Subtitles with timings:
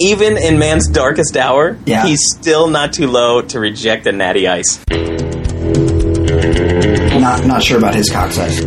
[0.00, 2.04] Even in man's darkest hour, Yeah.
[2.04, 4.80] he's still not too low to reject a natty ice.
[7.20, 8.58] Not not sure about his cock size.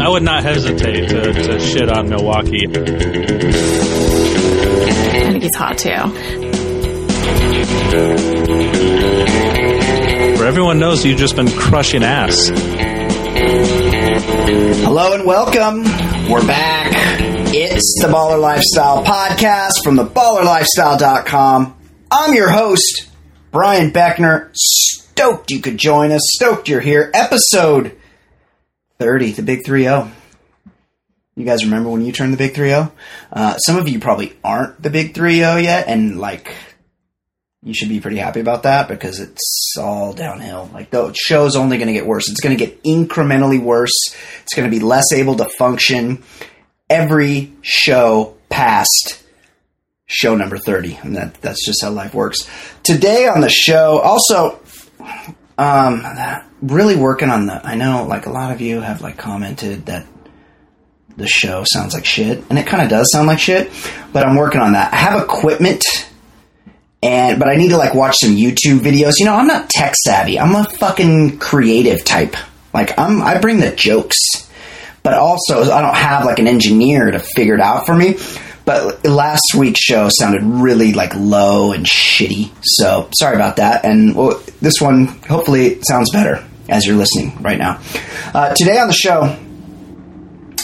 [0.00, 2.64] I would not hesitate to, to shit on Milwaukee.
[2.68, 2.70] I
[5.32, 5.90] think he's hot too.
[10.38, 12.50] For everyone knows you've just been crushing ass.
[14.84, 15.82] Hello and welcome.
[16.30, 16.81] We're back.
[17.54, 21.76] It's the Baller Lifestyle Podcast from the ballerlifestyle.com.
[22.10, 23.10] I'm your host,
[23.50, 24.48] Brian Beckner.
[24.54, 26.22] Stoked you could join us.
[26.32, 27.10] Stoked you're here.
[27.12, 28.00] Episode
[28.98, 30.10] 30, the big 3 0.
[31.36, 32.90] You guys remember when you turned the big 3 0?
[33.30, 36.54] Uh, some of you probably aren't the big 3 0 yet, and like,
[37.62, 40.70] you should be pretty happy about that because it's all downhill.
[40.72, 42.30] Like the show's only going to get worse.
[42.30, 43.92] It's going to get incrementally worse.
[44.42, 46.22] It's going to be less able to function
[46.88, 49.22] every show past
[50.06, 52.48] show number 30 and that that's just how life works.
[52.82, 54.60] Today on the show also
[55.58, 56.04] um
[56.60, 60.06] really working on the I know like a lot of you have like commented that
[61.16, 63.70] the show sounds like shit and it kind of does sound like shit,
[64.12, 64.92] but I'm working on that.
[64.92, 65.84] I have equipment
[67.02, 69.14] and but I need to like watch some YouTube videos.
[69.18, 70.38] You know, I'm not tech savvy.
[70.38, 72.36] I'm a fucking creative type.
[72.72, 74.18] Like I'm I bring the jokes.
[75.02, 78.16] But also I don't have like an engineer to figure it out for me.
[78.64, 82.52] But last week's show sounded really like low and shitty.
[82.62, 83.84] So sorry about that.
[83.84, 87.80] And well, this one hopefully sounds better as you're listening right now.
[88.32, 89.36] Uh, today on the show,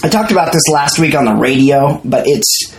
[0.03, 2.73] I talked about this last week on the radio, but it's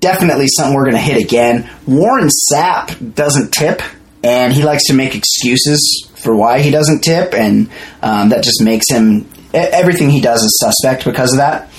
[0.00, 1.70] definitely something we're going to hit again.
[1.86, 3.82] Warren Sapp doesn't tip,
[4.24, 7.70] and he likes to make excuses for why he doesn't tip, and
[8.02, 11.70] um, that just makes him everything he does is suspect because of that.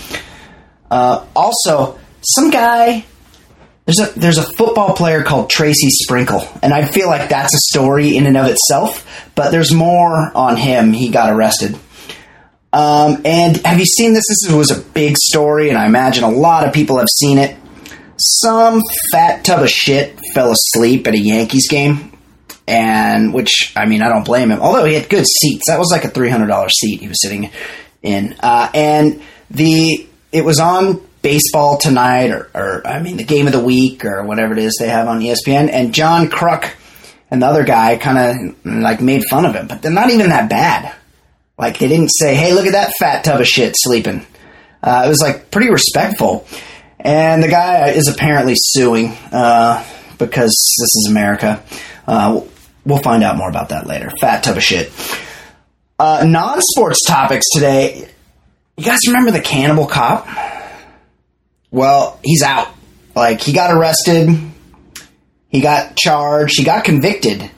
[0.90, 3.06] Uh, also, some guy
[3.88, 7.60] there's a there's a football player called Tracy Sprinkle, and I feel like that's a
[7.72, 9.32] story in and of itself.
[9.34, 10.92] But there's more on him.
[10.92, 11.80] He got arrested.
[12.74, 14.26] Um, and have you seen this?
[14.28, 17.56] This was a big story, and I imagine a lot of people have seen it.
[18.18, 18.82] Some
[19.14, 22.12] fat tub of shit fell asleep at a Yankees game,
[22.68, 24.60] and which I mean I don't blame him.
[24.60, 27.22] Although he had good seats, that was like a three hundred dollar seat he was
[27.22, 27.50] sitting
[28.04, 33.48] in, uh, and the it was on baseball tonight, or, or I mean the game
[33.48, 36.72] of the week, or whatever it is they have on ESPN, and John Kruk
[37.32, 40.30] and the other guy kind of like made fun of him, but they're not even
[40.30, 40.94] that bad.
[41.58, 44.26] Like they didn't say, "Hey, look at that fat tub of shit sleeping."
[44.84, 46.46] Uh, it was like pretty respectful,
[47.00, 49.84] and the guy is apparently suing uh,
[50.20, 51.64] because this is America.
[52.06, 52.42] Uh,
[52.88, 54.12] we'll find out more about that later.
[54.20, 54.92] Fat tub of shit.
[56.00, 58.10] Uh, non-sports topics today.
[58.78, 60.28] You guys remember the cannibal cop?
[61.70, 62.70] Well, he's out.
[63.16, 64.30] Like he got arrested,
[65.50, 67.50] he got charged, he got convicted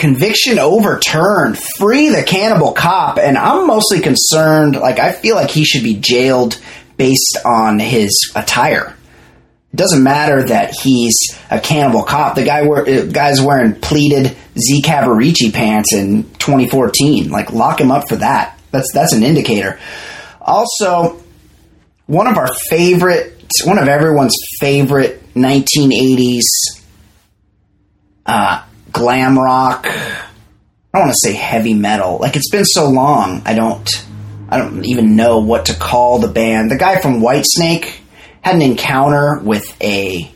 [0.00, 1.58] conviction overturned.
[1.76, 3.18] Free the cannibal cop.
[3.18, 6.58] And I'm mostly concerned, like, I feel like he should be jailed
[6.96, 8.96] based on his attire.
[9.72, 11.16] It doesn't matter that he's
[11.50, 12.34] a cannibal cop.
[12.34, 14.82] The guy wear, uh, guy's wearing pleated Z.
[14.82, 17.30] Cavaricci pants in 2014.
[17.30, 18.58] Like, lock him up for that.
[18.72, 19.78] That's that's an indicator.
[20.40, 21.22] Also,
[22.06, 26.42] one of our favorite, one of everyone's favorite 1980s
[28.26, 29.86] uh, glam rock.
[29.86, 32.18] I don't want to say heavy metal.
[32.18, 33.88] Like it's been so long, I don't,
[34.48, 36.70] I don't even know what to call the band.
[36.70, 37.99] The guy from Whitesnake
[38.42, 40.30] had an encounter with a.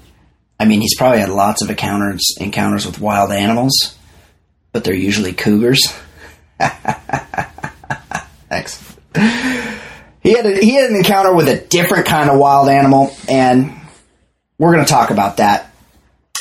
[0.58, 3.96] I mean, he's probably had lots of encounters encounters with wild animals,
[4.72, 5.80] but they're usually cougars.
[8.48, 8.96] Thanks.
[10.22, 13.72] He had a, he had an encounter with a different kind of wild animal, and
[14.58, 15.70] we're going to talk about that.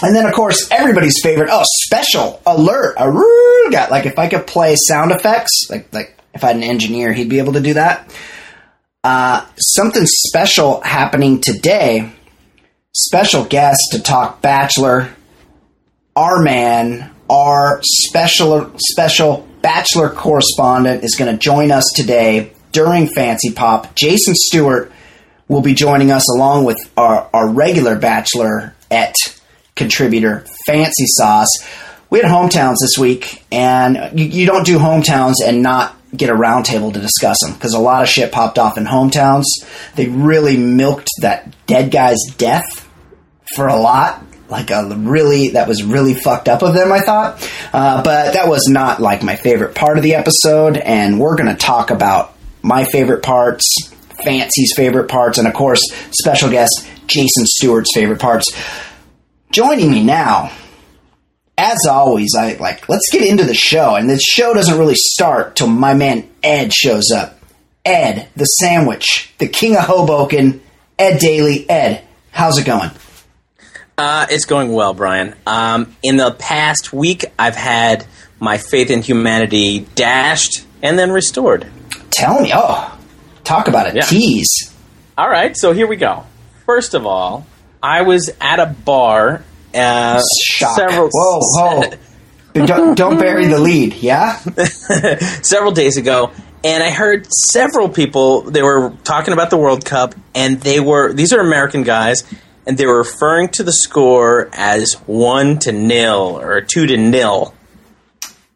[0.01, 1.49] And then, of course, everybody's favorite.
[1.51, 2.95] Oh, special alert!
[3.71, 7.13] Got like if I could play sound effects, like like if I had an engineer,
[7.13, 8.13] he'd be able to do that.
[9.03, 12.09] Uh, something special happening today.
[12.93, 15.13] Special guest to talk Bachelor.
[16.15, 23.53] Our man, our special special Bachelor correspondent, is going to join us today during Fancee
[23.53, 23.93] Pop.
[23.95, 24.89] Jason Stewart
[25.49, 29.15] will be joining us along with our, our regular Bachelor et
[29.75, 31.49] contributor, Fancy Sauce.
[32.09, 36.33] We had hometowns this week, and you, you don't do hometowns and not get a
[36.33, 39.45] roundtable to discuss them because a lot of shit popped off in hometowns.
[39.95, 42.87] They really milked that dead guy's death
[43.55, 44.23] for a lot.
[44.49, 47.49] Like a really, that was really fucked up of them, I thought.
[47.71, 51.55] Uh, but that was not like my favorite part of the episode, and we're to
[51.55, 53.65] talk about my favorite parts,
[54.23, 55.81] Fancy's favorite parts, and of course,
[56.11, 58.51] special guest Jason Stewart's favorite parts.
[59.51, 60.51] Joining me now,
[61.57, 65.55] as always, I like let's get into the show, and the show doesn't really start
[65.55, 67.39] till my man Ed shows up.
[67.85, 70.61] Ed, the sandwich, the king of Hoboken,
[70.97, 71.69] Ed Daly.
[71.69, 72.91] Ed, how's it going?
[73.97, 75.35] Uh, it's going well, Brian.
[75.45, 78.05] Um, in the past week, I've had
[78.39, 81.67] my faith in humanity dashed and then restored.
[82.09, 82.97] Tell me, oh,
[83.43, 84.01] talk about a Yeah.
[84.05, 84.71] tease.
[85.17, 86.23] All right, so here we go.
[86.65, 87.45] First of all,
[87.83, 89.43] I was at a bar.
[89.73, 90.75] Uh, Shock.
[90.77, 91.83] Several, whoa, whoa.
[92.65, 94.37] don't, don't bury the lead, yeah?
[95.41, 96.31] several days ago,
[96.63, 98.43] and I heard several people.
[98.43, 102.23] They were talking about the World Cup, and they were these are American guys,
[102.67, 107.53] and they were referring to the score as one to nil or two to nil.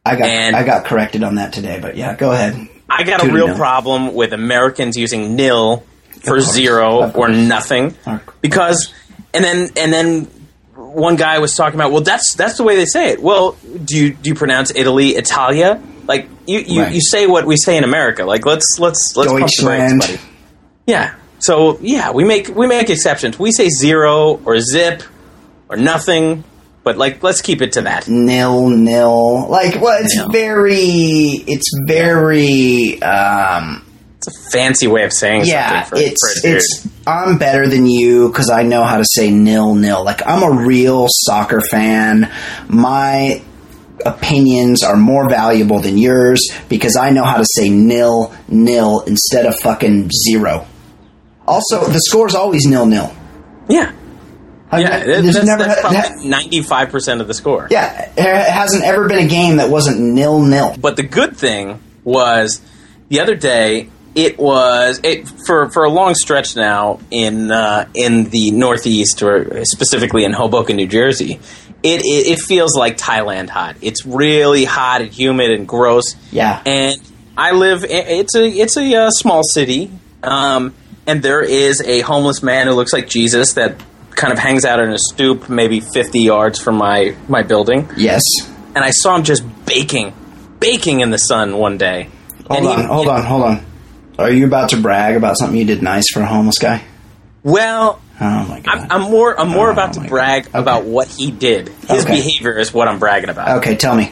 [0.06, 2.70] I got And- I got corrected on that today, but yeah, go ahead.
[2.90, 5.84] I got Two a real problem with Americans using nil
[6.22, 7.96] for course, zero or nothing
[8.42, 8.94] because
[9.34, 10.28] and then and then
[10.88, 13.22] one guy was talking about well that's that's the way they say it.
[13.22, 15.82] Well, do you do you pronounce Italy Italia?
[16.08, 16.94] Like you you, Right.
[16.94, 18.24] you say what we say in America.
[18.26, 20.20] Like let's let's let's pump the brakes, buddy.
[20.86, 21.16] Yeah.
[21.40, 23.38] So yeah, we make we make exceptions.
[23.38, 25.04] We say zero or zip
[25.70, 26.44] or nothing,
[26.84, 28.08] but like let's keep it to that.
[28.08, 29.48] Nil nil.
[29.50, 30.30] Like well it's Nil.
[30.30, 30.76] very
[31.46, 33.84] it's very um
[34.28, 37.86] It's a fancy way of saying yeah, something for, it's for it's I'm better than
[37.86, 40.04] you because I know how to say nil nil.
[40.04, 42.32] Like I'm a real soccer fan.
[42.68, 43.42] My
[44.06, 49.46] opinions are more valuable than yours because I know how to say nil nil instead
[49.46, 50.68] of fucking zero.
[51.48, 53.14] Also, the score's always nil nil.
[53.70, 53.94] yeah.
[54.70, 57.70] I've Yeah, ne- that's, never that's ha- ha- ninety-five percent of the score.
[57.72, 60.76] yeah, there hasn't ever been a game that wasn't nil nil.
[60.78, 62.60] But the good thing was
[63.08, 68.26] the other day it was it for for a long stretch now in uh, in
[68.32, 71.40] the Northeast or specifically in Hoboken, New Jersey.
[71.84, 73.76] It, it it feels like Thailand hot.
[73.82, 76.16] It's really hot and humid and gross.
[76.32, 76.62] Yeah.
[76.66, 77.00] and
[77.38, 77.86] I live.
[77.88, 79.92] It's a it's a uh, small city,
[80.24, 80.74] um,
[81.06, 83.76] and there is a homeless man who looks like Jesus that
[84.16, 88.24] kind of hangs out in a stoop, maybe fifty yards from my my building Yes.
[88.74, 90.14] and I saw him just baking,
[90.60, 92.10] baking in the sun one day.
[92.48, 93.66] Hold and on, hold on, hold on.
[94.18, 96.84] Are you about to brag about something you did nice for a homeless guy?
[97.44, 98.88] Well, Oh my god.
[98.90, 101.70] I'm, I'm more I'm more Oh about to brag about what he did.
[101.70, 102.16] His Okay.
[102.16, 103.60] behavior is what I'm bragging about.
[103.60, 104.12] okay, tell me.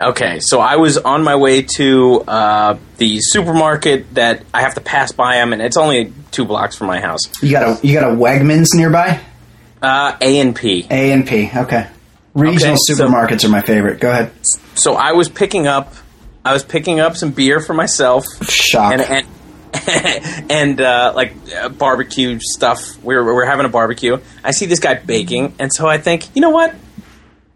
[0.00, 4.80] Okay, so I was on my way to uh, the supermarket that I have to
[4.80, 7.20] pass by him, and it's only two blocks from my house.
[7.42, 9.20] You got a you got a Wegmans nearby?
[9.82, 10.86] Uh, A and P.
[10.90, 11.50] A and P.
[11.54, 11.86] Okay.
[12.34, 14.00] Regional Okay, so- supermarkets are my favorite.
[14.00, 14.30] Go ahead.
[14.74, 15.92] So I was picking up,
[16.44, 18.24] I was picking up some beer for myself.
[18.48, 18.92] Shock.
[18.94, 19.26] and and
[20.50, 23.02] and uh, like uh, barbecue stuff.
[23.02, 24.18] We're we're having a barbecue.
[24.42, 26.74] I see this guy baking, and so I think, you know what?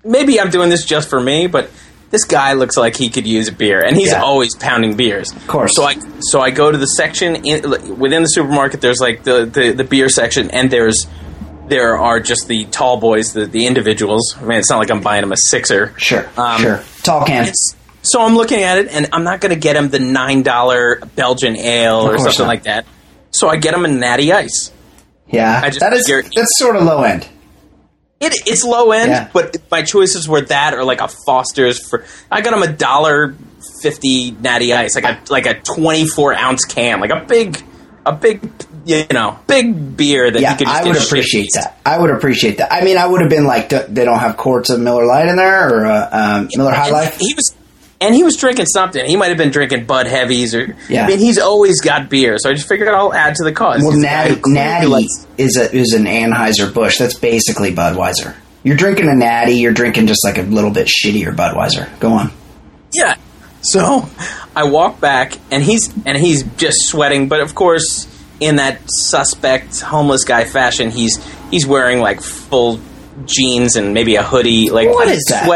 [0.04, 1.70] Maybe I'm doing this just for me, but
[2.10, 4.22] this guy looks like he could use a beer, and he's Yeah.
[4.22, 5.32] always pounding beers.
[5.32, 5.74] Of course.
[5.74, 8.80] So I so I go to the section in, within the supermarket.
[8.82, 11.06] There's like the, the the beer section, and there's
[11.68, 14.36] there are just the tall boys, the the individuals.
[14.38, 15.94] I mean, it's not like I'm buying them a sixer.
[15.96, 16.28] sure.
[16.36, 16.82] Um, sure.
[17.02, 17.50] Tall can.
[18.02, 21.00] So I'm looking at it, and I'm not going to get him the nine dollar
[21.16, 22.49] Belgian ale or something not.
[22.49, 22.85] like that.
[23.30, 24.73] So I get him a natty ice.
[25.28, 25.61] Yeah.
[25.62, 27.26] I just that is figured- that's sort of low end.
[28.21, 29.28] It, it's low end, Yeah.
[29.32, 32.04] but my choices were that or like a Foster's for.
[32.30, 33.35] I got him a dollar
[33.82, 37.61] fifty natty ice, like a like a twenty four ounce can, like a big,
[38.06, 38.49] a big,
[38.85, 40.66] you know, big beer that Yeah, he could.
[40.68, 41.78] Just I would appreciate that.
[41.85, 42.73] I would appreciate that.
[42.73, 45.26] I mean, I would have been like, "D- they don't have quarts of Miller Lite
[45.28, 47.18] in there or uh, um, Miller High Life.
[47.18, 47.56] He was,
[48.02, 49.04] and he was drinking something.
[49.04, 51.04] He might have been drinking Bud Heavies, or Yeah.
[51.04, 52.37] I mean, he's always got beer.
[52.38, 53.82] So I just figured I'll add to the cause.
[53.82, 56.99] Well, Natty, Natty likes- is a is an Anheuser Busch.
[56.99, 58.35] That's basically Budweiser.
[58.64, 59.54] You're drinking a Natty.
[59.54, 61.88] You're drinking just like a little bit shittier Budweiser.
[62.00, 62.30] Go on.
[62.92, 63.14] Yeah.
[63.62, 64.09] So
[64.56, 67.28] I walk back, and he's and he's just sweating.
[67.28, 68.06] But of course,
[68.40, 71.18] in that suspect homeless guy fashion, he's
[71.50, 72.80] he's wearing like full
[73.25, 74.71] jeans and maybe a hoodie.
[74.71, 75.49] Like what is I'm that?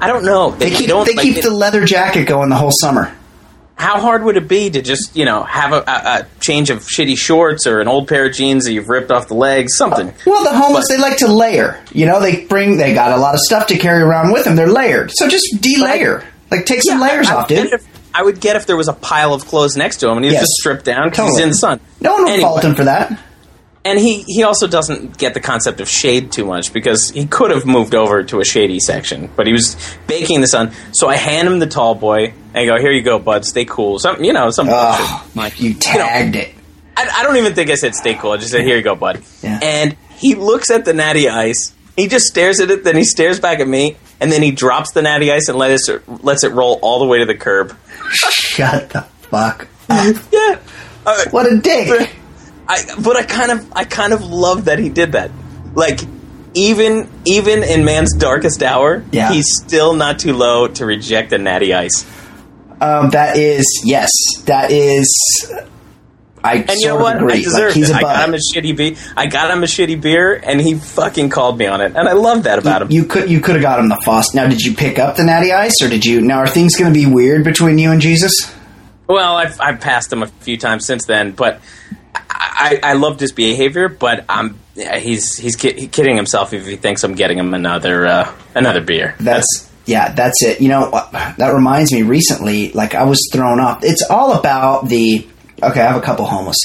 [0.00, 0.50] I don't know.
[0.52, 3.14] They keep don't they like keep it- the leather jacket going the whole summer.
[3.76, 6.80] How hard would it be to just you know have a, a, a change of
[6.80, 9.74] shitty shorts or an old pair of jeans that you've ripped off the legs?
[9.76, 10.12] Something.
[10.26, 11.82] Well, the homeless But- they like to layer.
[11.92, 14.54] You know, they bring they got a lot of stuff to carry around with them.
[14.56, 16.24] They're layered, so just delayer.
[16.50, 17.72] Like take some Yeah, layers I, I off, dude.
[17.72, 20.24] if, I would get if there was a pile of clothes next to him and
[20.24, 20.42] he was Yes.
[20.42, 21.78] just stripped down because he's in the sun.
[22.00, 22.42] No one would Anyway.
[22.48, 23.18] fault him for that.
[23.84, 27.50] And he, he also doesn't get the concept of shade too much because he could
[27.50, 29.74] have moved over to a shady section, but he was
[30.06, 30.72] baking in the sun.
[30.92, 33.46] So I hand him the tall boy and I go, "Here you go, bud.
[33.46, 35.60] Stay cool." Some you know some Oh, bullshit.
[35.60, 36.54] you tagged it.
[36.94, 38.94] I, I don't even think I said "stay cool." I just said, "Here you go,
[38.96, 39.58] bud." Yeah.
[39.62, 41.72] And he looks at the natty ice.
[41.96, 44.92] He just stares at it, then he stares back at me, and then he drops
[44.92, 47.74] the natty ice and lets it lets it roll all the way to the curb.
[48.10, 49.66] Shut the fuck.
[49.88, 50.16] up.
[50.32, 50.58] Yeah.
[51.06, 52.10] Uh, What a dick.
[52.72, 55.30] I but I kind of I kind of love that he did that.
[55.74, 56.00] Like
[56.54, 59.32] even even in man's darkest hour, Yeah.
[59.32, 62.04] he's still not too low to reject a natty ice.
[62.80, 64.10] Um, that is yes.
[64.46, 65.08] That is.
[66.42, 67.16] I And you know what?
[67.16, 67.32] agree.
[67.32, 67.90] I Like, deserved it.
[67.90, 68.94] I got him a shitty beer.
[69.14, 72.12] I got him a shitty beer, and he fucking called me on it, and I
[72.14, 72.90] love that about him.
[72.90, 74.32] You could you could have got him the Foss.
[74.32, 76.22] Now, did you pick up the Natty Ice, or did you?
[76.22, 78.32] Now, are things going to be weird between you and Jesus?
[79.06, 81.60] Well, I've, I've passed him a few times since then, but
[82.30, 83.88] I, I, loved his behavior.
[83.88, 88.34] But I'm he's he's ki- kidding himself if he thinks I'm getting him another uh,
[88.54, 89.16] another beer.
[89.18, 90.60] That's yeah, that's it.
[90.60, 92.02] You know, that reminds me.
[92.02, 93.80] Recently, like I was thrown off.
[93.82, 95.26] It's all about the.
[95.62, 96.58] Okay, I have a couple homeless.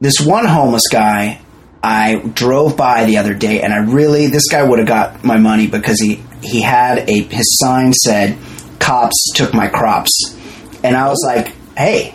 [0.00, 1.40] This one homeless guy,
[1.82, 5.36] I drove by the other day, and I really this guy would have got my
[5.36, 8.36] money because he he had a his sign said,
[8.78, 10.36] "Cops took my crops,"
[10.82, 12.14] and I was like, "Hey."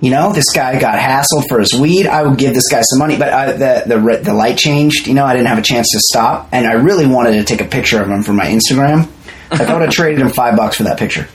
[0.00, 2.06] You know, this guy got hassled for his weed.
[2.06, 5.06] I would give this guy some money, but I, the the the light changed.
[5.06, 7.60] You know, I didn't have a chance to stop, and I really wanted to take
[7.60, 9.08] a picture of him for my Instagram.
[9.50, 11.26] I would have traded him five bucks for that picture.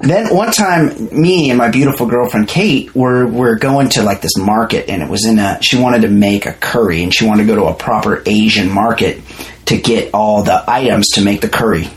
[0.00, 4.36] Then one time, me and my beautiful girlfriend Kate were were going to like this
[4.36, 5.58] market, and it was in a.
[5.62, 8.70] She wanted to make a curry, and she wanted to go to a proper Asian
[8.70, 9.22] market
[9.66, 11.88] to get all the items to make the curry.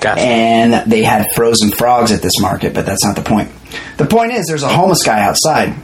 [0.00, 0.20] Gotcha.
[0.20, 3.50] And they had frozen frogs at this market, but that's not the point.
[3.98, 5.74] The point is, there's a homeless guy outside,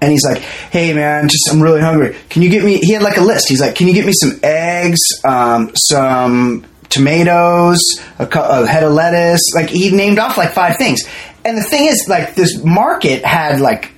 [0.00, 2.16] and he's like, "Hey man, just I'm really hungry.
[2.28, 3.48] Can you get me?" He had like a list.
[3.48, 7.80] He's like, "Can you get me some eggs, um, some tomatoes,
[8.18, 11.00] a, cu- a head of lettuce?" Like he named off like five things.
[11.44, 13.92] And the thing is, like this market had like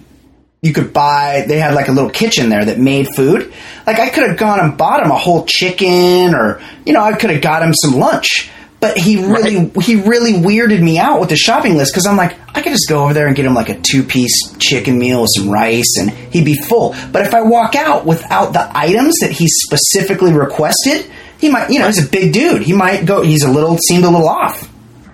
[0.60, 3.52] you could buy they had like a little kitchen there that made food
[3.84, 7.12] like i could have gone and bought him a whole chicken or you know i
[7.14, 8.48] could have got him some lunch
[8.82, 12.36] but he really he really weirded me out with the shopping list because i'm like
[12.54, 15.22] i could just go over there and get him like a two piece chicken meal
[15.22, 19.14] with some rice and he'd be full but if i walk out without the items
[19.20, 23.22] that he specifically requested he might you know he's a big dude he might go
[23.22, 24.68] he's a little seemed a little off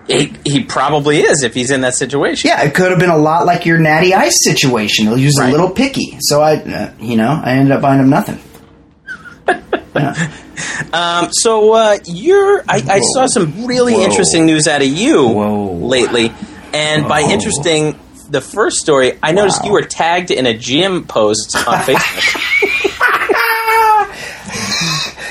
[0.08, 2.48] He, he probably is if he's in that situation.
[2.48, 5.06] yeah, it could have been a lot like your Natty Ice situation.
[5.18, 8.08] He was a little picky, so I, uh, you know, I ended up buying him
[8.08, 8.38] nothing.
[9.94, 10.32] Yeah.
[10.92, 14.02] Um, so uh, you're, I, I saw some really Whoa.
[14.04, 15.72] interesting news out of you Whoa.
[15.74, 16.32] lately,
[16.72, 17.98] and by interesting,
[18.30, 19.66] the first story I noticed Wow.
[19.68, 22.44] you were tagged in a gym post on Facebook.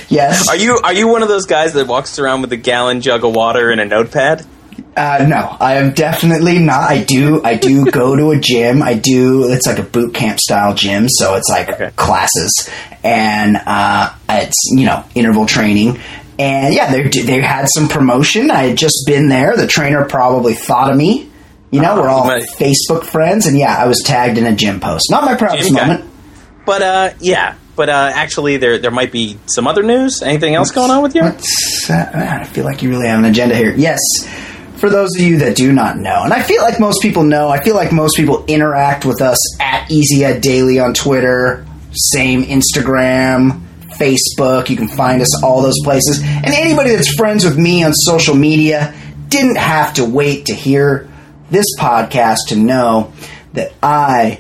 [0.10, 0.48] Yes.
[0.48, 3.26] are you are you one of those guys that walks around with a gallon jug
[3.26, 4.46] of water and a notepad?
[4.98, 6.89] Uh, no, I am definitely not.
[6.89, 7.44] I do.
[7.44, 8.82] I do go to a gym.
[8.82, 9.48] I do.
[9.51, 11.92] It's like a boot camp style gym, so it's like Okay.
[11.96, 12.70] classes,
[13.04, 16.00] and uh, it's you know interval training.
[16.39, 18.50] And yeah, they they had some promotion.
[18.51, 19.56] I had just been there.
[19.56, 21.30] The trainer probably thought of me.
[21.70, 24.56] You know, we're all you might- Facebook friends, and yeah, I was tagged in a
[24.56, 25.08] gym post.
[25.12, 26.06] Not my proudest Gym moment.
[26.66, 30.22] But uh, yeah, but uh, actually, there there might be some other news.
[30.24, 31.22] Anything else going on with you?
[31.22, 31.34] Uh,
[31.89, 33.74] I feel like you really have an agenda here.
[33.75, 34.00] Yes,
[34.78, 37.50] for those of you that do not know, and I feel like most people know,
[37.50, 42.44] I feel like most people interact with us at Easy Ed Daly on Twitter, same
[42.44, 43.64] Instagram,
[43.98, 44.70] Facebook.
[44.70, 46.22] You can find us all those places.
[46.22, 48.94] And anybody that's friends with me on social media
[49.30, 51.10] didn't have to wait to hear
[51.50, 53.14] this podcast to know
[53.54, 54.40] that I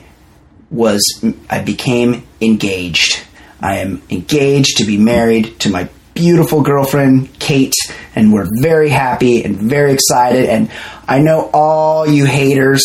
[0.69, 1.01] was
[1.49, 3.23] I became engaged.
[3.61, 7.75] I am engaged to be married to my beautiful girlfriend, Kate,
[8.15, 10.49] and we're very happy and very excited.
[10.49, 10.71] And
[11.07, 12.83] I know all you haters,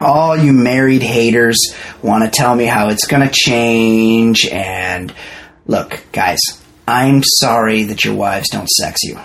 [0.00, 1.72] all you married haters
[2.02, 4.44] want to tell me how it's going to change.
[4.46, 5.14] And
[5.66, 6.40] look, guys,
[6.88, 9.18] I'm sorry that your wives don't sex you.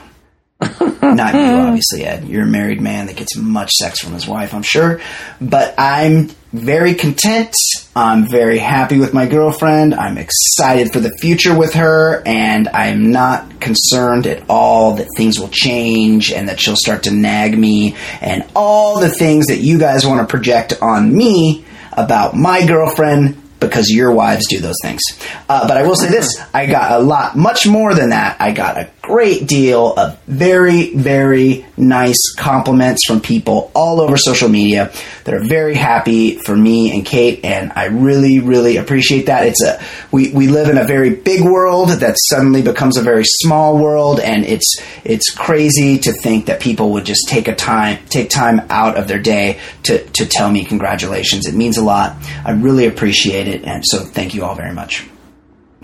[0.61, 2.27] Not you, obviously, Ed.
[2.27, 5.01] You're a married man that gets much sex from his wife, I'm sure.
[5.41, 7.55] But I'm very content.
[7.95, 9.93] I'm very happy with my girlfriend.
[9.93, 15.39] I'm excited for the future with her, and I'm not concerned at all that things
[15.39, 19.79] will change and that she'll start to nag me and all the things that you
[19.79, 25.01] guys want to project on me about my girlfriend because your wives do those things.
[25.49, 28.39] Uh, but I will say this I got a lot, much more than that.
[28.39, 34.49] I got a great deal of very, very nice compliments from people all over social
[34.49, 34.91] media
[35.23, 39.45] that are very happy for me and Kate, and I really, really appreciate that.
[39.45, 43.23] It's a we, we live in a very big world that suddenly becomes a very
[43.25, 47.99] small world, and it's it's crazy to think that people would just take a time
[48.09, 51.47] take time out of their day to to tell me congratulations.
[51.47, 52.15] It means a lot.
[52.43, 55.07] I really appreciate it, and so thank you all very much.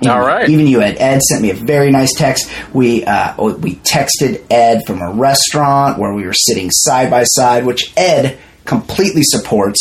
[0.08, 0.50] All right.
[0.50, 0.98] Even you, Ed.
[1.00, 2.50] Ed sent me a very nice text.
[2.74, 7.66] We uh, we texted Ed from a restaurant where we were sitting side by side,
[7.66, 9.80] which Ed completely supports.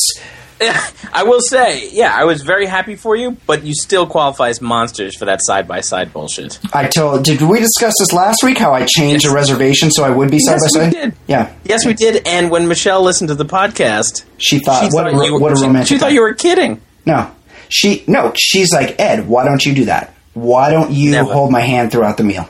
[1.12, 4.60] I will say, yeah, I was very happy for you, but you still qualify as
[4.60, 6.60] monsters for that side by side bullshit.
[6.72, 7.24] I told.
[7.24, 8.58] Did we discuss this last week?
[8.58, 9.32] How I changed Yes.
[9.32, 10.92] a reservation so I would be side Yes, by we side.
[10.92, 11.14] did.
[11.26, 12.26] Yeah, Yes, we did.
[12.28, 15.50] And when Michelle listened to the podcast, she thought she what thought a, you what
[15.50, 15.88] a romantic.
[15.88, 16.80] She thought you were kidding.
[17.06, 17.28] No,
[17.72, 18.32] she no.
[18.36, 19.26] She's like Ed.
[19.26, 20.14] Why don't you do that?
[20.34, 21.32] Why don't you Never.
[21.32, 22.48] hold my hand throughout the meal?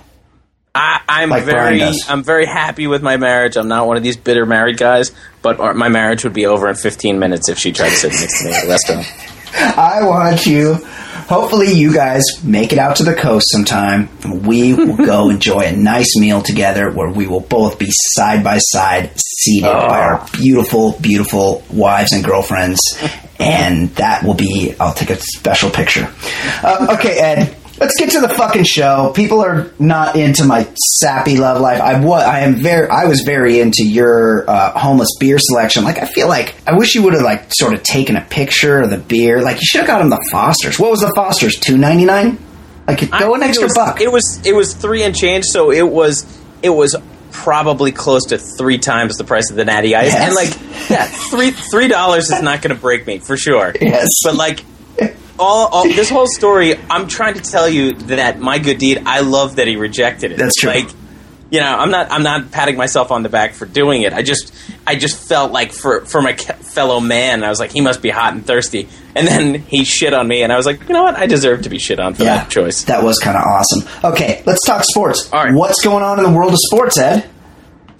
[0.74, 1.82] I, I'm Like very.
[2.08, 3.56] I'm very happy with my marriage.
[3.56, 5.12] I'm not one of these bitter married guys,
[5.42, 8.38] but my marriage would be over in 15 minutes if she tried to sit next
[8.40, 9.06] to me at a restaurant.
[9.54, 10.76] I want you.
[11.28, 14.08] Hopefully, you guys make it out to the coast sometime.
[14.42, 18.58] We will go enjoy a nice meal together where we will both be side by
[18.58, 22.80] side, seated by our beautiful, beautiful wives and girlfriends.
[23.38, 26.12] And that will be, I'll take a special picture.
[26.62, 27.56] Uh, okay, Ed.
[27.82, 29.12] Let's get to the fucking show.
[29.14, 31.80] People are not into my sappy love life.
[31.80, 35.82] I was, I am very, I was very into your uh, homeless beer selection.
[35.82, 38.78] Like, I feel like I wish you would have like sort of taken a picture
[38.80, 39.42] of the beer.
[39.42, 40.78] Like, you should have got him the Fosters.
[40.78, 41.56] What was the Fosters?
[41.58, 42.38] Two ninety nine.
[42.86, 44.00] Like, go an extra it was, buck.
[44.00, 46.24] It was it was three and change, so it was
[46.62, 46.96] it was
[47.32, 50.26] probably close to three times the price of the Natty Ice, Yes.
[50.26, 53.74] and like yeah, three three dollars is not going to break me for sure.
[53.80, 54.08] Yes.
[54.22, 54.64] but like.
[55.38, 59.02] All, all this whole story, I'm trying to tell you that my good deed.
[59.06, 60.38] I love that he rejected it.
[60.38, 60.70] That's true.
[60.70, 60.88] Like,
[61.50, 64.14] you know, I'm not I'm not patting myself on the back for doing it.
[64.14, 64.54] I just
[64.86, 68.08] I just felt like for for my fellow man, I was like, he must be
[68.08, 68.88] hot and thirsty.
[69.14, 71.14] And then he shit on me, and I was like, you know what?
[71.14, 72.84] I deserve to be shit on for yeah, that choice.
[72.84, 74.12] That was kind of awesome.
[74.12, 75.30] Okay, let's talk sports.
[75.30, 75.52] All right.
[75.52, 77.28] What's going on in the world of sports, Ed?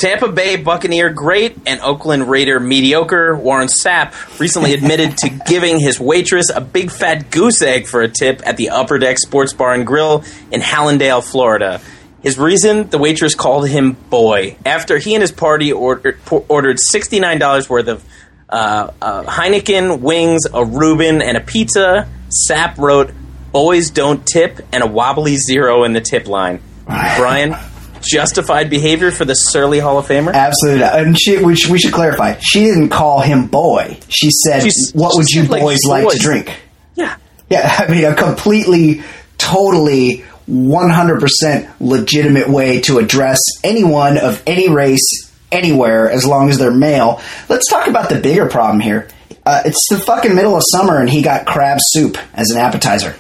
[0.03, 6.01] Tampa Bay Buccaneer great and Oakland Raider mediocre Warren Sapp recently admitted to giving his
[6.01, 9.75] waitress a big fat goose egg for a tip at the Upper Deck Sports Bar
[9.75, 11.81] and Grill in Hallandale, Florida.
[12.21, 17.21] His reason: the waitress called him boy after he and his party ordered ordered sixty
[17.21, 18.05] nine dollars worth of
[18.49, 22.09] uh, uh, Heineken wings, a Reuben, and a pizza.
[22.49, 23.13] Sapp wrote,
[23.53, 26.61] "Boys don't tip," and a wobbly zero in the tip line.
[26.87, 27.55] Brian,
[28.03, 30.33] justified behavior for the Surly Hall of Famer.
[30.33, 30.85] Absolutely.
[30.85, 32.37] And she, we, should, we should clarify.
[32.41, 33.99] She didn't call him boy.
[34.09, 36.53] She said, She's- "What she would you said, like, boys like to drink?"
[36.95, 37.17] Yeah.
[37.51, 39.03] Yeah, I mean, a completely,
[39.39, 46.71] totally, 100% legitimate way to address anyone of any race, anywhere, as long as they're
[46.71, 47.21] male.
[47.49, 49.09] Let's talk about the bigger problem here.
[49.45, 53.17] Uh, it's the fucking middle of summer, and he got crab soup as an appetizer.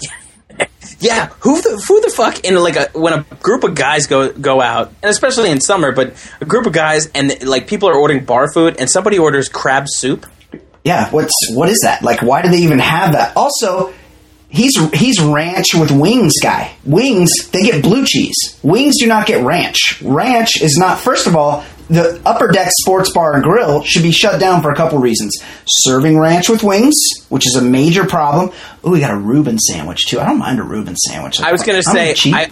[1.02, 4.32] Yeah, who the who the fuck in like a when a group of guys go
[4.32, 7.96] go out, and especially in summer, but a group of guys and like people are
[7.96, 10.26] ordering bar food, and somebody orders crab soup.
[10.84, 12.02] Yeah, what's what is that?
[12.02, 13.36] Like, why do they even have that?
[13.36, 13.92] Also,
[14.48, 16.72] he's he's ranch with wings guy.
[16.84, 18.58] Wings they get blue cheese.
[18.62, 20.00] Wings do not get ranch.
[20.02, 21.00] Ranch is not.
[21.00, 24.70] First of all, the Upper Deck Sports Bar and Grill should be shut down for
[24.70, 25.32] a couple reasons.
[25.66, 26.94] Serving ranch with wings,
[27.28, 28.50] which is a major problem.
[28.84, 30.20] Oh, we got a Reuben sandwich too.
[30.20, 31.40] I don't mind a Reuben sandwich.
[31.40, 32.14] I was gonna say.
[32.32, 32.50] I.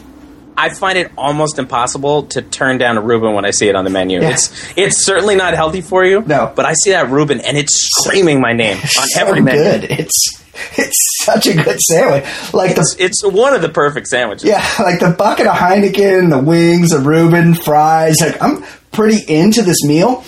[0.57, 3.85] I find it almost impossible to turn down a Reuben when I see it on
[3.85, 4.21] the menu.
[4.21, 4.31] Yeah.
[4.33, 6.21] It's it's certainly not healthy for you.
[6.27, 6.53] No.
[6.55, 9.63] but I see that Reuben and it's screaming my name on so every menu.
[9.63, 9.85] good.
[9.85, 10.43] It's
[10.77, 12.25] it's such a good sandwich.
[12.53, 14.45] Like the It's one of the perfect sandwiches.
[14.45, 18.17] Yeah, like the bucket of Heineken, the wings, the Reuben, fries.
[18.21, 20.25] Like I'm pretty into this meal.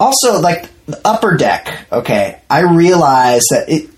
[0.00, 1.86] Also, like the upper deck.
[1.92, 3.90] Okay, I realize that it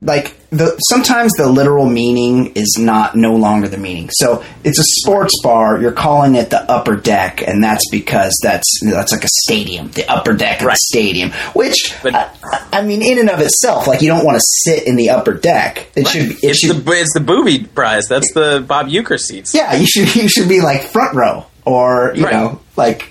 [0.00, 4.10] like the sometimes the literal meaning is not no longer the meaning.
[4.12, 5.80] So it's a sports bar.
[5.80, 10.08] You're calling it the upper deck, and that's because that's that's like a stadium, the
[10.10, 10.74] upper deck of Right.
[10.74, 11.30] a stadium.
[11.54, 12.30] Which But- I,
[12.72, 15.34] I mean, in and of itself, like you don't want to sit in the upper
[15.34, 15.88] deck.
[15.96, 16.30] It should.
[16.30, 16.84] It It's should.
[16.84, 18.04] the it's the booby prize.
[18.08, 19.52] That's the Bob Uecker seats.
[19.54, 20.14] yeah, you should.
[20.22, 22.32] You should be like front row, or you Right.
[22.34, 23.10] know, like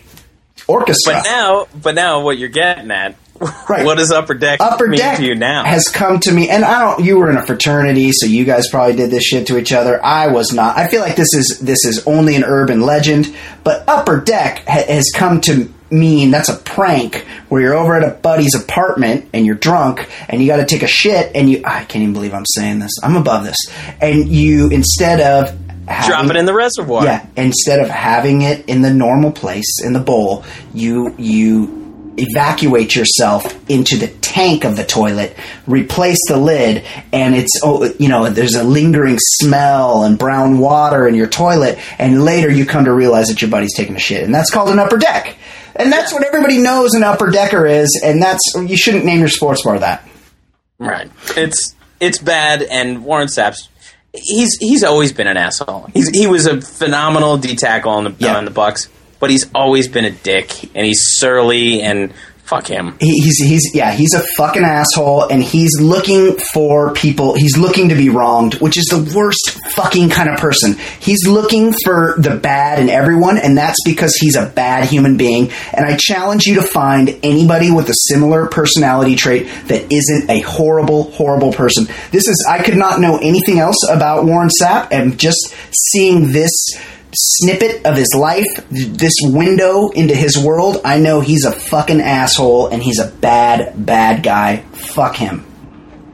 [0.67, 1.13] orchestra.
[1.13, 3.15] But now, but now, what you're getting at?
[3.69, 3.85] Right.
[3.85, 5.63] What does upper deck upper mean deck to you now?
[5.63, 8.67] has come to me and i don't you were in a fraternity so you guys
[8.67, 11.59] probably did this shit to each other i was not i feel like this is
[11.59, 13.31] this is only an urban legend
[13.63, 18.03] but upper deck ha- has come to mean that's a prank where you're over at
[18.03, 21.61] a buddy's apartment and you're drunk and you got to take a shit and you
[21.63, 23.57] i can't even believe i'm saying this i'm above this
[24.01, 25.55] and you instead of
[25.87, 27.03] having, Drop it in the reservoir.
[27.03, 31.75] yeah, instead of having it in the normal place in the bowl, you you
[32.19, 38.09] evacuate yourself into the tank of the toilet, replace the lid, and it's oh, you
[38.09, 42.85] know there's a lingering smell and brown water in your toilet, and later you come
[42.85, 45.35] to realize that your buddy's taking a shit, and that's called an upper deck.
[45.79, 49.29] And that's what everybody knows an upper decker is, and that's you shouldn't name your
[49.29, 50.07] sports bar that.
[50.79, 51.11] Right.
[51.35, 53.69] It's it's bad, and Warren Sapp's
[54.23, 55.89] he's he's always been an asshole.
[55.93, 58.37] He's he was a phenomenal D tackle on the Yeah.
[58.37, 58.87] on the Bucs,
[59.19, 62.13] but he's always been a dick, and he's surly, and
[62.47, 62.95] fuck him.
[62.99, 67.89] he, he's he's yeah he's a fucking asshole and he's looking for people he's looking
[67.89, 72.35] to be wronged which is the worst fucking kind of person he's looking for the
[72.41, 76.55] bad in everyone and that's because he's a bad human being and i challenge you
[76.55, 82.29] to find anybody with a similar personality trait that isn't a horrible horrible person this
[82.29, 86.53] is i could not know anything else about warren sapp and just seeing this
[87.15, 92.67] snippet of his life, this window into his world, I know he's a fucking asshole
[92.67, 94.57] and he's a bad, bad guy.
[94.73, 95.45] Fuck him.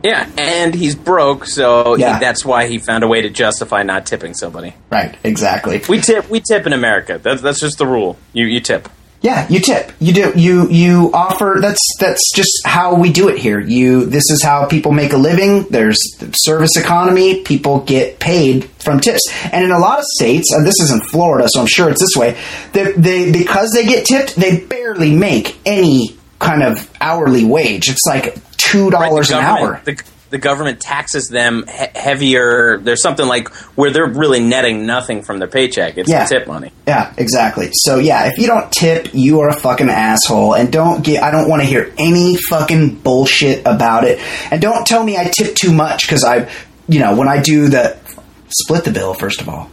[0.03, 2.19] Yeah, and he's broke, so Yeah.
[2.19, 4.73] that's why he found a way to justify not tipping somebody.
[4.89, 5.81] Right, exactly.
[5.87, 7.19] We tip we tip in America.
[7.23, 8.17] That's that's just the rule.
[8.33, 8.89] You you tip.
[9.23, 9.93] Yeah, you tip.
[10.01, 10.33] You do.
[10.35, 11.59] You you offer.
[11.61, 13.57] That's that's just how we do it here.
[13.57, 14.05] You.
[14.05, 15.63] This is how people make a living.
[15.69, 17.41] There's the service economy.
[17.41, 19.21] People get paid from tips,
[19.53, 22.01] and in a lot of states, and this is in Florida, so I'm sure it's
[22.01, 22.37] this way.
[22.73, 27.89] They, they because they get tipped, they barely make any kind of hourly wage.
[27.89, 29.81] It's like two dollars the an hour.
[29.85, 30.03] The,
[30.33, 32.79] the government taxes them he- heavier.
[32.81, 35.97] There's something like where they're really netting nothing from their paycheck.
[35.97, 36.25] It's Yeah.
[36.25, 36.71] the tip money.
[36.87, 37.69] Yeah, exactly.
[37.73, 41.23] So yeah, if you don't tip, you are a fucking asshole, and don't get.
[41.23, 44.19] I don't want to hear any fucking bullshit about it,
[44.51, 46.49] and don't tell me I tip too much because I,
[46.89, 47.95] you know, when I do the
[48.49, 49.13] split the bill.
[49.13, 49.69] First of all,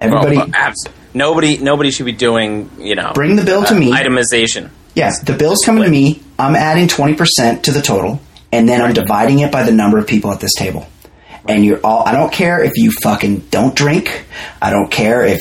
[0.00, 3.78] everybody Well, abs- nobody nobody should be doing you know bring the bill to uh,
[3.78, 3.92] me.
[3.92, 4.70] itemization.
[4.94, 6.22] Yeah, the bill's coming to me.
[6.38, 8.20] I'm adding twenty percent to the total,
[8.52, 10.86] and then I'm dividing it by the number of people at this table.
[11.48, 12.06] And you're all.
[12.06, 14.24] I don't care if you fucking don't drink.
[14.60, 15.40] I don't care if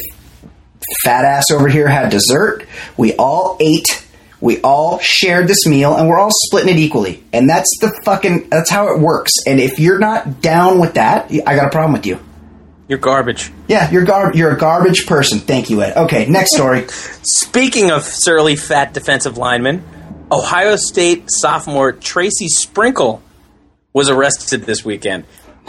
[1.03, 2.65] fat ass over here had dessert.
[2.97, 4.05] We all ate.
[4.41, 7.21] We all shared this meal, and we're all splitting it equally.
[7.33, 8.49] And that's the fucking.
[8.49, 9.33] That's how it works.
[9.45, 12.19] And if you're not down with that, I got a problem with you.
[12.87, 13.51] You're garbage.
[13.67, 15.39] Yeah, you're gar- You're a garbage person.
[15.39, 15.95] Thank you, Ed.
[15.95, 16.85] Okay, next story.
[16.87, 19.83] Speaking of surly fat defensive linemen,
[20.31, 23.23] Ohio State sophomore Tracy Sprinkle
[23.93, 25.25] was arrested this weekend.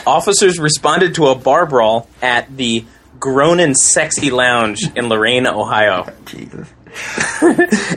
[0.06, 2.84] Officers responded to a bar brawl at the
[3.18, 6.12] Gronin Sexy Lounge in Lorain, Ohio.
[6.26, 6.68] Jesus.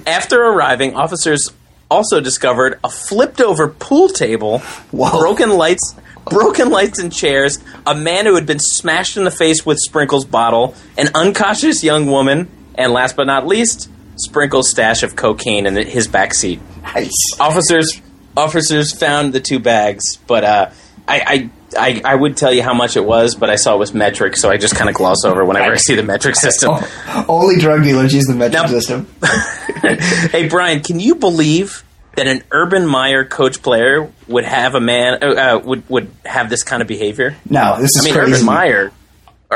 [0.07, 1.49] After arriving, officers
[1.91, 4.59] also discovered a flipped over pool table,
[4.91, 5.19] Whoa.
[5.19, 5.95] broken lights,
[6.25, 10.25] broken lights and chairs, a man who had been smashed in the face with Sprinkle's
[10.25, 15.75] bottle, an unconscious young woman, and last but not least, Sprinkle's stash of cocaine in
[15.75, 16.59] his back seat.
[16.83, 17.11] Nice.
[17.39, 18.01] Officers
[18.35, 20.69] officers found the two bags, but uh,
[21.07, 23.79] I, I I I would tell you how much it was, but I saw it
[23.79, 26.75] was metric, so I just kind of gloss over whenever I see the metric system.
[27.27, 29.07] Only drug dealers use the metric Now- system.
[30.31, 31.83] hey Brian, can you believe
[32.15, 36.49] that an Urban Meyer coach player would have a man uh, uh, would would have
[36.49, 37.35] this kind of behavior?
[37.49, 38.33] No, this is I mean, crazy.
[38.33, 38.91] Urban Meyer,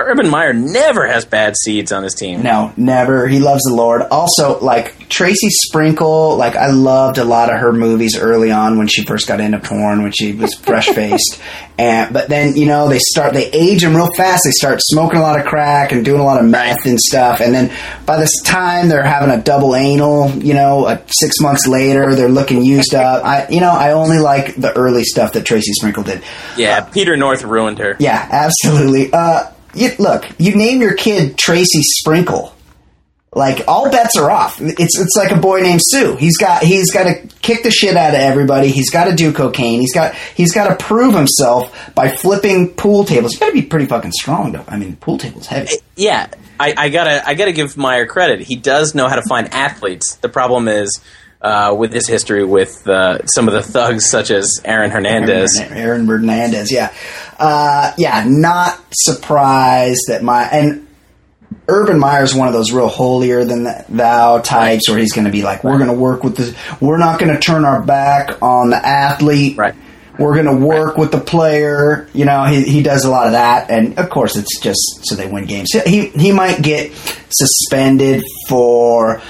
[0.06, 2.44] Urban Meyer never has bad seeds on his team.
[2.44, 3.28] No, never.
[3.28, 4.02] He loves the Lord.
[4.02, 8.88] Also, like Tracy Sprinkle, like I loved a lot of her movies early on when
[8.88, 11.42] she first got into porn, when she was fresh faced.
[11.78, 14.44] and but then you know they start they age them real fast.
[14.46, 17.40] They start smoking a lot of crack and doing a lot of meth and stuff.
[17.40, 17.72] And then
[18.06, 20.32] by this time they're having a double anal.
[20.32, 23.24] You know, uh, six months later they're looking used up.
[23.24, 26.24] I you know I only like the early stuff that Tracy Sprinkle did.
[26.58, 27.96] Yeah, Peter North ruined her.
[28.00, 29.14] Yeah, absolutely.
[29.14, 32.54] Uh, you, look, you name your kid Tracy Sprinkle.
[33.34, 34.60] Like all bets are off.
[34.60, 36.16] It's it's like a boy named Sue.
[36.16, 38.70] He's got he's got to kick the shit out of everybody.
[38.70, 39.80] He's got to do cocaine.
[39.80, 43.34] He's got he's got to prove himself by flipping pool tables.
[43.34, 44.64] You got to be pretty fucking strong though.
[44.68, 45.74] I mean, pool tables heavy.
[45.96, 48.40] Yeah, I, I gotta I gotta give Meyer credit.
[48.40, 50.16] He does know how to find athletes.
[50.16, 51.00] The problem is
[51.42, 55.60] uh, with his history with uh, some of the thugs, such as Aaron Hernandez.
[55.60, 56.94] Aaron Hernandez, yeah,
[57.40, 58.24] uh, yeah.
[58.28, 60.88] Not surprised that my and
[61.68, 65.32] Urban Meyer is one of those real holier than thou types, where he's going to
[65.32, 68.42] be like, "We're going to work with the, we're not going to turn our back
[68.42, 69.76] on the athlete." Right.
[70.18, 70.98] We're going to work right.
[70.98, 72.10] with the player.
[72.14, 75.16] You know, he, he does a lot of that, and of course, it's just so
[75.16, 75.70] they win games.
[75.86, 76.92] He he might get
[77.30, 79.22] suspended for.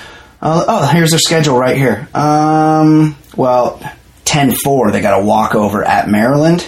[0.42, 2.08] Uh, oh, here's their schedule right here.
[2.14, 3.80] Um, well,
[4.26, 6.68] 10-4, they got a walkover at Maryland.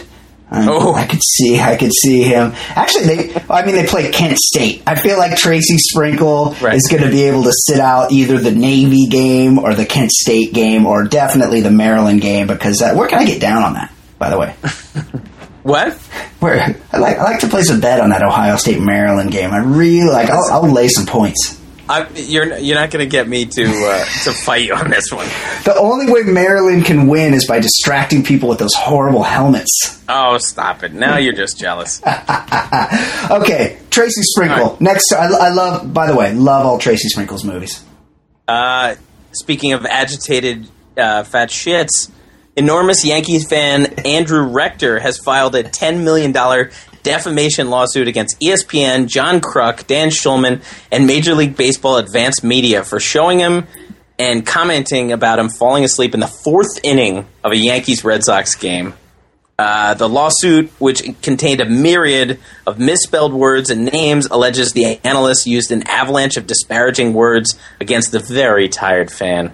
[0.52, 0.94] I, oh.
[0.94, 2.54] I could see, I could see him.
[2.70, 4.82] Actually, they, I mean, they play Kent State.
[4.88, 6.74] I feel like Tracy Sprinkle right.
[6.74, 10.12] is going to be able to sit out either the Navy game or the Kent
[10.12, 13.74] State game or definitely the Maryland game because uh, where can I get down on
[13.76, 13.94] that?
[14.18, 14.56] By the way,
[15.64, 15.94] what?
[16.40, 19.52] Where I like, I like to place a bet on that Ohio State Maryland game.
[19.52, 20.30] I really like.
[20.30, 21.59] I'll, I'll lay some points.
[21.90, 25.12] I, you're you're not going to get me to uh, to fight you on this
[25.12, 25.26] one.
[25.66, 30.00] The only way Maryland can win is by distracting people with those horrible helmets.
[30.08, 30.94] Oh, stop it!
[30.94, 32.00] Now you're just jealous.
[33.32, 34.72] okay, Tracy Sprinkle.
[34.74, 34.82] Right.
[34.82, 35.92] Next, I, I, love.
[35.92, 37.84] By the way, love all Tracy Sprinkle's movies.
[38.48, 38.94] Uh,
[39.32, 42.12] speaking of agitated uh, fat shits,
[42.56, 46.70] enormous Yankees fan Andrew Rector has filed a ten million dollar
[47.04, 53.00] defamation lawsuit against ESPN, John Kruk, Dan Shulman, and Major League Baseball Advanced Media for
[53.00, 53.68] showing him
[54.18, 58.56] and commenting about him falling asleep in the fourth inning of a Yankees Red Sox
[58.56, 58.94] game.
[59.58, 65.46] Uh, the lawsuit, which contained a myriad of misspelled words and names, alleges the analyst
[65.46, 69.52] used an avalanche of disparaging words against the very tired fan.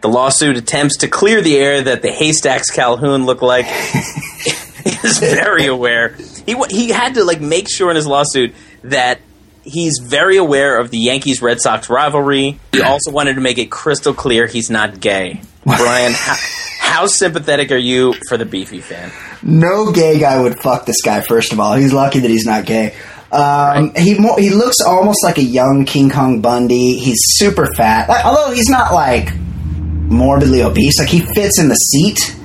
[0.00, 3.66] The lawsuit attempts to clear the air that the Haystacks Calhoun look like
[5.04, 6.16] is very aware
[6.48, 9.20] he he had to like make sure in his lawsuit that
[9.68, 12.58] he's very aware of the Yankees Red Sox rivalry.
[12.72, 15.42] He also wanted to make it crystal clear he's not gay.
[15.64, 16.36] Brian, how,
[16.80, 19.12] how, sympathetic are you for the beefy fan?
[19.42, 21.20] No gay guy would fuck this guy.
[21.20, 22.94] First of all, he's lucky that he's not gay.
[23.30, 23.98] Um, right.
[23.98, 26.98] He he looks almost like a young King Kong Bundy.
[26.98, 30.98] He's super fat, although he's not like morbidly obese.
[30.98, 32.36] Like he fits in the seat.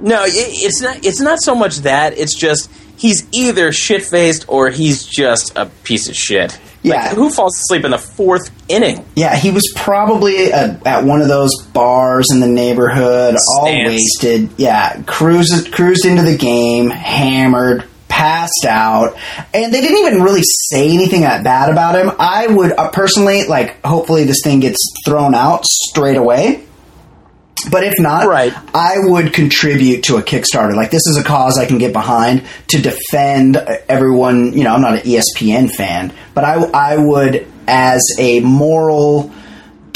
[0.00, 1.04] No, it's not.
[1.04, 2.18] It's not so much that.
[2.18, 6.58] It's just he's either shit faced or he's just a piece of shit.
[6.82, 7.06] Yeah.
[7.06, 9.04] Like, who falls asleep in the fourth inning?
[9.16, 13.48] Yeah, he was probably a, at one of those bars in the neighborhood, Stance.
[13.58, 14.50] all wasted.
[14.56, 19.16] Yeah, cruised cruised into the game, hammered, passed out,
[19.52, 22.12] and they didn't even really say anything that bad about him.
[22.20, 23.84] I would uh, personally like.
[23.84, 26.65] Hopefully, this thing gets thrown out straight away.
[27.70, 28.52] But if not, right.
[28.74, 30.74] I would contribute to a Kickstarter.
[30.74, 34.52] Like this is a cause I can get behind to defend everyone.
[34.52, 39.32] You know, I'm not an ESPN fan, but I I would as a moral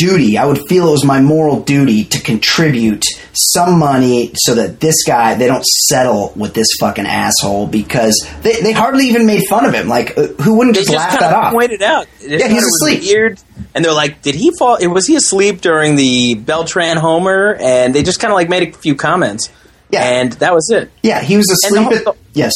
[0.01, 0.39] duty.
[0.39, 5.05] I would feel it was my moral duty to contribute some money so that this
[5.05, 9.67] guy they don't settle with this fucking asshole because they, they hardly even made fun
[9.67, 9.89] of him.
[9.89, 11.53] Like uh, who wouldn't just, just laugh that off?
[11.53, 13.03] Pointed out, yeah, he's asleep.
[13.03, 13.39] Weird,
[13.75, 14.79] and they're like, "Did he fall?
[14.89, 18.73] Was he asleep during the Beltran homer?" And they just kind of like made a
[18.73, 19.51] few comments.
[19.91, 20.91] Yeah, and that was it.
[21.03, 21.83] Yeah, he was asleep.
[22.03, 22.53] Whole, at, yes,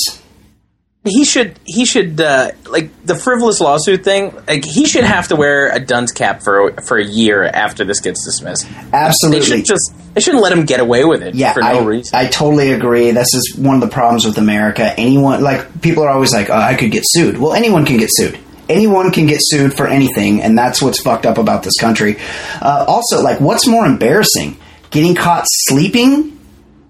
[1.04, 4.34] he should he should uh, like the frivolous lawsuit thing.
[4.48, 8.00] Like he should have to wear a dunce cap for for a year after this
[8.00, 8.66] gets dismissed.
[8.92, 11.34] Absolutely, they should just they shouldn't let him get away with it.
[11.34, 12.16] Yeah, for no I, reason.
[12.18, 13.10] I totally agree.
[13.10, 14.94] This is one of the problems with America.
[14.96, 17.36] Anyone like people are always like, oh, I could get sued.
[17.36, 18.38] Well, anyone can get sued.
[18.66, 22.16] Anyone can get sued for anything, and that's what's fucked up about this country.
[22.62, 24.56] Uh, also, like, what's more embarrassing,
[24.90, 26.40] getting caught sleeping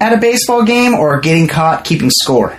[0.00, 2.56] at a baseball game or getting caught keeping score?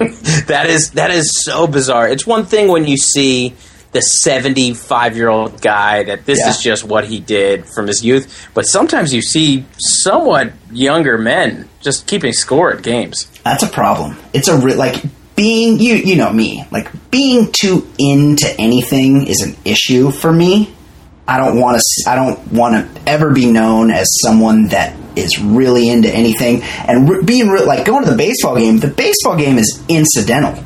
[0.46, 2.08] that is that is so bizarre.
[2.08, 3.54] It's one thing when you see
[3.92, 6.50] the 75 year old guy that this yeah.
[6.50, 11.68] is just what he did from his youth, but sometimes you see somewhat younger men
[11.80, 13.26] just keeping score at games.
[13.44, 14.16] That's a problem.
[14.32, 15.02] It's a re- like
[15.36, 20.74] being you you know me like being too into anything is an issue for me.
[21.30, 25.38] I don't want to I don't want to ever be known as someone that is
[25.38, 28.78] really into anything and re- being re- like going to the baseball game.
[28.78, 30.62] The baseball game is incidental.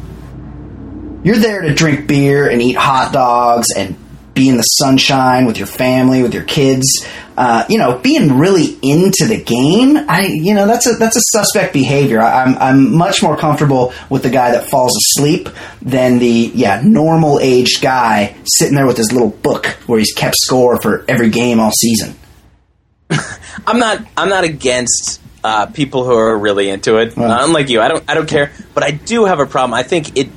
[1.23, 3.97] You're there to drink beer and eat hot dogs and
[4.33, 7.07] be in the sunshine with your family, with your kids.
[7.37, 11.21] Uh, you know, being really into the game, I, you know, that's a that's a
[11.33, 12.21] suspect behavior.
[12.21, 15.49] I, I'm I'm much more comfortable with the guy that falls asleep
[15.83, 20.37] than the yeah normal aged guy sitting there with his little book where he's kept
[20.37, 22.15] score for every game all season.
[23.67, 23.99] I'm not.
[24.17, 27.17] I'm not against uh, people who are really into it.
[27.17, 28.05] Well- Uh, unlike you, I don't.
[28.09, 28.53] I don't care.
[28.75, 29.75] But I do have a problem.
[29.75, 30.29] I think it.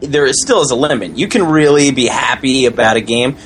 [0.00, 1.16] There is still is a limit.
[1.16, 3.36] You can really be happy about a game,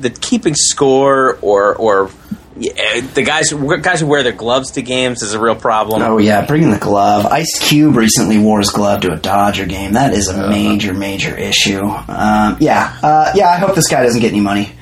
[0.00, 2.10] the keeping score or or
[2.56, 6.02] yeah, the guys guys who wear their gloves to games is a real problem.
[6.02, 7.26] Oh yeah, bringing the glove.
[7.26, 9.94] Ice Cube recently wore his glove to a Dodger game.
[9.94, 11.82] That is a major, major issue.
[11.82, 13.48] Um, yeah, uh, yeah.
[13.48, 14.72] I hope this guy doesn't get any money.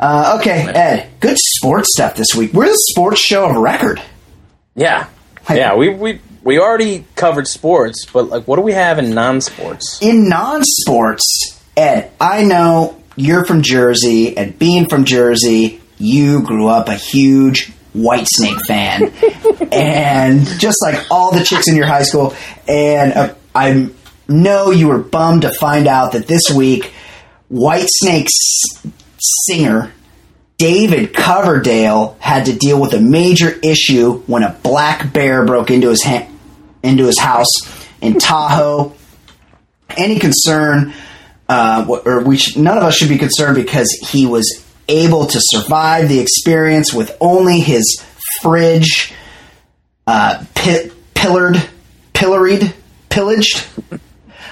[0.00, 1.10] Uh, okay, Ed.
[1.20, 2.52] Good sports stuff this week.
[2.52, 4.00] We're the sports show of record.
[4.74, 5.08] Yeah,
[5.48, 5.76] yeah.
[5.76, 9.98] We we we already covered sports, but like, what do we have in non-sports?
[10.00, 16.88] In non-sports, Ed, I know you're from Jersey, and being from Jersey, you grew up
[16.88, 19.12] a huge Whitesnake fan,
[19.72, 22.34] and just like all the chicks in your high school.
[22.66, 23.90] And uh, I
[24.28, 26.92] know you were bummed to find out that this week,
[27.50, 28.32] Whitesnake's
[29.46, 29.92] singer
[30.58, 35.88] David Coverdale had to deal with a major issue when a black bear broke into
[35.88, 36.28] his ha-
[36.82, 37.46] into his house
[38.00, 38.92] in Tahoe.
[39.96, 40.92] Any concern,
[41.48, 45.38] uh, or we should, none of us should be concerned because he was able to
[45.40, 48.02] survive the experience with only his
[48.40, 49.12] fridge
[50.06, 51.56] uh, pi- pillared,
[52.14, 52.74] pilloried,
[53.08, 53.66] pillaged.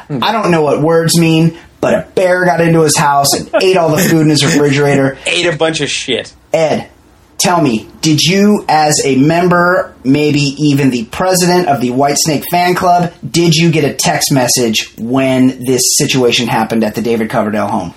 [0.08, 3.76] I don't know what words mean, but a bear got into his house and ate
[3.76, 5.18] all the food in his refrigerator.
[5.26, 6.34] Ate a bunch of shit.
[6.52, 6.90] Ed,
[7.38, 12.74] tell me, did you, as a member, maybe even the president of the Whitesnake fan
[12.74, 17.68] club, did you get a text message when this situation happened at the David Coverdale
[17.68, 17.94] home?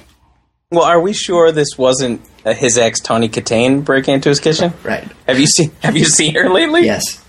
[0.72, 4.74] Well, are we sure this wasn't uh, his ex Tawny Kitaen breaking into his kitchen?
[4.84, 5.08] Right.
[5.28, 6.86] Have you seen Have you seen her lately?
[6.86, 7.24] Yes.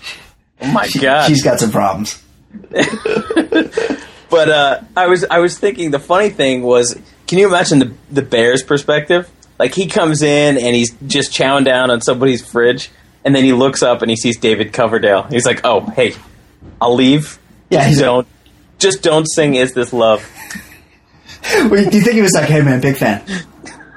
[0.61, 1.27] Oh my god.
[1.27, 2.21] She's got some problems.
[4.31, 6.97] But uh, I was I was thinking the funny thing was,
[7.27, 9.29] can you imagine the the bear's perspective?
[9.61, 12.89] Like he comes in and he's just chowing down on somebody's fridge,
[13.23, 15.21] and then he looks up and he sees David Coverdale.
[15.29, 16.15] He's like, "Oh, hey,
[16.81, 17.37] I'll leave.
[17.69, 18.27] Yeah, he's- don't
[18.79, 20.27] just don't sing "Is This Love."
[21.69, 23.21] Wait, do you think he was like, hey man, big fan?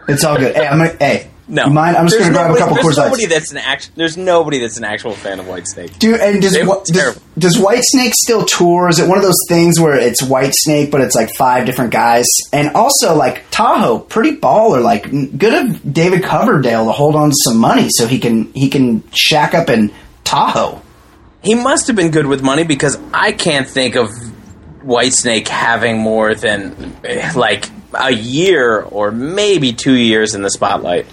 [0.07, 0.55] It's all good.
[0.55, 1.97] Hey, I'm gonna, hey, No, you mind?
[1.97, 3.35] I'm just gonna grab a couple There's Coors nobody Lights.
[3.35, 3.91] that's an act.
[3.97, 5.99] There's nobody that's an actual fan of Whitesnake.
[5.99, 8.89] Dude, and does, They were what, does, does Whitesnake still tour?
[8.89, 12.27] Is it one of those things where it's Whitesnake, but it's like five different guys?
[12.53, 14.83] And also, like Tahoe, pretty baller.
[14.83, 18.71] Like, good of David Coverdale to hold on to some money so he can he
[18.71, 19.93] can shack up in
[20.25, 20.81] Tahoe.
[21.43, 24.09] He must have been good with money because I can't think of
[24.83, 31.07] Whitesnake having more than eh, like a year or maybe two years in the spotlight.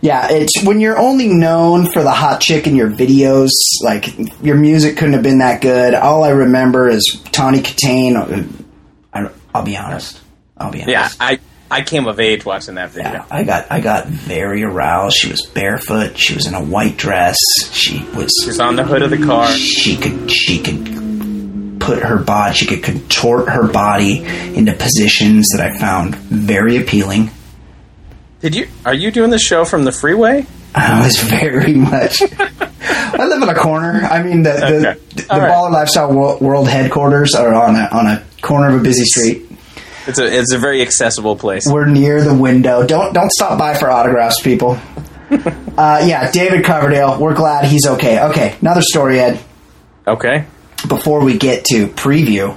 [0.00, 3.50] Yeah, it's when you're only known for the hot chick in your videos.
[3.82, 4.06] Like
[4.42, 5.94] your music couldn't have been that good.
[5.94, 8.64] All I remember is Tawny Kitaen.
[9.12, 10.20] I, I'll be honest.
[10.56, 11.18] I'll be honest.
[11.18, 13.10] Yeah, I I came of age watching that video.
[13.12, 15.16] Yeah, I got I got very aroused.
[15.16, 16.16] She was barefoot.
[16.16, 17.36] She was in a white dress.
[17.72, 19.48] She was She was on the hood of the car.
[19.48, 20.84] she could she could
[21.88, 24.18] put her body she could contort her body
[24.54, 27.30] into positions that I found very appealing.
[28.40, 28.68] Did you?
[28.84, 30.46] Are you doing the show from the freeway?
[30.74, 32.22] I was very much.
[32.22, 34.02] I live in a corner.
[34.04, 35.00] I mean, the the, Okay.
[35.14, 35.50] the, All right.
[35.50, 39.50] Baller Lifestyle World, World headquarters are on a on a corner of a busy street.
[40.06, 41.66] It's a it's a very accessible place.
[41.66, 42.86] We're near the window.
[42.86, 44.78] Don't don't stop by for autographs, people.
[45.30, 47.18] uh, yeah, David Coverdale.
[47.18, 48.20] We're glad he's okay.
[48.24, 49.40] Okay, another story, Ed.
[50.06, 50.44] Okay.
[50.86, 52.56] Before we get to preview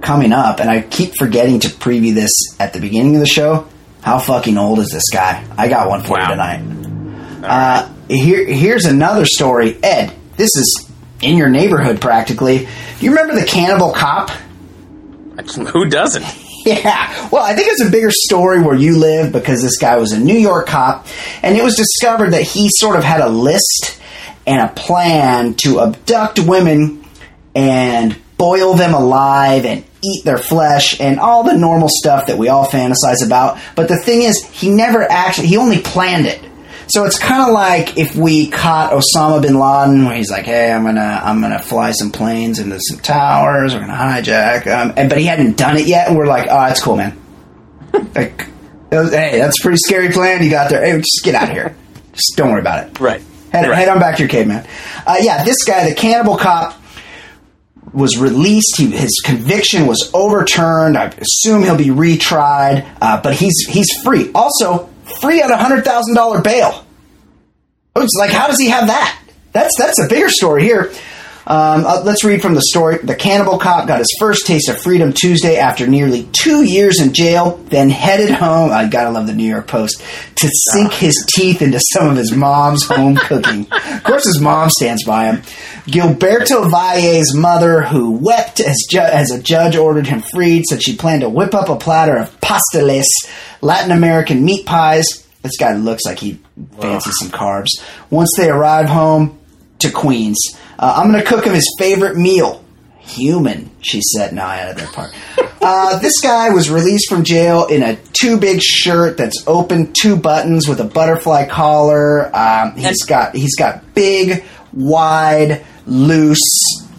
[0.00, 3.68] coming up, and I keep forgetting to preview this at the beginning of the show.
[4.00, 5.44] How fucking old is this guy?
[5.56, 6.22] I got one for Wow.
[6.22, 7.44] you tonight.
[7.44, 10.12] Uh, here, here's another story, Ed.
[10.36, 10.88] This is
[11.20, 12.58] in your neighborhood practically.
[12.60, 14.30] Do you remember the cannibal cop?
[15.72, 16.24] Who doesn't?
[16.66, 17.28] Yeah.
[17.30, 20.18] Well, I think it's a bigger story where you live because this guy was a
[20.18, 21.06] New York cop,
[21.42, 23.98] and it was discovered that he sort of had a list
[24.46, 27.04] and a plan to abduct women
[27.54, 32.48] and boil them alive and eat their flesh and all the normal stuff that we
[32.48, 33.58] all fantasize about.
[33.74, 36.40] But the thing is, he never actually, he only planned it.
[36.90, 40.72] So it's kind of like if we caught Osama bin Laden, where he's like, "Hey,
[40.72, 43.74] I'm gonna, I'm gonna fly some planes into some towers.
[43.74, 46.58] We're gonna hijack," um, and but he hadn't done it yet, and we're like, "Oh,
[46.60, 47.20] that's cool, man.
[48.14, 48.46] like,
[48.90, 50.82] was- hey, that's a pretty scary plan you got there.
[50.82, 51.76] Hey, just get out of here.
[52.14, 52.98] Just don't worry about it.
[53.00, 53.20] Right.
[53.52, 53.76] Head, Right.
[53.76, 54.66] head on back to your caveman.
[55.06, 56.72] Uh, yeah, this guy, the cannibal cop,
[57.92, 58.76] was released.
[58.76, 60.96] He, his conviction was overturned.
[60.96, 64.30] I assume he'll be retried, uh, but he's he's free.
[64.34, 64.88] Also,
[65.20, 66.84] free at a hundred thousand dollar bail.
[67.96, 69.18] It's like, how does he have that?
[69.52, 70.92] That's that's a bigger story here.
[71.50, 72.98] Um, uh, let's read from the story.
[72.98, 77.14] The cannibal cop got his first taste of freedom Tuesday after nearly two years in
[77.14, 78.70] jail, then headed home.
[78.70, 80.02] I gotta love the New York Post
[80.36, 83.66] to sink his teeth into some of his mom's home cooking.
[83.72, 85.36] Of course, his mom stands by him.
[85.86, 90.96] Gilberto Valle's mother, who wept as, ju- as a judge ordered him freed, said she
[90.96, 93.06] planned to whip up a platter of pasteles,
[93.62, 95.26] Latin American meat pies.
[95.40, 96.38] This guy looks like he
[96.78, 97.68] fancies some carbs.
[98.10, 99.38] Once they arrive home
[99.78, 100.38] to Queens,
[100.78, 102.64] uh, I'm going to cook him his favorite meal.
[103.00, 104.34] Human, she said.
[104.34, 105.14] No, I added that part.
[105.60, 110.16] Uh, this guy was released from jail in a too big shirt that's open two
[110.16, 112.34] buttons with a butterfly collar.
[112.36, 116.38] Um, he's got he's got big, wide, loose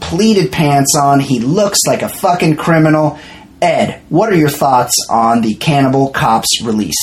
[0.10, 1.20] pleated pants on.
[1.20, 3.20] He looks like a fucking criminal.
[3.62, 6.98] Ed, what are your thoughts on the Cannibal Cops release?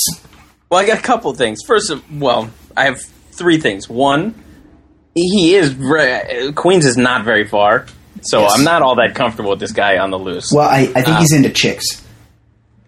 [0.69, 1.61] Well, I got a couple of things.
[1.65, 2.99] First of well, I have
[3.31, 3.87] three things.
[3.87, 4.35] One,
[5.21, 7.85] he is re- Queens is not very far,
[8.21, 8.53] so Yes.
[8.55, 10.51] I'm not all that comfortable with this guy on the loose.
[10.53, 12.03] Well, I, I think he's into chicks.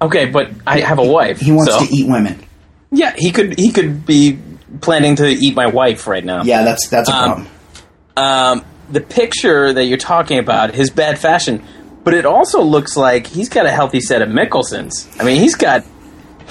[0.01, 1.39] okay, but I have a wife.
[1.39, 2.43] He wants so- to eat women.
[2.91, 4.39] Yeah, he could he could be
[4.81, 6.43] planning to eat my wife right now.
[6.43, 7.47] Yeah, that's that's a Um, problem.
[8.17, 11.63] Um, the picture that you're talking about, his bad fashion,
[12.03, 15.07] but it also looks like he's got a healthy set of Mickelsons.
[15.19, 15.83] I mean, he's got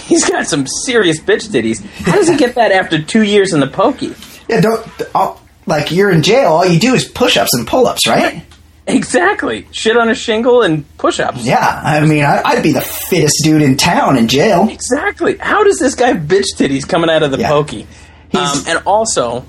[0.06, 1.84] he's got some serious bitch ditties.
[2.04, 4.14] How does he get that after two years in the pokey?
[4.48, 6.52] Yeah, don't all, like you're in jail.
[6.52, 8.44] All you do is push-ups and pull-ups, right?
[8.86, 9.66] Exactly.
[9.70, 11.44] Shit on a shingle and push-ups.
[11.44, 14.66] Yeah, I mean, I, I'd be the fittest dude in town in jail.
[14.70, 15.36] Exactly.
[15.36, 17.48] How does this guy bitch titties coming out of the Yeah.
[17.50, 17.86] pokey?
[18.34, 19.44] Um, and also,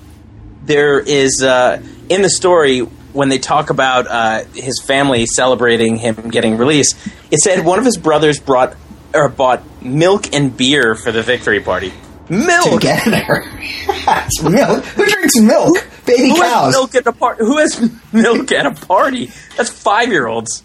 [0.66, 6.16] there is uh, in the story when they talk about uh, his family celebrating him
[6.30, 6.96] getting released.
[7.32, 8.76] It said one of his brothers brought
[9.14, 11.94] or bought milk and beer for the victory party.
[12.30, 12.82] Milk.
[12.82, 14.84] Together, it's milk.
[14.86, 15.78] Who drinks milk?
[16.06, 16.72] Baby Who cows.
[16.74, 17.44] milk at a party?
[17.44, 19.32] Who has milk at a party?
[19.58, 20.64] That's five year olds.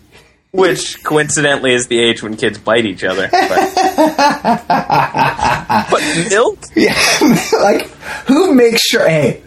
[0.53, 3.29] Which coincidentally is the age when kids bite each other.
[3.31, 3.75] But,
[5.91, 6.59] but milk?
[6.77, 6.97] Yeah,
[7.61, 7.89] like
[8.27, 9.09] who makes sure?
[9.09, 9.43] Hey,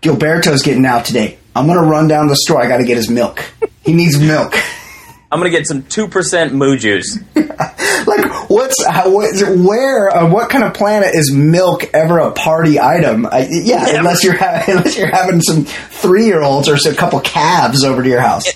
[0.00, 1.38] Gilberto's getting out today.
[1.54, 2.62] I'm gonna run down to the store.
[2.62, 3.44] I got to get his milk.
[3.82, 4.54] He needs milk.
[5.30, 7.18] I'm gonna get some two percent moo juice.
[7.34, 13.26] like what's how, where uh, what kind of planet is milk ever a party item
[13.26, 13.98] I, yeah, Yeah.
[13.98, 18.02] unless you're ha- unless you're having some three year olds or a couple calves over
[18.02, 18.46] to your house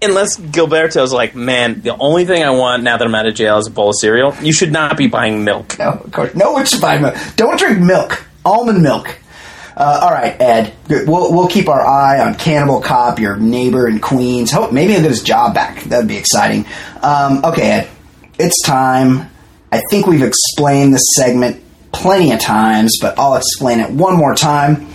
[0.00, 3.58] Unless Gilberto's like, man, the only thing I want now that I'm out of jail
[3.58, 4.32] is a bowl of cereal.
[4.40, 5.76] You should not be buying milk.
[5.78, 9.18] no of course no one should buy milk don't drink milk almond milk
[9.78, 10.74] uh, all right ed.
[10.88, 14.50] We'll, we'll keep our eye on cannibal cop your neighbor in queens.
[14.50, 15.84] Hope maybe he'll get his job back.
[15.84, 16.66] That'd be exciting.
[17.02, 17.88] Um, okay ed.
[18.38, 19.30] It's time.
[19.72, 21.62] I think we've explained this segment
[21.92, 24.86] plenty of times but i'll explain it one more time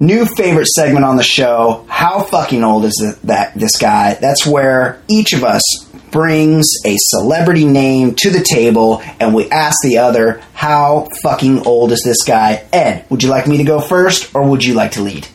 [0.00, 1.84] new favorite segment on the show.
[1.88, 4.14] How fucking old is it, that this guy?
[4.14, 5.62] That's where each of us
[6.10, 11.92] brings a celebrity name to the table and we ask the other, how fucking old
[11.92, 12.64] is this guy?
[12.72, 15.28] Ed, would you like me to go first or would you like to lead?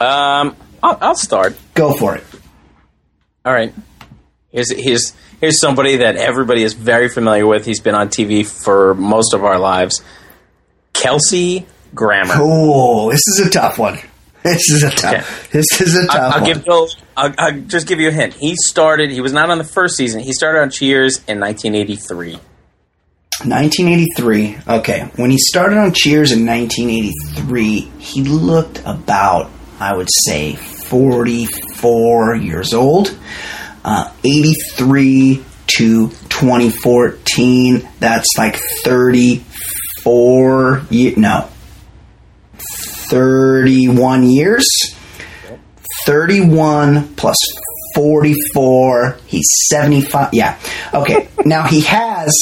[0.00, 1.56] Um, I'll, I'll start.
[1.74, 2.24] Go for it.
[3.44, 3.72] All right.
[4.50, 7.66] Here's here's here's somebody that everybody is very familiar with.
[7.66, 10.02] He's been on TV for most of our lives.
[10.94, 12.34] Kelsey Grammer.
[12.36, 13.98] Oh, this is a tough one.
[14.42, 15.14] This is a tough.
[15.14, 15.24] Okay.
[15.52, 16.52] This is a tough I'll, I'll one.
[16.52, 16.88] give you.
[17.16, 18.34] I'll, I'll just give you a hint.
[18.34, 19.10] He started.
[19.10, 20.20] He was not on the first season.
[20.20, 22.38] He started on Cheers in 1983.
[23.44, 24.58] 1983.
[24.66, 32.34] Okay, when he started on Cheers in 1983, he looked about, I would say, 44
[32.36, 33.16] years old.
[33.84, 41.16] Uh, 83 to 2014, that's like 34 years.
[41.16, 41.48] No,
[43.10, 44.66] 31 years.
[46.06, 47.36] 31 plus
[47.94, 49.18] 44.
[49.26, 50.30] He's 75.
[50.32, 50.58] Yeah.
[50.94, 51.28] Okay.
[51.44, 52.32] now he has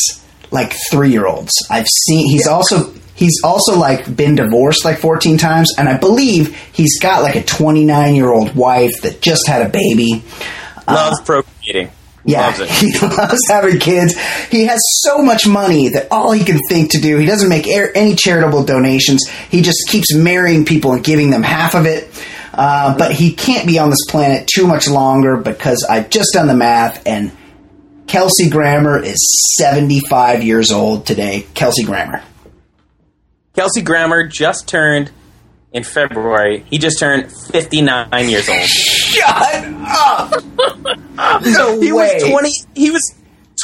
[0.50, 1.52] like three year olds.
[1.70, 5.72] I've seen, he's also, he's also like been divorced like 14 times.
[5.78, 9.68] And I believe he's got like a 29 year old wife that just had a
[9.68, 10.22] baby.
[10.86, 11.90] Loves uh, procreating.
[12.26, 12.68] Yeah, Loves it.
[12.70, 14.14] he loves having kids.
[14.50, 17.66] He has so much money that all he can think to do, he doesn't make
[17.68, 19.28] any charitable donations.
[19.48, 22.10] He just keeps marrying people and giving them half of it.
[22.52, 26.48] Uh, but he can't be on this planet too much longer because I've just done
[26.48, 27.30] the math and
[28.06, 29.18] Kelsey Grammer is
[29.58, 31.46] 75 years old today.
[31.54, 32.22] Kelsey Grammer.
[33.54, 35.10] Kelsey Grammer just turned
[35.72, 36.64] in February.
[36.70, 38.68] He just turned 59 years old.
[39.16, 40.44] Shut up!
[41.44, 42.14] no He way.
[42.14, 42.50] was 20.
[42.74, 43.14] He was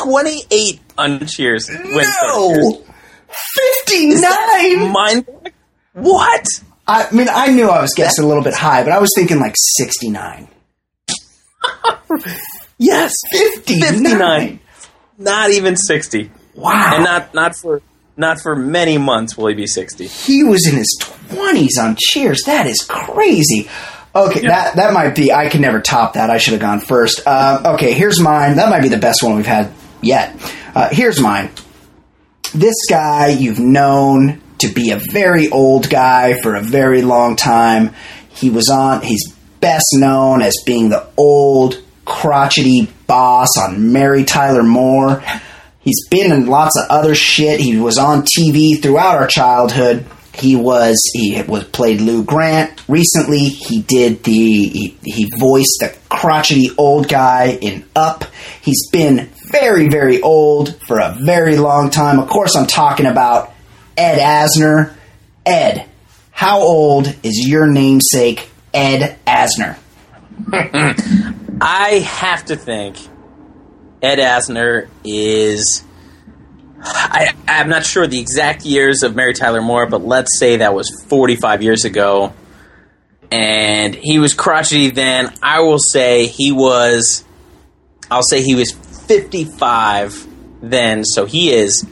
[0.02, 1.68] 28 on Cheers.
[1.68, 2.66] when he started Cheers.
[2.66, 2.84] no!
[3.80, 4.92] 59!
[4.92, 5.26] Mind.
[5.94, 6.44] What?
[6.86, 9.38] I mean, I knew I was guessing a little bit high, but I was thinking
[9.38, 10.48] like 69.
[12.78, 13.80] Yes, 59.
[13.92, 14.60] 59.
[15.18, 16.30] Not even 60.
[16.56, 16.90] Wow.
[16.94, 17.80] And not not for
[18.16, 20.06] not for many months will he be 60.
[20.08, 20.98] he was in his
[21.28, 22.42] 20s on Cheers.
[22.46, 23.68] That is crazy.
[24.14, 25.32] Okay, that that might be.
[25.32, 26.28] I can never top that.
[26.28, 27.22] I should have gone first.
[27.26, 28.56] Uh, okay, here's mine.
[28.56, 30.36] That might be the best one we've had yet.
[30.74, 31.50] Uh, here's mine.
[32.54, 37.94] This guy you've known to be a very old guy for a very long time.
[38.28, 39.00] He was on.
[39.00, 45.22] He's best known as being the old crotchety boss on Mary Tyler Moore.
[45.80, 47.60] He's been in lots of other shit.
[47.60, 50.04] He was on TV throughout our childhood.
[50.34, 52.82] He was he was played Lou Grant.
[52.88, 58.24] Recently, he did the he, he voiced the crotchety old guy in Up.
[58.62, 62.18] He's been very very old for a very long time.
[62.18, 63.52] Of course, I'm talking about
[63.96, 64.94] Ed Asner.
[65.44, 65.86] Ed,
[66.30, 69.76] how old is your namesake, Ed Asner?
[71.60, 72.96] I have to think
[74.00, 75.84] Ed Asner is.
[76.84, 80.74] I, I'm not sure the exact years of Mary Tyler Moore, but let's say that
[80.74, 82.32] was 45 years ago.
[83.30, 85.32] And he was crotchety then.
[85.42, 87.24] I will say he was.
[88.10, 90.26] I'll say he was 55
[90.60, 91.86] then, so he is.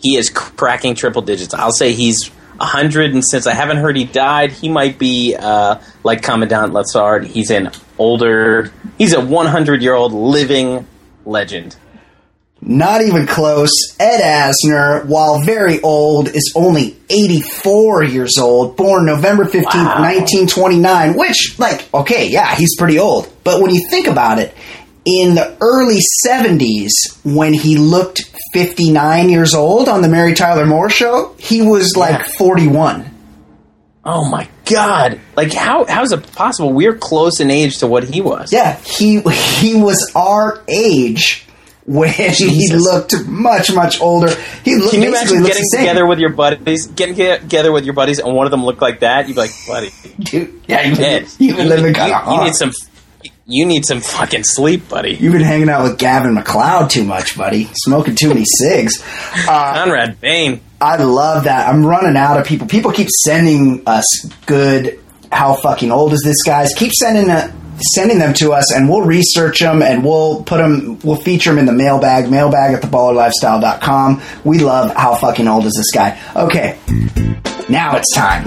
[0.00, 1.54] He is cracking triple digits.
[1.54, 5.80] I'll say he's 100, and since I haven't heard he died, he might be uh,
[6.02, 7.26] like Commandant Lassard.
[7.26, 8.72] He's an older.
[8.98, 10.86] He's a 100 year old living
[11.24, 11.76] legend.
[12.64, 13.70] Not even close.
[13.98, 21.56] Ed Asner, while very old, is only 84 years old, born November 15th, 1929, which,
[21.58, 23.32] like, okay, yeah, he's pretty old.
[23.42, 24.54] But when you think about it,
[25.04, 26.90] in the early 70s,
[27.24, 32.20] when he looked 59 years old on the Mary Tyler Moore show, he was like
[32.20, 32.32] Yeah.
[32.38, 33.10] 41.
[34.04, 35.20] Oh my god!
[35.36, 36.72] Like how how is it possible?
[36.72, 38.52] We're close in age to what he was.
[38.52, 41.46] Yeah, he he was our age
[41.86, 44.32] when he looked much much older.
[44.64, 47.84] He looked, Can you imagine looks getting together with your buddies, getting get- together with
[47.84, 49.26] your buddies, and one of them looked like that?
[49.28, 52.44] You'd be like, buddy, Dude, yeah, you've been, you've been living kind you, of you
[52.44, 52.72] need some,
[53.46, 55.14] you need some fucking sleep, buddy.
[55.14, 57.68] You've been hanging out with Gavin MacLeod too much, buddy.
[57.74, 59.02] Smoking too many cigs.
[59.48, 60.60] Uh, Conrad Bain.
[60.80, 61.68] I love that.
[61.68, 62.66] I'm running out of people.
[62.66, 64.04] People keep sending us
[64.46, 65.00] good.
[65.30, 66.74] How fucking old is this guys?
[66.74, 67.52] Keep sending uh,
[67.94, 70.98] sending them to us, and we'll research them and we'll put them.
[71.04, 72.30] We'll feature them in the mailbag.
[72.30, 74.22] Mailbag at theballerlifestyle.com.
[74.44, 76.18] We love how fucking old is this guy.
[76.36, 76.78] Okay,
[77.68, 78.44] now it's time.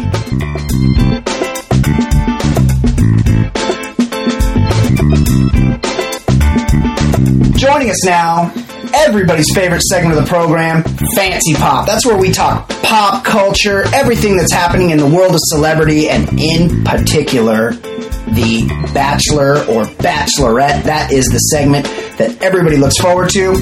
[7.58, 8.54] Joining us now,
[8.96, 10.84] everybody's favorite segment of the program,
[11.16, 11.86] Fancee Pop.
[11.86, 16.40] That's where we talk pop culture, everything that's happening in the world of celebrity, and
[16.40, 20.84] in particular, the Bachelor or Bachelorette.
[20.84, 21.86] That is the segment
[22.18, 23.56] that everybody looks forward to.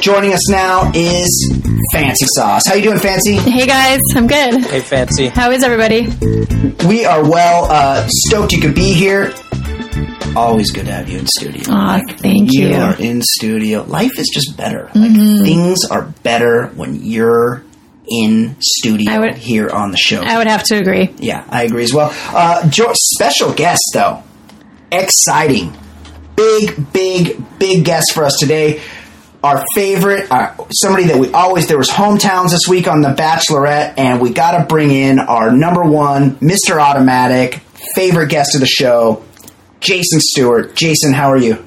[0.00, 1.28] Joining us now is
[1.92, 2.62] Fancy Sauce.
[2.66, 3.34] How you doing, Fancy?
[3.36, 4.64] Hey guys, I'm good.
[4.64, 5.28] Hey, fancy.
[5.28, 6.08] How is everybody?
[6.86, 7.64] We are well.
[7.70, 9.32] Uh, stoked you could be here.
[10.36, 11.62] Always good to have you in studio.
[11.72, 12.74] Aw, thank you you.
[12.76, 13.84] are in studio.
[13.84, 14.90] Life is just better.
[14.92, 15.00] Mm-hmm.
[15.00, 17.64] Like things are better when you're
[18.08, 20.20] in studio I would- here on the show.
[20.22, 21.14] I would have to agree.
[21.18, 22.12] yeah, I agree as well.
[22.28, 24.22] Uh, special guest though,
[24.92, 25.74] exciting,
[26.36, 28.82] big, big, big guest for us today.
[29.42, 33.94] Our favorite, uh, somebody that we always there was hometowns this week on the Bachelorette,
[33.96, 37.62] and we got to bring in our number one, Mister Automatic,
[37.94, 39.22] favorite guest of the show,
[39.86, 40.74] Jason Stewart.
[40.74, 41.64] Jason, how are you?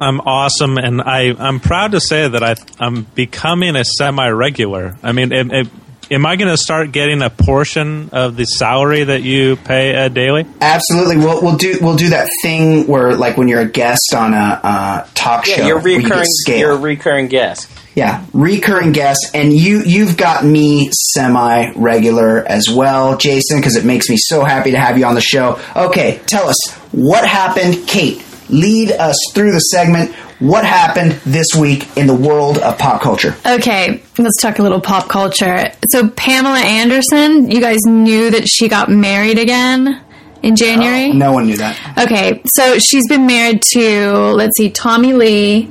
[0.00, 4.96] I'm awesome, and I I'm proud to say that I I'm becoming a semi regular.
[5.02, 5.70] I mean, it, am-
[6.12, 10.14] am I going to start getting a portion of the salary that you pay Ed
[10.14, 10.46] Daly?
[10.60, 14.34] Absolutely, we'll we'll do we'll do that thing where like when you're a guest on
[14.34, 16.58] a uh, talk show, you're where you get scale.
[16.58, 17.70] You're a recurring guest.
[17.94, 23.84] Yeah, recurring guest, and you you've got me semi regular as well, Jason, because it
[23.84, 25.60] makes me so happy to have you on the show.
[25.76, 28.24] Okay, tell us what happened, Kate.
[28.48, 30.14] Lead us through the segment.
[30.42, 33.36] What happened this week in the world of pop culture?
[33.46, 35.70] Okay, let's talk a little pop culture.
[35.90, 40.02] So Pamela Anderson, you guys knew that she got married again
[40.42, 41.10] in January?
[41.10, 41.96] Oh, no one knew that.
[41.96, 45.70] Okay, so she's been married to let's see, Tommy Lee,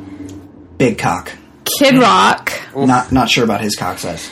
[0.78, 1.34] Big cock.
[1.66, 4.32] Kid Rock, Not not sure about his cock size.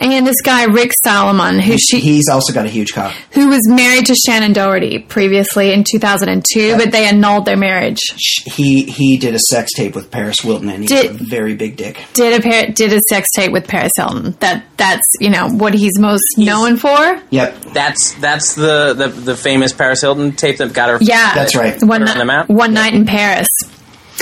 [0.00, 3.12] And this guy Rick Salomon, who she He's also got a huge cock.
[3.32, 7.98] who was married to Shannen Doherty previously in 2002, but they annulled their marriage.
[8.44, 11.76] He he did a sex tape with Paris Hilton, and he's Did- a very big
[11.76, 12.00] dick.
[12.14, 14.36] Did a par- did a sex tape with Paris Hilton.
[14.40, 17.20] That that's you know what he's most known for.
[17.30, 20.98] Yep, That's that's the, the the famous Paris Hilton tape that got her.
[21.00, 21.76] Yeah, That's right.
[21.82, 22.48] One, Put her on the night, map?
[22.48, 23.48] one night in Paris.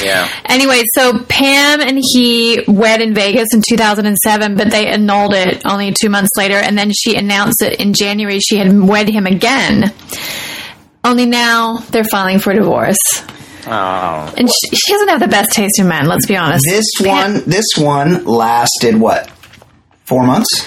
[0.03, 0.29] Yeah.
[0.45, 5.93] Anyway, so Pam and he wed in Vegas in 2007, but they annulled it only
[5.93, 9.93] two months later, and then she announced that in January she had wed him again.
[11.05, 12.99] Only now they're filing for divorce,
[13.69, 16.07] Oh, and she, she doesn't have the best taste in men.
[16.07, 16.65] Let's be honest.
[16.69, 19.29] this Pam- one this one lasted what?
[20.05, 20.67] Four months?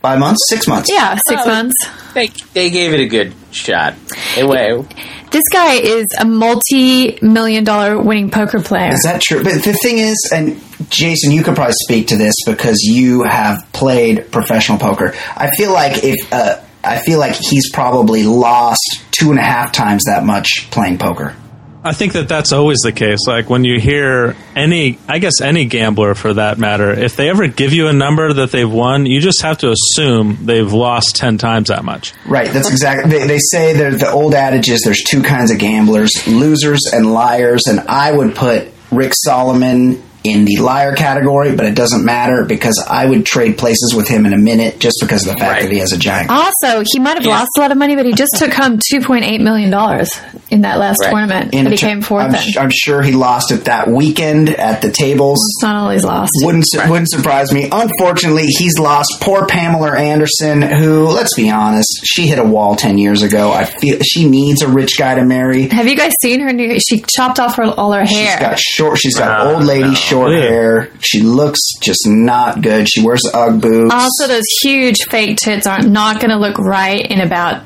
[0.00, 0.40] Five months?
[0.48, 0.90] Six months?
[0.90, 1.46] yeah, six Oh.
[1.48, 1.74] months.
[2.14, 3.94] they they gave it a good shot.
[4.36, 4.84] Anyway,
[5.30, 8.92] This guy is a multi-million dollar winning poker player.
[8.92, 9.44] Is that true?
[9.44, 10.60] But the thing is, and
[10.90, 15.14] Jason, you could probably speak to this because you have played professional poker.
[15.36, 19.72] I feel like if uh, I feel like he's probably lost two and a half
[19.72, 21.36] times that much playing poker.
[21.82, 23.20] I think that that's always the case.
[23.26, 27.46] Like when you hear any, I guess any gambler for that matter, if they ever
[27.46, 31.38] give you a number that they've won, you just have to assume they've lost 10
[31.38, 32.12] times that much.
[32.26, 32.48] Right.
[32.48, 33.10] That's exactly.
[33.10, 37.62] They, they say the old adage is there's two kinds of gamblers: losers and liars.
[37.66, 42.82] And I would put Rick Salomon in the liar category, but it doesn't matter because
[42.88, 45.62] I would trade places with him in a minute just because of the fact Right.
[45.62, 46.30] that he has a giant.
[46.30, 47.38] Also, he might have Yeah.
[47.38, 50.10] lost a lot of money, but he just took home two point eight million dollars
[50.50, 51.10] in that last Right.
[51.10, 53.88] tournament In that he tur- came fourth I'm, sh- I'm sure he lost it that
[53.90, 55.38] weekend at the tables.
[55.56, 56.32] It's not all he's lost.
[56.42, 57.68] Wouldn't su- wouldn't surprise me.
[57.72, 62.98] Unfortunately, he's lost poor Pamela Anderson, who, let's be honest, she hit a wall ten
[62.98, 63.52] years ago.
[63.52, 65.68] I feel she needs a rich guy to marry.
[65.68, 66.78] Have you guys seen her new?
[66.78, 68.32] She chopped off her, all her hair.
[68.32, 68.98] She's got short.
[68.98, 69.94] She's got Oh, old lady no.
[70.10, 70.40] Short Yeah.
[70.40, 70.90] hair.
[71.00, 72.88] She looks just not good.
[72.88, 73.94] She wears UGG boots.
[73.94, 77.62] also, those huge fake tits aren't not going to look right in about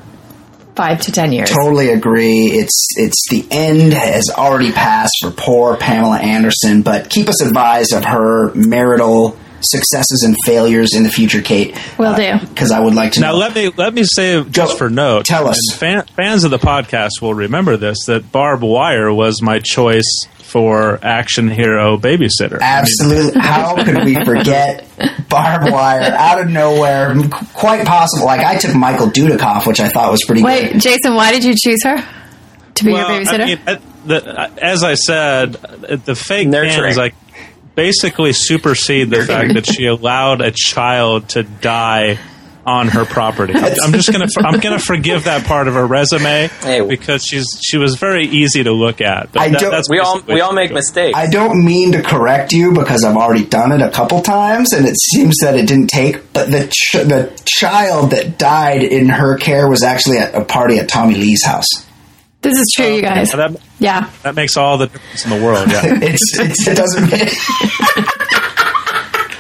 [0.76, 1.51] five to ten years.
[1.51, 2.47] Totally agree.
[2.47, 6.82] It's it's the end has already passed for poor Pamela Anderson.
[6.82, 11.74] But keep us advised of her marital successes and failures in the future, Kate.
[11.99, 12.47] Will uh, do.
[12.47, 13.38] Because I would like to Now know.
[13.38, 14.49] let me let me say Go.
[14.51, 15.24] just for note.
[15.24, 15.57] Tell us.
[15.70, 20.26] and fan, fans of the podcast will remember this that Barb Wire was my choice
[20.55, 22.62] for action hero babysitter.
[22.62, 23.40] I mean, Absolutely.
[23.40, 24.88] How could we forget
[25.28, 27.12] barbed wire out of nowhere?
[27.55, 28.26] Quite possible.
[28.26, 30.80] Like I took Michael Dudikoff, which I thought was pretty good Wait, good.
[30.80, 31.96] Jason, why did you choose her
[32.76, 33.62] to be well, your babysitter?
[33.66, 36.88] I mean, the, as I said, uh, the fake Nurturing.
[36.88, 37.16] is like
[37.74, 42.20] basically supersede the fact that she allowed a child to die
[42.66, 43.52] on her property.
[43.54, 46.80] I'm, I'm just gonna I'm gonna forgive that part of her resume Hey.
[46.86, 49.32] because she's she was very easy to look at.
[49.32, 51.16] But I that- don't- that's we all we all make she- mistakes.
[51.18, 54.86] I don't mean to correct you because I've already done it a couple times, and
[54.86, 56.32] it seems that it didn't take.
[56.32, 60.78] But the ch- the child that died in her care was actually at a party
[60.78, 61.68] at Tommy Lee's house.
[62.42, 63.30] this is true, you guys.
[63.32, 64.10] That, Yeah.
[64.22, 65.70] that makes all the difference in the world.
[65.70, 65.98] Yeah.
[66.02, 67.32] It's, it's it doesn't make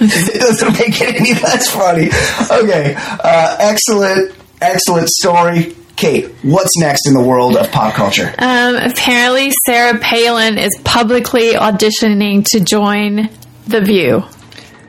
[0.12, 2.08] it doesn't make it any less funny.
[2.50, 6.26] Okay, uh, excellent, excellent story, Kate.
[6.42, 8.32] What's next in the world of pop culture?
[8.38, 13.30] Um, apparently, Sarah Palin is publicly auditioning to join
[13.66, 14.24] The View,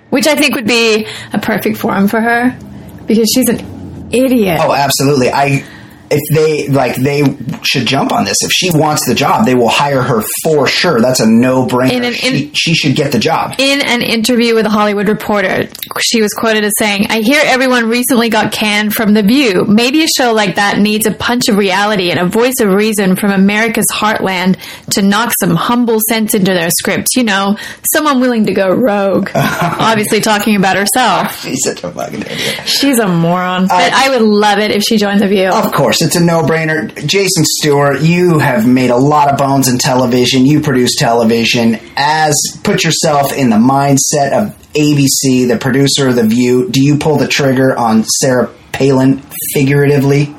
[0.09, 2.57] which I think would be a perfect forum for her
[3.05, 4.59] because she's an idiot.
[4.61, 5.29] Oh, absolutely.
[5.29, 5.63] I
[6.11, 7.23] if they like they
[7.63, 8.37] should jump on this.
[8.41, 11.01] If she wants the job, they will hire her for sure.
[11.01, 12.03] That's a no In brainer.
[12.07, 13.55] an- She, in- she should get the job.
[13.59, 15.67] In an interview with a Hollywood Reporter,
[15.99, 19.65] she was quoted as saying, I hear everyone recently got canned from The View.
[19.65, 23.15] Maybe a show like that needs a punch of reality and a voice of reason
[23.15, 24.57] from America's heartland
[24.91, 27.15] to knock some humble sense into their scripts.
[27.15, 27.57] You know,
[27.93, 29.29] someone willing to go rogue.
[29.35, 31.41] Obviously, talking about herself.
[31.41, 32.61] She's such a fucking idiot.
[32.67, 33.67] She's a moron.
[33.67, 35.49] But I would love it if she joined The View.
[35.49, 36.95] Of course, it's a no-brainer.
[37.07, 40.45] Jason Stewart, you have made a lot of bones in television.
[40.45, 41.79] You produce television.
[41.97, 46.69] As put yourself in the mindset of ABC, the producer of The View.
[46.69, 50.35] Do you pull the trigger on Sarah Palin figuratively?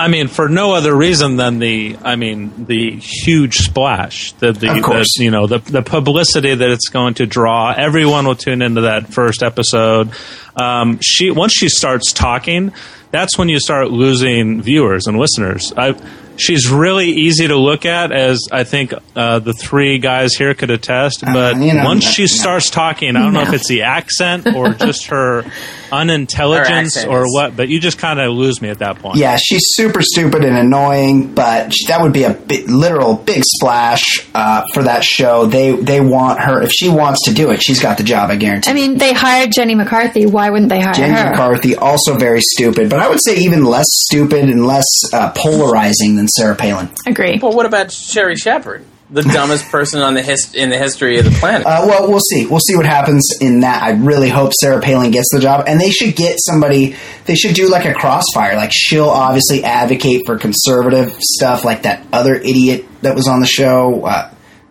[0.00, 4.68] I mean, for no other reason than the, I mean, the huge splash, the, the,
[4.68, 7.74] the you know, the, the publicity that it's going to draw.
[7.76, 10.10] Everyone will tune into that first episode.
[10.56, 12.72] Um, she once she starts talking,
[13.10, 15.70] that's when you start losing viewers and listeners.
[15.76, 15.94] I,
[16.36, 20.70] she's really easy to look at, as I think uh, the three guys here could
[20.70, 21.22] attest.
[21.22, 24.72] But you know, once she starts talking, I don't know if it's the accent or
[24.72, 25.44] just her
[25.92, 29.16] unintelligence or what, but you just kind of lose me at that point.
[29.16, 34.02] Yeah, she's super stupid and annoying, but that would be a bi- literal big splash
[34.34, 35.46] uh, for that show.
[35.46, 38.30] They they want her if she wants to do it, she's got the job.
[38.30, 38.70] I guarantee.
[38.70, 40.26] I mean, they hired Jenny McCarthy.
[40.26, 41.30] Why wouldn't they hire Jenny her?
[41.30, 46.16] McCarthy also very stupid, but I would say even less stupid and less uh, polarizing
[46.16, 46.88] than Sarah Palin.
[47.06, 47.38] Agree.
[47.40, 51.24] Well, what about Sherri Shepherd, the dumbest person on the his- in the history of
[51.24, 51.66] the planet?
[51.66, 52.46] Uh, well, we'll see.
[52.46, 53.82] We'll see what happens in that.
[53.82, 56.96] I really hope Sarah Palin gets the job, and they should get somebody.
[57.24, 58.56] They should do like a crossfire.
[58.56, 63.46] Like she'll obviously advocate for conservative stuff, like that other idiot that was on the
[63.46, 64.04] show.
[64.04, 64.30] Uh,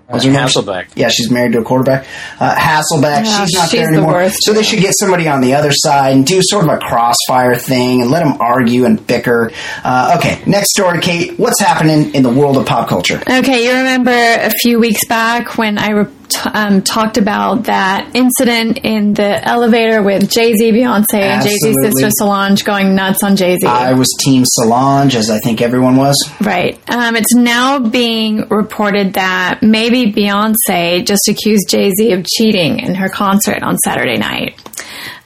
[0.09, 0.39] what's her name?
[0.41, 0.87] Hasselbeck.
[0.95, 2.05] Yeah, she's married to a quarterback.
[2.39, 4.13] Uh, Hasselbeck, Yeah, she's not she's there anymore.
[4.13, 4.37] worst.
[4.41, 7.55] So they should get somebody on the other side and do sort of a crossfire
[7.55, 9.51] thing and let them argue and bicker.
[9.83, 11.37] Uh, okay, next story, Kate.
[11.39, 13.21] What's happening in the world of pop culture?
[13.29, 18.11] Okay, you remember a few weeks back when I re- t- um, talked about that
[18.13, 23.23] incident in the elevator with Jay Z, Beyonce, and Jay Z's sister Solange going nuts
[23.23, 23.67] on Jay Z.
[23.67, 26.15] I was Team Solange, as I think everyone was.
[26.41, 26.79] Right.
[26.89, 32.95] Um, it's now being reported that maybe Beyonce just accused Jay Z of cheating in
[32.95, 34.55] her concert on Saturday night.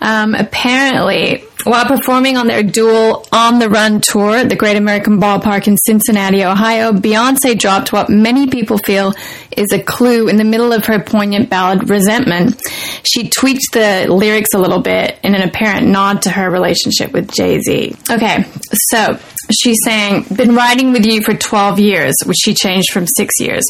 [0.01, 5.19] Um, apparently, while performing on their dual On the Run tour at the Great American
[5.19, 9.13] Ballpark in Cincinnati, Ohio, Beyonce dropped what many people feel
[9.57, 12.61] is a clue in the middle of her poignant ballad Resentment.
[13.03, 17.31] She tweaked the lyrics a little bit in an apparent nod to her relationship with
[17.31, 17.95] Jay Z.
[18.09, 18.45] Okay,
[18.89, 19.17] so
[19.51, 23.63] she's saying, Been riding with you for 12 years, which she changed from six years.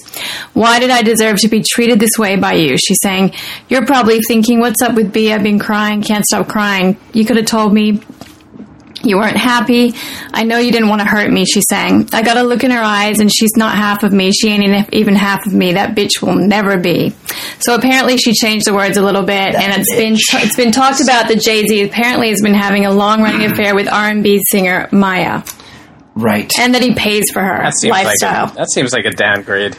[0.54, 2.78] Why did I deserve to be treated this way by you?
[2.78, 3.34] She's saying,
[3.70, 5.32] You're probably thinking, What's up with B?
[5.32, 6.98] I've been crying, can't stop crying.
[7.14, 8.02] You could have told me
[9.04, 9.94] you weren't happy.
[10.34, 12.10] I know you didn't want to hurt me, she's saying.
[12.14, 14.32] I got a look in her eyes and she's not half of me.
[14.32, 15.74] She ain't even half of me.
[15.74, 17.14] That bitch will never be.
[17.60, 21.02] So apparently she changed the words a little bit and it's been it's been talked
[21.02, 25.44] about that Jay-Z apparently has been having a long-running affair with R&B singer Maya
[26.16, 26.52] Right.
[26.60, 28.46] and that he pays for her That seems lifestyle.
[28.46, 29.76] like a, that seems like a downgrade.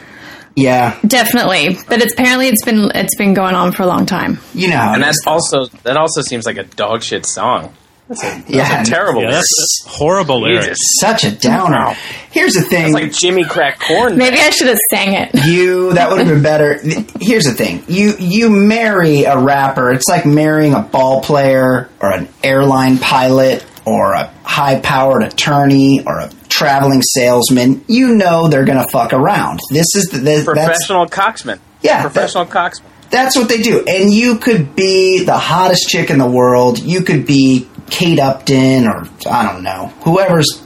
[0.55, 0.99] yeah.
[1.07, 1.77] Definitely.
[1.87, 4.39] But it's apparently it's been it's been going on for a long time.
[4.53, 7.73] You know And it that's also that also seems like a dog shit song.
[8.07, 8.81] That's a, that's Yeah.
[8.81, 9.21] a terrible.
[9.21, 9.43] Yeah, lyric.
[9.43, 10.67] that's horrible lyrics.
[10.67, 10.79] Jesus.
[10.99, 11.95] such a downer.
[12.31, 12.85] Here's the thing.
[12.85, 14.17] It's like Jimmy Crack Corn.
[14.17, 15.33] Maybe I should have sang it.
[15.47, 16.79] you that would have been better.
[17.19, 19.91] Here's the thing: you you marry a rapper.
[19.91, 26.03] It's like marrying a ball player or an airline pilot or a high powered attorney
[26.05, 27.83] or a traveling salesman.
[27.87, 29.59] You know they're gonna fuck around.
[29.71, 30.53] This is the, this, that's
[30.85, 31.59] professional coxman.
[31.81, 32.83] Yeah, professional coxman.
[33.09, 33.83] that's what they do.
[33.87, 36.79] And you could be the hottest chick in the world.
[36.79, 40.63] You could be Kate Upton or I don't know whoever's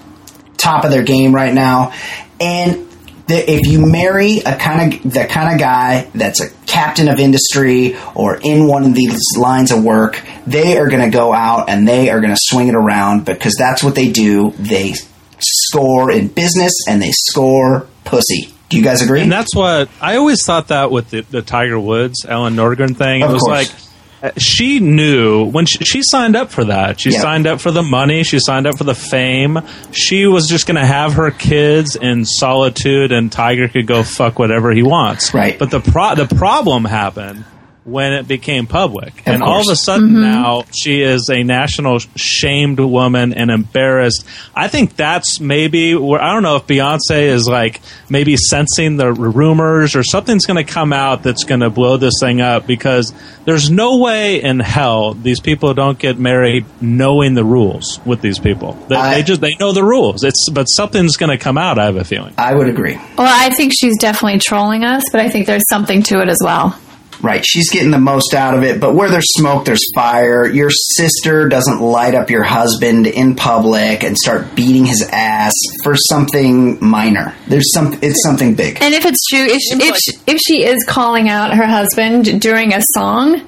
[0.58, 1.94] top of their game right now.
[2.40, 2.88] And
[3.28, 7.20] the, if you marry a kind of the kind of guy that's a captain of
[7.20, 11.70] industry or in one of these lines of work, they are going to go out
[11.70, 14.52] and they are going to swing it around because that's what they do.
[14.52, 14.94] They
[15.40, 18.54] score in business and they score pussy.
[18.70, 19.22] Do you guys agree?
[19.22, 23.24] And that's what I always thought that with the, the Tiger Woods, Elin Nordegren thing.
[23.24, 23.72] Of it was course.
[23.72, 23.89] like
[24.22, 27.00] Uh, she knew when she, she signed up for that.
[27.00, 27.22] She Yeah.
[27.22, 28.24] signed up for the money.
[28.24, 29.60] She signed up for the fame.
[29.92, 34.38] She was just going to have her kids in solitude, and Tiger could go fuck
[34.38, 35.34] whatever he wants.
[35.34, 35.58] Right.
[35.58, 37.46] But the pro- the problem happened
[37.86, 40.22] when it became public, and all of a sudden mm-hmm.
[40.22, 44.26] now she is a national shamed woman and embarrassed.
[44.56, 49.12] I think that's maybe where I don't know if Beyonce is like maybe sensing the
[49.12, 53.14] rumors or something's going to come out that's going to blow this thing up because
[53.46, 58.40] there's no way in hell these people don't get married knowing the rules with these
[58.40, 58.74] people.
[58.88, 60.24] They, I- they just they know the rules.
[60.24, 61.80] It's but something's going to come out.
[61.80, 62.34] I have a feeling.
[62.38, 62.96] I would agree.
[63.18, 66.40] Well, I think she's definitely trolling us, but I think there's something to it as
[66.44, 66.78] well.
[67.22, 70.48] Right, she's getting the most out of it, but where there's smoke, there's fire.
[70.48, 75.54] Your sister doesn't light up your husband in public and start beating his ass
[75.84, 77.36] for something minor.
[77.48, 78.82] There's some, it's something big.
[78.82, 82.42] And if it's true, if she, if, she, if she is calling out her husband
[82.42, 83.42] during a song,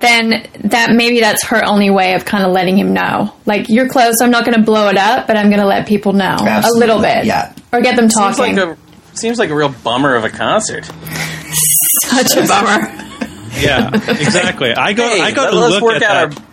[0.00, 3.34] then that maybe that's her only way of kind of letting him know.
[3.44, 5.86] Like you're close, I'm not going to blow it up, but I'm going to let
[5.86, 7.52] people know a little bit, yeah.
[7.70, 8.78] or get them Seems like talking.
[9.12, 10.86] a seems like a real bummer of a concert.
[12.04, 13.06] Such a bummer.
[13.60, 14.72] Yeah, exactly.
[14.72, 15.02] I go.
[15.08, 16.38] Hey, I go let- to let's look work at out that.
[16.40, 16.44] our.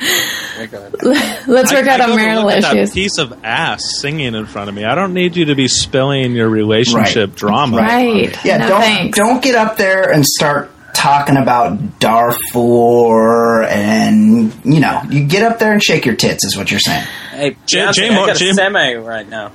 [1.48, 2.92] Let's work I- out I our marital look at that issues.
[2.94, 4.84] piece of ass singing in front of me.
[4.84, 7.36] I don't need you to be spilling your relationship Right.
[7.36, 7.76] drama.
[7.78, 8.44] Right?
[8.44, 9.18] Yeah, no don't thanks.
[9.18, 15.58] don't get up there and start talking about Darfur and you know you get up
[15.58, 17.06] there and shake your tits is what you're saying.
[17.32, 19.52] Hey, Jay- Beyonce, Jay I Mo- got a Jay- semi right now.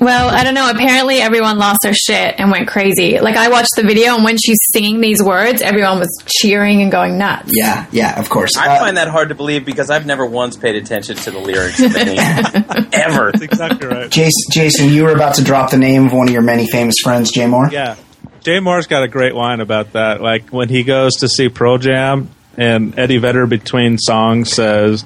[0.00, 0.68] Well, I don't know.
[0.70, 3.20] Apparently, everyone lost their shit and went crazy.
[3.20, 6.90] Like, I watched the video, and when she's singing these words, everyone was cheering and
[6.90, 7.52] going nuts.
[7.54, 8.56] Yeah, yeah, of course.
[8.56, 11.38] I Uh, find that hard to believe because I've never once paid attention to the
[11.38, 12.18] lyrics of any
[12.92, 13.30] ever.
[13.30, 14.10] That's exactly right.
[14.10, 16.96] Jason, Jason, you were about to drop the name of one of your many famous
[17.02, 17.70] friends, Jay Mohr.
[17.70, 17.94] Yeah.
[18.42, 20.20] Jay Mohr's got a great line about that.
[20.20, 22.28] Like when he goes to see Pearl Jam
[22.58, 25.04] and Eddie Vedder between songs says,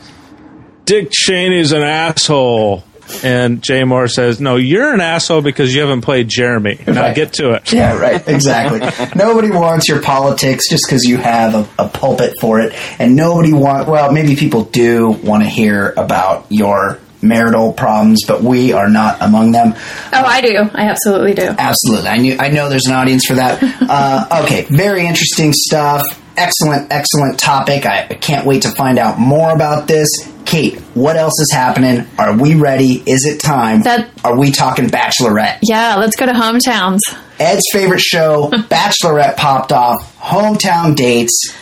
[0.87, 2.83] Dick Cheney's an asshole.
[3.25, 6.79] And Jay Mohr says, No, you're an asshole because you haven't played Jeremy.
[6.87, 7.15] Now Right.
[7.17, 7.73] get to it.
[7.73, 8.27] Yeah, right.
[8.29, 8.81] Exactly.
[9.17, 13.53] nobody wants your politics just because you have a, a pulpit for it, and nobody
[13.53, 13.89] want.
[13.89, 19.19] Well, maybe people do want to hear about your marital problems, but we are not
[19.21, 19.75] among them.
[19.77, 20.57] Oh, I do.
[20.73, 21.43] I absolutely do.
[21.59, 22.37] Absolutely, I knew.
[22.39, 23.59] I know there's an audience for that.
[23.89, 26.03] uh, okay, very interesting stuff.
[26.39, 27.85] Excellent, excellent topic.
[27.85, 30.09] I can't wait to find out more about this.
[30.45, 32.07] Kate, what else is happening?
[32.19, 33.03] Are we ready?
[33.07, 33.83] Is it time?
[33.83, 35.59] That- Are we talking Bachelorette?
[35.63, 37.01] Yeah, let's go to hometowns.
[37.39, 40.17] Ed's favorite show, Bachelorette, popped off.
[40.19, 41.55] Hometown dates.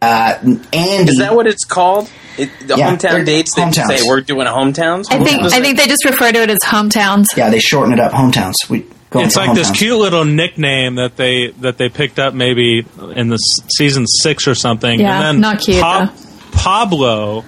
[0.00, 0.38] Uh,
[0.72, 1.10] Andy.
[1.10, 2.08] Is that what it's called?
[2.38, 3.98] It, the Yeah, hometown dates that hometowns.
[3.98, 5.06] say we're doing hometowns.
[5.10, 7.26] I think I think they just refer to it as hometowns.
[7.36, 8.12] Yeah, they shorten it up.
[8.12, 8.54] Hometowns.
[8.68, 12.34] We go It's for like this cute little nickname that they that they picked up
[12.34, 12.84] maybe
[13.14, 14.98] in the s- season six or something.
[15.00, 16.10] Yeah, and then not cute, though.
[16.52, 17.44] Pablo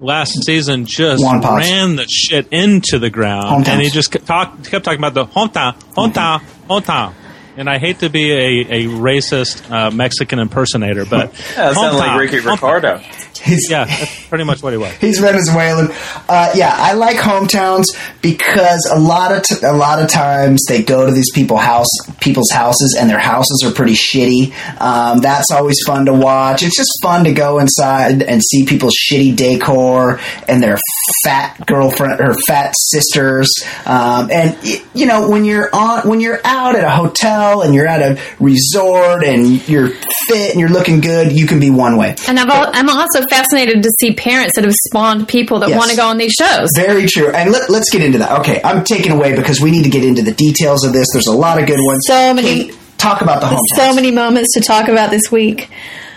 [0.00, 1.22] last season just
[1.58, 3.68] ran the shit into the ground, Hometowns.
[3.68, 7.14] and he just kept, talk, kept talking about the hometown, hometown, hometown.
[7.60, 11.96] And I hate to be a, a racist uh, Mexican impersonator, but Yeah, that sounds
[11.98, 12.38] like hometown, Ricky.
[12.40, 12.98] Ricardo.
[13.42, 14.92] He's- Yeah, that's pretty much what he was.
[14.94, 15.88] He's Venezuelan.
[16.28, 17.84] Uh, yeah, I like hometowns
[18.22, 21.88] because a lot of t- a lot of times they go to these people house
[22.20, 24.52] people's houses and their houses are pretty shitty.
[24.80, 26.62] Um, that's always fun to watch.
[26.62, 30.78] It's just fun to go inside and see people's shitty decor and their
[31.24, 33.48] fat girlfriend or fat sisters.
[33.86, 34.56] Um, and
[34.94, 38.20] you know when you're on when you're out at a hotel and you're at a
[38.40, 39.88] resort and you're
[40.28, 42.14] fit and you're looking good, you can be one way.
[42.28, 45.78] And I've al- I'm also fascinated to see parents that have spawned people that Yes.
[45.78, 46.70] want to go on these shows.
[46.74, 47.30] Very true.
[47.30, 48.40] And let, let's get into that.
[48.40, 51.06] Okay, I'm taking away because we need to get into the details of this.
[51.12, 52.00] There's a lot of good ones.
[52.06, 53.76] So many- Kate, talk about the hometowns.
[53.76, 55.70] so many moments to talk about this week.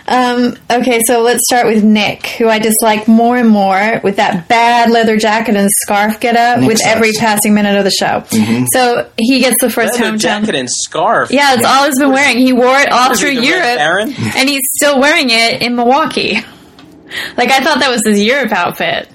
[0.06, 4.48] Um, okay, so let's start with Nick, who I dislike more and more with that
[4.48, 7.18] bad leather jacket and scarf get up Nick with every sucks.
[7.18, 7.26] Mm-hmm.
[7.26, 8.22] passing minute of the show.
[8.72, 10.20] So he gets the first Leather hometown.
[10.20, 11.30] jacket and scarf.
[11.30, 12.36] Yeah, that's all he's been wearing.
[12.38, 13.78] He wore it all through Europe,
[14.36, 16.38] and he's still wearing it in Milwaukee.
[17.36, 19.08] Like I thought that was his Europe outfit,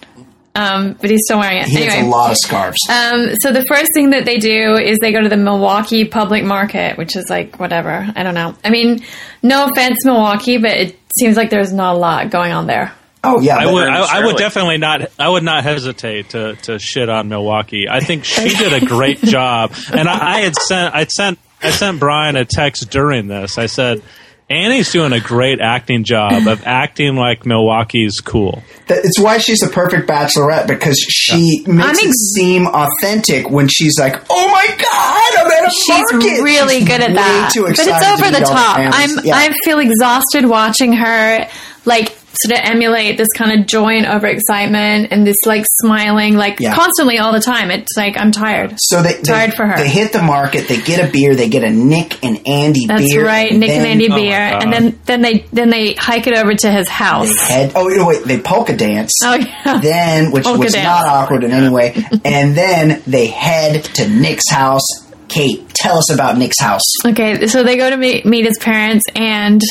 [0.56, 1.68] um, but he's still wearing it.
[1.68, 2.78] He anyway, has a lot of scarves.
[2.89, 6.43] um, so the first thing that they do is they go to the Milwaukee Public
[6.43, 8.08] Market, which is like whatever.
[8.16, 8.56] I don't know.
[8.64, 9.04] I mean,
[9.43, 12.93] no offense, Milwaukee, but it seems like there's not a lot going on there.
[13.24, 15.12] oh yeah, I would, I, I would definitely not.
[15.20, 17.88] I would not hesitate to, to shit on Milwaukee.
[17.89, 21.72] I think she did a great job, and I, I had sent, I sent, I
[21.72, 23.58] sent Brian a text during this.
[23.58, 24.02] I said,
[24.50, 28.64] Annie's doing a great acting job of acting like Milwaukee's cool.
[28.88, 33.50] That- it's why she's a perfect bachelorette because she makes I'm it ex- seem authentic
[33.50, 37.10] when she's like, "Oh my god, I'm at a She's market." really She's good at
[37.10, 38.78] way that, Too but excited it's to over the top.
[38.80, 39.36] I'm Yeah.
[39.36, 41.47] I feel exhausted watching her,
[41.86, 46.59] like sort of emulate this kind of joy and overexcitement and this like smiling, like
[46.59, 46.73] Yeah.
[46.75, 47.71] constantly all the time.
[47.71, 48.75] It's like I'm tired.
[48.77, 49.77] so they, they, Tired for her.
[49.77, 50.67] they hit the market.
[50.67, 51.35] They get a beer.
[51.35, 52.87] They get a Nick and Andi beer.
[52.87, 53.25] That's beer.
[53.25, 54.63] right, Nick and Andi Oh beer, God.
[54.63, 57.29] and then then they then they hike it over to his house.
[57.47, 57.71] They head.
[57.75, 58.23] Oh no, wait.
[58.23, 59.11] They polka dance.
[59.23, 59.79] Oh yeah.
[59.79, 60.85] then, which Polka was dance.
[60.85, 61.93] not awkward in any way.
[62.25, 64.85] and then they head to Nick's house.
[65.27, 66.81] Kate, tell us about Nick's house.
[67.05, 69.61] Okay, so they go to meet, meet his parents and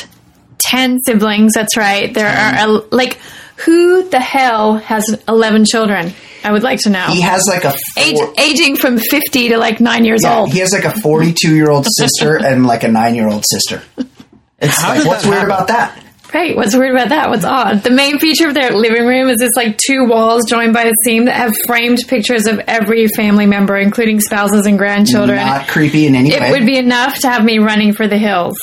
[0.58, 1.54] 10 siblings.
[1.54, 2.12] That's right.
[2.12, 3.18] There are, like,
[3.56, 6.12] who the hell has 11 children?
[6.44, 7.06] I would like to know.
[7.08, 10.52] He has like a Age, aging from 50 to like nine years yeah, old.
[10.52, 13.82] he has like a forty-two-year-old sister and like a nine-year-old sister.
[14.60, 15.50] It's How like, did what's weird happen?
[15.50, 16.04] about that?
[16.32, 16.54] Right.
[16.54, 17.28] What's weird about that?
[17.30, 17.82] What's odd?
[17.82, 20.92] The main feature of their living room is this like two walls joined by a
[21.04, 25.38] seam that have framed pictures of every family member, including spouses and grandchildren.
[25.38, 26.50] Not creepy in any it way.
[26.52, 28.56] would be enough to have me running for the hills.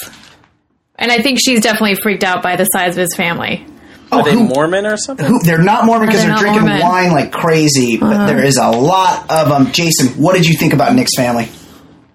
[0.98, 3.66] And I think she's definitely freaked out by the size of his family.
[4.12, 5.26] oh, Are they who, Mormon or something?
[5.26, 6.82] who, they're not Mormon because They're they're, drinking Mormon.
[6.82, 6.90] Uh-huh.
[6.90, 7.98] wine like crazy.
[7.98, 9.72] But there is a lot of them.
[9.74, 11.50] Jason, what did you think about Nick's family?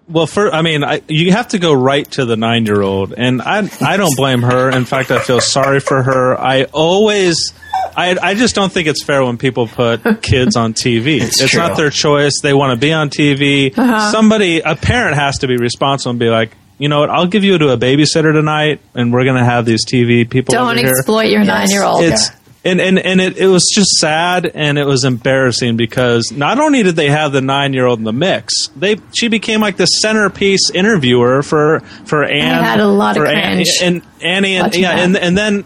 [0.09, 3.71] Well, for I mean, I, you have to go right to the nine-year-old, and I
[3.81, 4.69] I don't blame her.
[4.69, 6.37] In fact, I feel sorry for her.
[6.37, 7.53] I always.
[7.97, 11.21] I, I just don't think it's fair when people put kids on TV.
[11.21, 12.41] It's It's, not their choice.
[12.43, 13.77] They want to be on TV.
[13.77, 14.11] Uh-huh.
[14.11, 17.45] Somebody, a parent has to be responsible and be like, you know what, I'll give
[17.45, 20.79] you to a babysitter tonight, and we're going to have these TV people Don't over
[20.79, 20.89] here.
[20.89, 21.47] exploit your Yes.
[21.47, 22.03] nine year old.
[22.03, 22.31] It's
[22.65, 26.83] and and and it, it was just sad and it was embarrassing because not only
[26.83, 29.87] did they have the nine year old in the mix, they she became like the
[29.87, 32.63] centerpiece interviewer for for Anne.
[32.65, 35.05] had a lot of for Anne- cringe and Annie and watching yeah, that.
[35.05, 35.65] and and then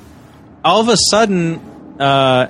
[0.65, 1.61] all of a sudden,
[1.99, 2.47] uh,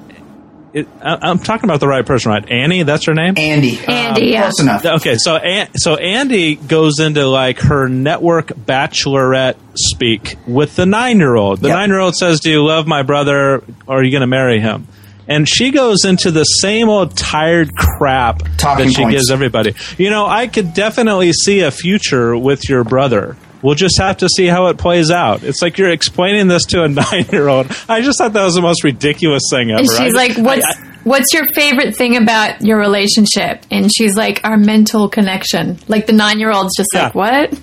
[0.74, 2.50] it, I, I'm talking about the right person, right?
[2.50, 3.36] Annie, that's her name.
[3.36, 3.76] Andi.
[3.76, 4.42] Andi, uh, yeah.
[4.42, 4.84] Close enough.
[4.84, 11.18] Okay, so An- so Andi goes into like her network bachelorette speak with the nine
[11.18, 11.60] year old.
[11.60, 11.76] The Yep.
[11.76, 13.62] nine year old says, "Do you love my brother?
[13.86, 14.86] Or are you going to marry him?"
[15.26, 19.14] And she goes into the same old tired crap Talking that she points.
[19.16, 19.74] gives everybody.
[19.96, 23.36] You know, I could definitely see a future with your brother.
[23.64, 25.42] We'll just have to see how it plays out.
[25.42, 27.66] It's like you're explaining this to a nine year old.
[27.88, 29.80] I just thought that was the most ridiculous thing ever.
[29.80, 33.90] And I- she's like, "What's I- I- what's your favorite thing about your relationship?" And
[33.92, 37.58] she's like, "Our mental connection." Like the nine year old's just like, "What?"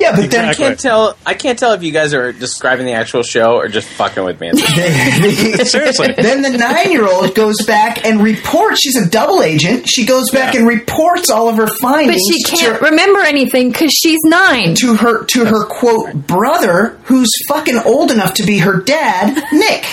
[0.00, 1.14] Yeah, but then I can't tell.
[1.26, 4.40] I can't tell if you guys are describing the actual show or just fucking with
[4.40, 4.50] me.
[4.56, 6.14] Seriously.
[6.16, 8.80] then the nine-year-old goes back and reports.
[8.80, 9.86] She's a double agent.
[9.88, 12.22] She goes back and reports all of her findings.
[12.28, 14.74] But she can't to, remember anything because she's nine.
[14.76, 19.84] to her to her quote brother, who's fucking old enough to be her dad, Nick.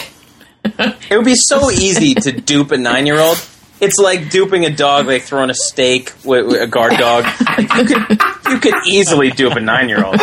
[1.10, 3.45] It would be so easy to dupe a nine-year-old.
[3.80, 7.26] It's like duping a dog, like throwing a steak with, with a guard dog.
[7.58, 10.16] Like you could, you could easily dupe a nine-year-old.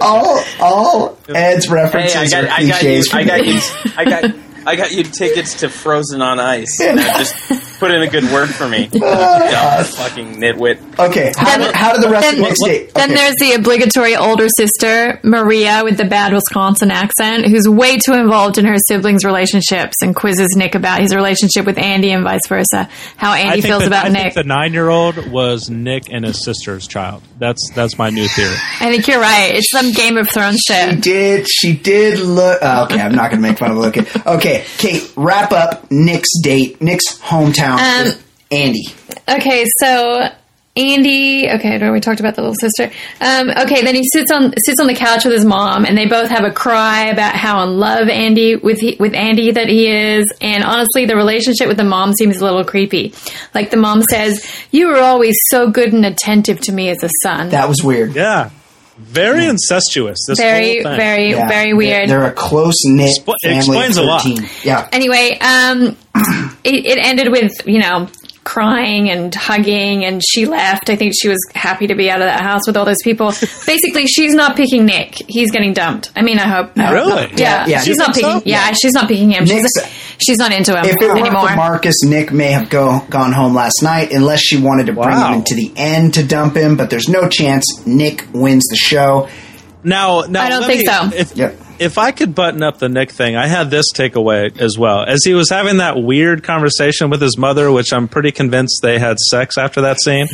[0.00, 3.08] All all Ed's references Hey, I got, are I got you, cliches.
[3.08, 3.60] for I got you,
[3.96, 4.24] I got,
[4.66, 6.80] I got you tickets to Frozen on Ice.
[6.82, 8.86] And I just put in a good word for me.
[8.92, 10.98] Dumb fucking nitwit.
[10.98, 12.94] Okay, how, Then- did, how did the rest of then- Nick's date?
[12.94, 18.14] Then there's the obligatory older sister, Maria, with the bad Wisconsin accent, who's way too
[18.14, 22.46] involved in her siblings' relationships and quizzes Nick about his relationship with Andi and vice
[22.48, 22.88] versa.
[23.16, 24.22] How Andi feels that- about I Nick.
[24.22, 27.22] think the nine-year-old was Nick and his sister's child.
[27.38, 28.54] That's that's my new theory.
[28.80, 29.54] I think you're right.
[29.54, 30.88] It's some Game of Thrones shit.
[30.88, 31.02] She shit.
[31.02, 31.48] did.
[31.48, 32.58] She did look.
[32.62, 34.26] oh, okay, I'm not going to make fun of the look.
[34.26, 38.12] Okay, Kate, wrap up Nick's date, Nick's hometown Um,
[38.50, 39.36] Andi.
[39.36, 40.28] Okay, so
[40.76, 41.54] Andi.
[41.56, 42.90] Okay, I know we talked about the little sister.
[43.20, 46.06] Um, okay, then he sits on sits on the couch with his mom, and they
[46.06, 49.88] both have a cry about how in love Andi with he, with Andi that he
[49.88, 50.32] is.
[50.40, 53.12] And honestly, the relationship with the mom seems a little creepy.
[53.54, 57.10] Like the mom says, "You were always so good and attentive to me as a
[57.22, 58.14] son." That was weird.
[58.14, 58.50] Yeah,
[58.98, 60.18] very incestuous.
[60.28, 60.96] This very, whole thing.
[60.98, 62.08] very, Yeah, very they're- weird.
[62.10, 63.58] They're, a close knit Expl- it family.
[63.58, 64.26] explains of a lot.
[64.64, 64.88] Yeah.
[64.92, 65.96] anyway, um,
[66.64, 68.08] it, it ended with you know
[68.48, 70.88] crying and hugging, and she left.
[70.88, 73.26] I think she was happy to be out of that house with all those people.
[73.66, 75.16] Basically, she's not picking Nick.
[75.28, 76.10] He's getting dumped.
[76.16, 76.74] I mean, I hope.
[76.74, 77.26] no, Really?
[77.26, 77.32] no.
[77.36, 78.40] yeah, Yeah, she's not picking.
[78.40, 78.42] so?
[78.46, 79.44] Yeah, she's not picking him.
[79.44, 83.00] She's, Nick's- she's not into him If it weren't for Marcus, Nick may have go,
[83.10, 85.28] gone home last night unless she wanted to bring Wow.
[85.32, 89.28] him into the end to dump him, but there's no chance Nick wins the show.
[89.84, 91.10] Now, now I don't think me- so.
[91.14, 91.60] If, Yep.
[91.78, 95.04] If I could button up the Nick thing, I had this takeaway as well.
[95.04, 98.98] As he was having that weird conversation with his mother, which I'm pretty convinced they
[98.98, 100.28] had sex after that scene.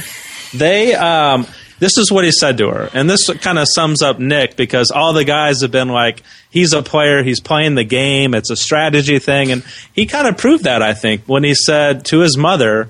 [0.55, 1.47] They, um,
[1.81, 4.91] this is what he said to her, and this kind of sums up Nick because
[4.91, 8.57] all the guys have been like, he's a player, he's playing the game, it's a
[8.57, 12.37] strategy thing, and he kind of proved that I think when he said to his
[12.37, 12.89] mother,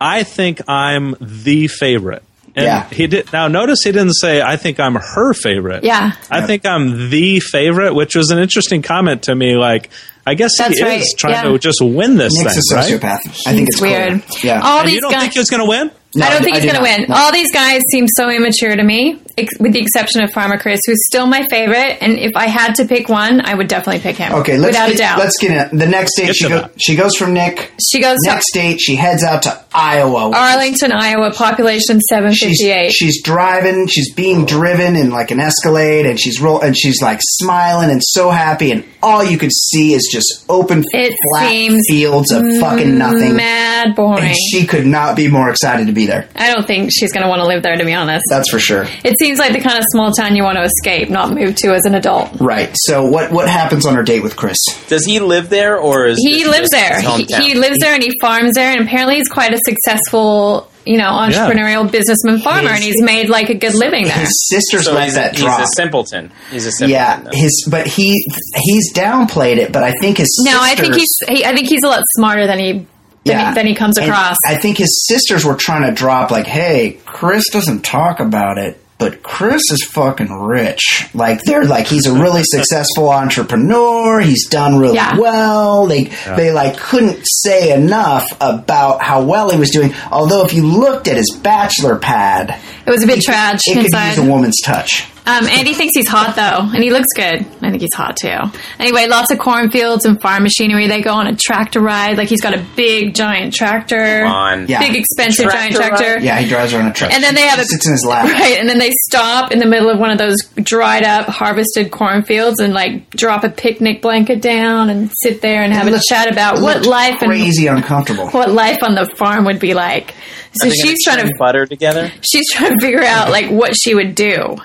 [0.00, 2.22] "I think I'm the favorite."
[2.60, 2.86] And Yeah.
[2.90, 3.32] he did.
[3.32, 6.12] Now, notice he didn't say, "I think I'm her favorite." Yeah.
[6.30, 9.56] I think I'm the favorite, which was an interesting comment to me.
[9.56, 9.90] Like,
[10.26, 11.42] I guess That's he right, is trying yeah.
[11.50, 13.20] to just win this Nick's thing, a right?
[13.46, 14.08] I think it's clear.
[14.10, 14.22] weird.
[14.42, 14.60] Yeah.
[14.62, 15.20] All And these you don't guys.
[15.22, 15.90] think he's going to win?
[16.14, 17.06] No, I don't think I he's going to win.
[17.08, 17.14] No.
[17.16, 20.80] All these guys seem so immature to me, ex- with the exception of Farmer Chris,
[20.86, 21.98] who's still my favorite.
[22.00, 24.32] And if I had to pick one, I would definitely pick him.
[24.34, 25.18] Okay, let's without get, a doubt.
[25.18, 25.78] let's get in.
[25.78, 27.72] The next date, she, go, she goes from Nick.
[27.80, 30.32] she goes to Next date, she heads out to Iowa.
[30.34, 32.58] Arlington, Iowa, population seven she's,
[32.92, 37.20] she's driving, she's being driven in like an Escalade, and she's roll, and she's like
[37.22, 41.82] smiling and so happy, and all you could see is just open, It flat seems
[41.88, 43.36] fields of fucking nothing.
[43.36, 44.24] Mad boring.
[44.24, 46.28] And she could not be more excited to be there.
[46.34, 48.24] I don't think she's going to want to live there, to be honest.
[48.28, 48.86] That's for sure.
[49.04, 51.74] it seems like the kind of small town you want to escape, not move to
[51.74, 52.40] as an adult.
[52.40, 52.70] Right.
[52.74, 54.58] So what what happens on her date with Chris?
[54.88, 57.00] Does he live there, or is He lives there.
[57.00, 60.96] He, he lives there and he farms there, and apparently he's quite a successful, you
[60.98, 64.18] know, entrepreneurial businessman farmer, His- and he's made like a good living there.
[64.18, 66.32] His sisters So let he's, that he's a simpleton.
[66.50, 66.90] He's a simpleton.
[66.90, 67.30] yeah, though.
[67.32, 68.24] his but he
[68.56, 71.08] he's downplayed it, but I think his No, I think he's.
[71.28, 72.86] He, I think he's a lot smarter than he
[73.24, 74.36] than, he, than he comes And across.
[74.46, 78.82] I think his sisters were trying to drop like, "Hey, Chris doesn't talk about it,
[79.00, 84.20] but Chris is fucking rich." Like they're like he's a really successful entrepreneur.
[84.20, 85.18] He's done really Yeah.
[85.18, 85.86] well.
[85.86, 86.04] They
[86.36, 89.92] they like couldn't say enough about how well he was doing.
[90.12, 93.84] Although if you looked at his bachelor pad, it was a bit trash it could
[93.86, 94.08] inside.
[94.10, 95.06] use a woman's touch.
[95.30, 97.40] Um, Andi thinks he's hot though, and he looks good.
[97.62, 98.36] I think he's hot too.
[98.78, 100.88] Anyway, lots of cornfields and farm machinery.
[100.88, 102.18] They go on a tractor ride.
[102.18, 104.66] Like he's got a big giant tractor, on.
[104.66, 104.80] Yeah.
[104.80, 106.14] big expensive giant Tractor tractor.
[106.16, 106.22] ride?
[106.24, 107.12] Yeah, he drives around a truck.
[107.12, 108.24] And then they have He a sits in his lap.
[108.24, 111.90] Right, and then they stop in the middle of one of those dried up, harvested
[111.90, 116.04] cornfields and like drop a picnic blanket down and sit there and have a looked-
[116.06, 118.28] chat about what looked life and crazy uncomfortable.
[118.30, 120.14] what life on the farm would be like.
[120.52, 122.10] So Are they she's trying to butter together.
[122.22, 124.56] she's trying to figure out like what she would do.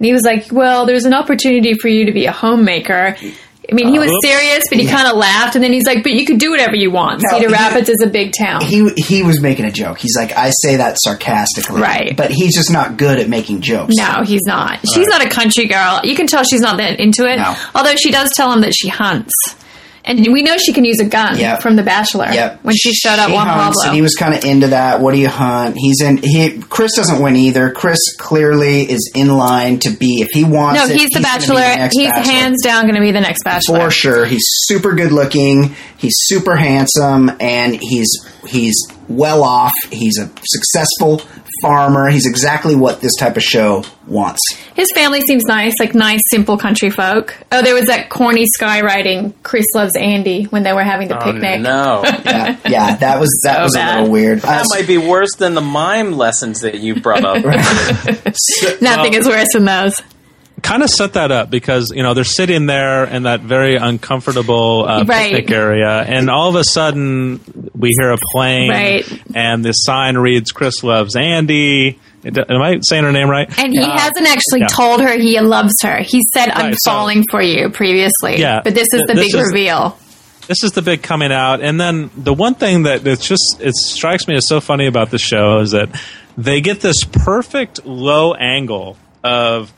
[0.00, 3.16] And he was like, "Well, there's an opportunity for you to be a homemaker."
[3.70, 6.12] I mean, he was serious, but he kind of laughed, and then he's like, "But
[6.12, 7.22] you could do whatever you want.
[7.22, 9.98] No, Cedar he- Rapids is a big town." He he was making a joke.
[9.98, 12.16] He's like, I say that sarcastically, Right.
[12.16, 13.94] But he's just not good at making jokes.
[13.96, 14.80] No, he's not.
[14.92, 16.00] She's not a country girl.
[16.02, 17.36] You can tell she's not that into it.
[17.36, 17.54] No.
[17.74, 19.34] Although she does tell him that she hunts.
[20.04, 21.60] And we know she can use a gun Yep.
[21.62, 22.28] from The Bachelor.
[22.32, 22.60] Yep.
[22.64, 23.82] When she showed up Juan Pablo.
[23.84, 25.00] and he was kind of into that.
[25.00, 25.76] What do you hunt?
[25.76, 26.16] He's in.
[26.16, 27.70] He Chris doesn't win either.
[27.70, 30.80] Chris clearly is in line to be if he wants.
[30.80, 31.60] no, it, he's the gonna be Bachelor.
[31.60, 32.32] next he's Bachelor.
[32.32, 33.80] hands down going to be the next Bachelor.
[33.80, 34.24] for sure.
[34.24, 35.74] He's super good looking.
[35.98, 38.08] He's super handsome, and he's
[38.48, 38.76] he's
[39.08, 39.72] well off.
[39.92, 41.20] He's a successful
[41.62, 42.08] farmer.
[42.08, 44.40] He's exactly what this type of show wants.
[44.74, 47.36] His family seems nice, like nice, simple country folk.
[47.52, 49.34] Oh, there was that corny skywriting.
[49.42, 51.60] Chris loves Andi when they were having the Oh, picnic.
[51.60, 52.02] no.
[52.04, 53.94] Yeah, yeah, that was that So was bad.
[53.94, 54.40] a little weird.
[54.40, 57.44] That Uh, might be worse than the mime lessons that you brought up.
[58.80, 60.00] Nothing is worse than those.
[60.62, 64.84] Kind of set that up because you know they're sitting there in that very uncomfortable
[64.86, 65.32] uh, Right.
[65.32, 67.40] picnic area, and all of a sudden
[67.74, 69.22] we hear a plane, Right.
[69.34, 73.48] and the sign reads "Chris loves Andi." Am I saying her name right?
[73.58, 74.66] And he hasn't actually yeah.
[74.66, 75.98] told her he loves her.
[76.02, 78.60] He said, "I'm Right, so- falling for you." Previously, Yeah.
[78.62, 79.98] but this is Th- the this big is- reveal.
[80.46, 83.74] this is the big coming out and then the one thing that it's just it
[83.76, 85.88] strikes me as so funny about the show is that
[86.36, 89.72] they get this perfect low angle of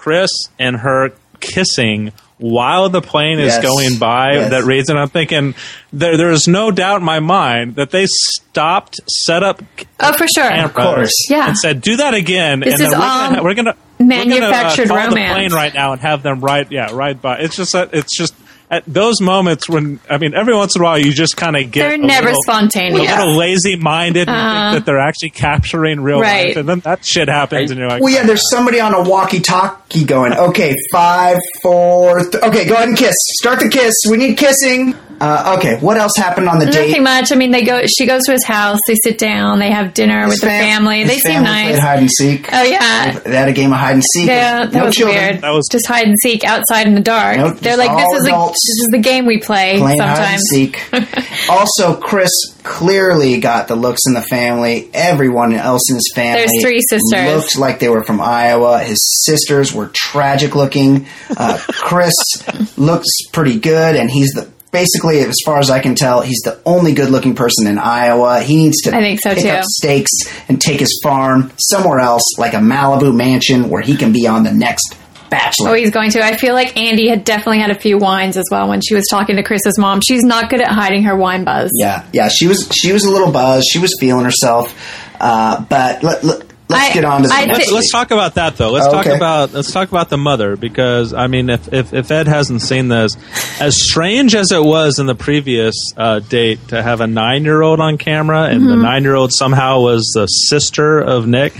[0.00, 4.50] chris and her kissing while the plane is going by Yes.
[4.50, 5.54] that reads and i'm thinking
[5.92, 9.60] there, there is no doubt in my mind that they stopped set up
[10.00, 10.50] Oh, for sure.
[10.64, 11.12] of course.
[11.28, 11.48] Yeah.
[11.48, 14.96] and said do that again This and is we're all gonna, we're gonna manufactured we're
[14.96, 15.34] gonna, uh, call romance.
[15.34, 18.16] the plane right now and have them ride yeah ride by it's just that it's
[18.16, 18.34] just
[18.70, 21.70] at those moments when I mean every once in a while you just kind of
[21.70, 23.10] get They're a never little, spontaneous.
[23.10, 24.74] a little lazy minded and you think uh-huh.
[24.74, 26.48] that they're actually capturing real Right.
[26.48, 29.02] life and then that shit happens and you're like Well, yeah, there's somebody on a
[29.02, 33.14] walkie-talkie going, okay, five, four, th- okay, go ahead and kiss.
[33.40, 33.94] Start the kiss.
[34.08, 34.94] We need kissing.
[35.20, 36.88] Uh, okay, what else happened on the date?
[36.88, 37.30] Nothing much.
[37.30, 37.82] I mean, they go.
[37.86, 38.78] She goes to his house.
[38.86, 39.58] They sit down.
[39.58, 41.00] They have dinner His with the family.
[41.00, 41.68] his They seem family nice.
[41.72, 42.48] Played hide and seek.
[42.52, 44.28] Oh yeah, They had a game of hide and seek.
[44.28, 44.64] yeah.
[44.64, 45.18] That no was children.
[45.20, 45.40] weird.
[45.42, 47.36] That was- just hide and seek outside in the dark.
[47.36, 50.40] Nope, They're like, this is a, this is the game we play Playing hide and
[50.40, 50.42] sometimes.
[50.50, 51.48] seek.
[51.50, 52.30] also, Chris
[52.62, 54.88] clearly got the looks in the family.
[54.94, 56.40] Everyone else in his family.
[56.46, 57.34] There's three sisters.
[57.36, 58.78] Looked like they were from Iowa.
[58.80, 61.06] His sisters were tragic looking.
[61.36, 62.14] Uh, Chris
[62.78, 66.60] looks pretty good, and he's the basically, as far as I can tell, he's the
[66.64, 68.40] only good looking person in Iowa.
[68.40, 69.50] He needs to I think so, pick too.
[69.50, 70.10] up stakes
[70.48, 74.44] and take his farm somewhere else, like a Malibu mansion, where he can be on
[74.44, 74.96] the next
[75.30, 75.70] Bachelor.
[75.70, 76.24] Oh, he's going to.
[76.24, 79.06] I feel like Andi had definitely had a few wines as well when she was
[79.08, 80.00] talking to Chris's mom.
[80.00, 81.70] She's not good at hiding her wine buzz.
[81.72, 83.68] Yeah, yeah, she was she was a little buzzed.
[83.70, 84.74] She was feeling herself.
[85.20, 88.34] Uh, but let, let, let's I- get on to the I Let's, let's talk about
[88.36, 88.70] that though.
[88.70, 89.16] Let's Oh, talk okay.
[89.16, 92.88] about let's talk about the mother because I mean, if, if if Ed hasn't seen
[92.88, 93.16] this,
[93.60, 97.60] as strange as it was in the previous uh, date to have a nine year
[97.62, 98.68] old on camera and Mm-hmm.
[98.68, 101.54] the nine year old somehow was the sister of Nick.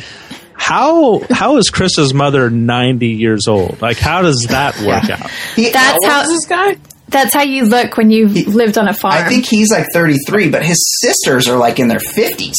[0.54, 3.80] How how is Chris's mother ninety years old?
[3.80, 5.22] Like how does that work Yeah.
[5.24, 5.30] out?
[5.56, 6.76] He- That's how this guy?
[7.08, 9.14] that's how you look when you have lived on a farm.
[9.14, 12.54] I think he's like 33, but his sisters are like in their 50s.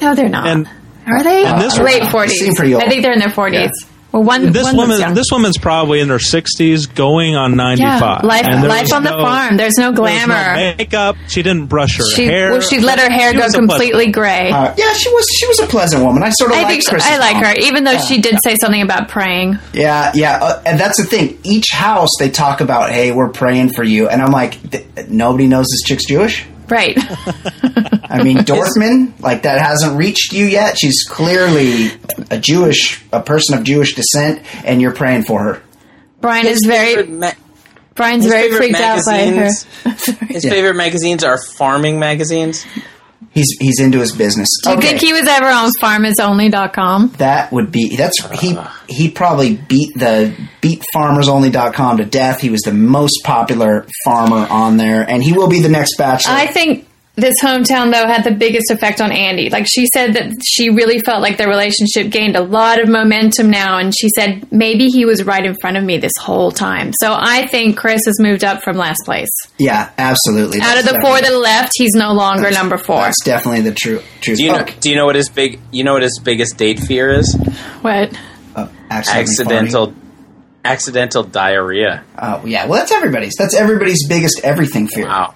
[0.00, 0.46] no, they're not.
[0.46, 0.70] And
[1.06, 1.44] Are they?
[1.44, 2.38] And this- Late forties.
[2.38, 2.82] seem pretty old.
[2.82, 3.70] I think they're in their forties.
[4.12, 7.94] Well, one this one woman this woman's probably in her sixties, going on ninety-five.
[7.94, 8.22] yeah, five.
[8.22, 9.56] life life on the farm.
[9.56, 10.54] There's no glamour.
[10.78, 11.16] makeup.
[11.26, 12.52] She didn't brush her she hair.
[12.52, 14.52] well, she let her hair She go was a pleasant completely gray.
[14.52, 16.22] Uh, yeah, she was she was a pleasant woman.
[16.22, 17.44] I sort of I like think she, I like mom.
[17.44, 19.58] her, even though she did say something about praying.
[19.72, 21.36] Yeah, yeah, uh, and that's the thing.
[21.42, 24.58] Each house they talk about, hey, we're praying for you, and I'm like,
[25.10, 26.46] nobody knows this chick's Jewish.
[26.74, 26.96] Right.
[28.10, 30.76] I mean, Dorfman, like that hasn't reached you yet.
[30.78, 31.90] She's clearly
[32.30, 35.62] a Jewish, a person of Jewish descent, and you're praying for her.
[36.20, 37.32] Brian is very ma-
[37.94, 39.34] Brian's very favorite freaked out by her.
[39.36, 39.66] magazines-
[40.28, 40.50] His Yeah.
[40.50, 42.66] favorite magazines are farming magazines.
[43.32, 44.48] He's he's into his business.
[44.62, 47.14] Do you think he was ever on farmersonly.com?
[47.18, 48.68] that would be that's he uh.
[48.88, 52.40] he probably beat the beat farmersonly.com to death.
[52.40, 56.34] He was the most popular farmer on there, and he will be the next bachelor.
[56.34, 56.86] I think
[57.16, 59.50] this hometown though had the biggest effect on Andi.
[59.50, 63.50] Like she said that she really felt like their relationship gained a lot of momentum
[63.50, 66.92] now and she said maybe he was right in front of me this whole time.
[67.00, 69.30] So I think Chris has moved up from last place.
[69.58, 70.60] Yeah, absolutely.
[70.60, 72.96] Out of the four that left, he's no longer number 4.
[72.96, 74.38] That's definitely the true truth.
[74.38, 74.64] Do you know?
[74.80, 75.60] Do you know what his big?
[75.70, 77.36] You know what his biggest date fear is?
[77.82, 78.12] What?
[78.56, 79.94] Uh, accidentally Accidental,
[80.64, 82.02] accidental diarrhea.
[82.18, 83.34] Oh yeah, well that's everybody's.
[83.36, 85.06] That's everybody's biggest everything fear.
[85.06, 85.34] Wow.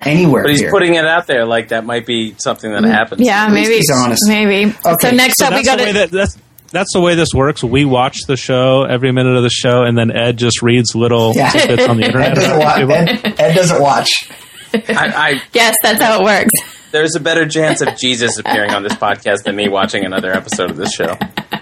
[0.00, 0.70] Anywhere But he's fear.
[0.70, 2.90] putting it out there like that might be something that mm.
[2.90, 3.20] happens.
[3.24, 3.74] Yeah, At maybe.
[3.76, 4.22] he's honest.
[4.28, 4.72] Maybe.
[4.84, 6.38] Okay, So next So up we got the to that that's
[6.70, 7.64] that's the way this works.
[7.64, 11.32] We watch the show every minute of the show, and then Ed just reads little
[11.34, 11.46] Yeah.
[11.88, 12.34] on the Ed internet.
[12.36, 12.80] doesn't watch.
[12.90, 14.10] Ed, Ed doesn't watch.
[14.74, 16.77] I, I, Yes, that's how it works.
[16.92, 20.70] There's a better chance of Jesus appearing on this podcast than me watching another episode
[20.70, 21.16] of this show.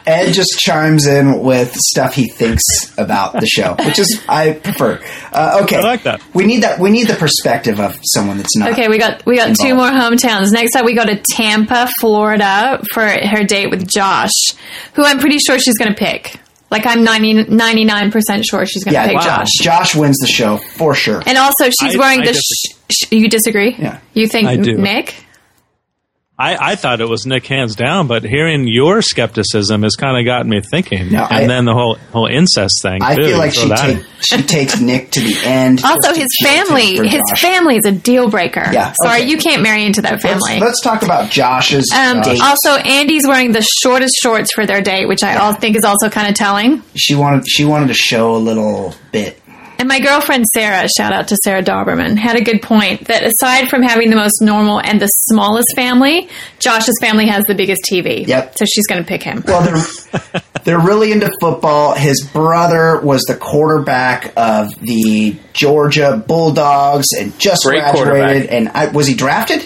[0.07, 2.63] Ed just chimes in with stuff he thinks
[2.97, 5.01] about the show, which is I prefer.
[5.33, 6.23] Uh, okay, I like that.
[6.33, 6.79] We need that.
[6.79, 8.71] We need the perspective of someone that's not.
[8.71, 10.53] Okay, we got we got two more hometowns.
[10.53, 14.31] Next up, we go to Tampa, Florida, for her date with Josh,
[14.95, 16.39] who I'm pretty sure she's going to pick.
[16.71, 19.23] Like I'm 99 percent sure she's going to Yeah, pick wow.
[19.23, 19.49] Josh.
[19.61, 21.23] Josh wins the show for sure.
[21.27, 22.33] And also, she's I- wearing I the.
[22.33, 22.77] disagree.
[22.91, 23.75] Sh- sh- you disagree?
[23.79, 24.01] Yeah.
[24.15, 24.77] You think I do.
[24.77, 25.15] Nick?
[26.39, 30.27] I, I thought it was Nick hands down, but hearing your skepticism has kind of
[30.27, 31.11] gotten me thinking.
[31.11, 33.01] No, and I- then the whole whole incest thing.
[33.03, 35.83] I too, feel like throw she take, she takes Nick to the end.
[35.83, 37.09] Also, his family.
[37.09, 37.41] His Josh.
[37.41, 38.69] family is a deal breaker.
[38.71, 39.29] Yeah, Sorry, okay.
[39.31, 40.61] you can't marry into that family.
[40.61, 42.39] Let's, let's talk about Josh's um, date.
[42.43, 46.11] also, Andi's wearing the shortest shorts for their date, which I all think is also
[46.11, 46.83] kind of telling.
[46.95, 49.41] she wanted she wanted to show a little bit.
[49.79, 53.69] And my girlfriend Sarah, shout out to Sarah Doberman, had a good point that aside
[53.69, 56.29] from having the most normal and the smallest family,
[56.59, 58.27] Josh's family has the biggest TV.
[58.27, 58.57] Yep.
[58.57, 59.43] So she's going to pick him.
[59.47, 61.95] Well, they're they're really into football.
[61.95, 68.47] His brother was the quarterback of the Georgia Bulldogs and just Great graduated.
[68.47, 69.65] And I, was he drafted?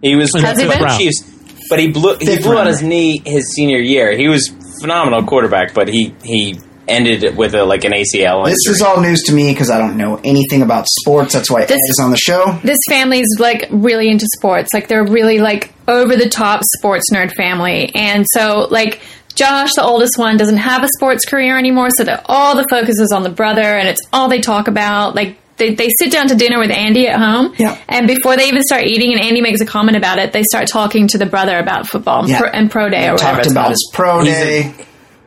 [0.00, 0.82] He was Has he by been?
[0.82, 1.22] the Chiefs,
[1.68, 4.16] but he blew he Fifth blew out his knee his senior year.
[4.16, 4.48] He was
[4.80, 6.58] phenomenal quarterback, but he he
[6.88, 8.50] ended with a like an ACL injury.
[8.52, 11.32] This is all news to me because I don't know anything about sports.
[11.34, 12.58] That's why This- Ed is on the show.
[12.64, 14.70] This family's like really into sports.
[14.72, 17.92] Like they're really like over the top sports nerd family.
[17.94, 19.00] And so like
[19.34, 22.98] Josh, the oldest one, doesn't have a sports career anymore, so that all the focus
[22.98, 25.14] is on the brother and it's all they talk about.
[25.14, 27.76] Like they, they sit down to dinner with Andi at home, Yeah.
[27.88, 30.66] and before they even start eating, and Andi makes a comment about it, they start
[30.68, 32.38] talking to the brother about football and, Yeah.
[32.40, 34.72] pro, and pro day or whatever Talked it's about his pro day.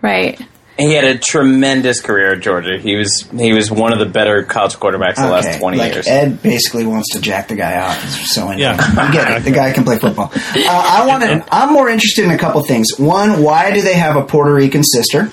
[0.01, 0.39] right.
[0.81, 2.77] He had a tremendous career at Georgia.
[2.79, 6.07] He was he was one of the better college quarterbacks the last twenty like years.
[6.07, 7.95] Ed basically wants to jack the guy out.
[8.01, 8.75] He's so into Yeah.
[8.75, 8.97] it.
[8.97, 9.43] I get it.
[9.43, 10.31] The guy can play football.
[10.33, 11.45] Uh, I want to.
[11.51, 12.97] I'm more interested in a couple things.
[12.97, 15.31] One, why do they have a Puerto Rican sister?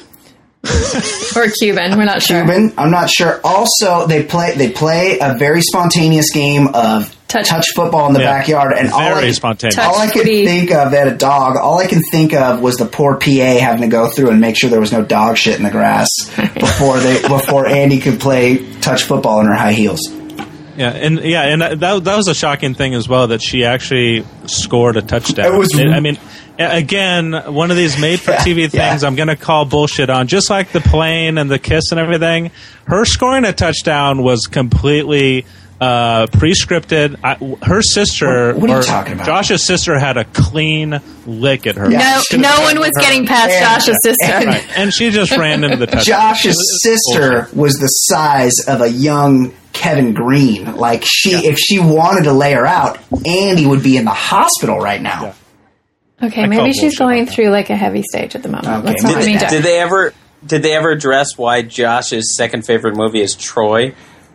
[1.37, 2.45] Or Cuban, we're not sure.
[2.45, 2.75] Cuban.
[2.77, 3.41] I'm not sure.
[3.45, 8.21] Also, they play they play a very spontaneous game of Touch- touch, football in the
[8.21, 8.39] Yeah.
[8.39, 9.77] backyard, and all I, spontaneous.
[9.79, 10.47] All I could footy.
[10.47, 13.83] think of at a dog, all I can think of was the poor PA having
[13.83, 16.09] to go through and make sure there was no dog shit in the grass
[16.55, 20.01] before they before Andi could play touch football in her high heels.
[20.77, 24.25] Yeah, and yeah, and that that was a shocking thing as well that she actually
[24.47, 25.47] scored a touchdown.
[25.53, 26.17] It was- I mean,
[26.59, 29.03] again, one of these made for TV Yeah, things.
[29.03, 29.09] yeah.
[29.09, 32.53] I'm going to call bullshit on, just like the plane and the kiss and everything.
[32.87, 35.45] Her scoring a touchdown was completely
[35.81, 37.17] uh, pre-scripted.
[37.23, 37.35] I,
[37.65, 39.27] her sister, What- what are you talking about?
[39.27, 41.91] Josh's sister, had a clean lick at her.
[41.91, 42.21] Yeah.
[42.33, 44.47] No, no one was her- getting past And- Josh's sister.
[44.49, 46.35] Right, and she just ran into the touchdown.
[46.35, 50.75] Josh's sister was the size of a young Kevin Greene.
[50.77, 54.79] Like she, if she wanted to lay her out, Andi would be in the hospital
[54.79, 55.23] right now.
[56.21, 56.27] Yeah.
[56.27, 58.67] Okay, I maybe she's going through like a heavy stage at the moment.
[58.67, 60.13] Okay, Let's not maybe mean that- to- Did they ever
[60.45, 63.95] did they ever address why Josh's second favorite movie is Troy?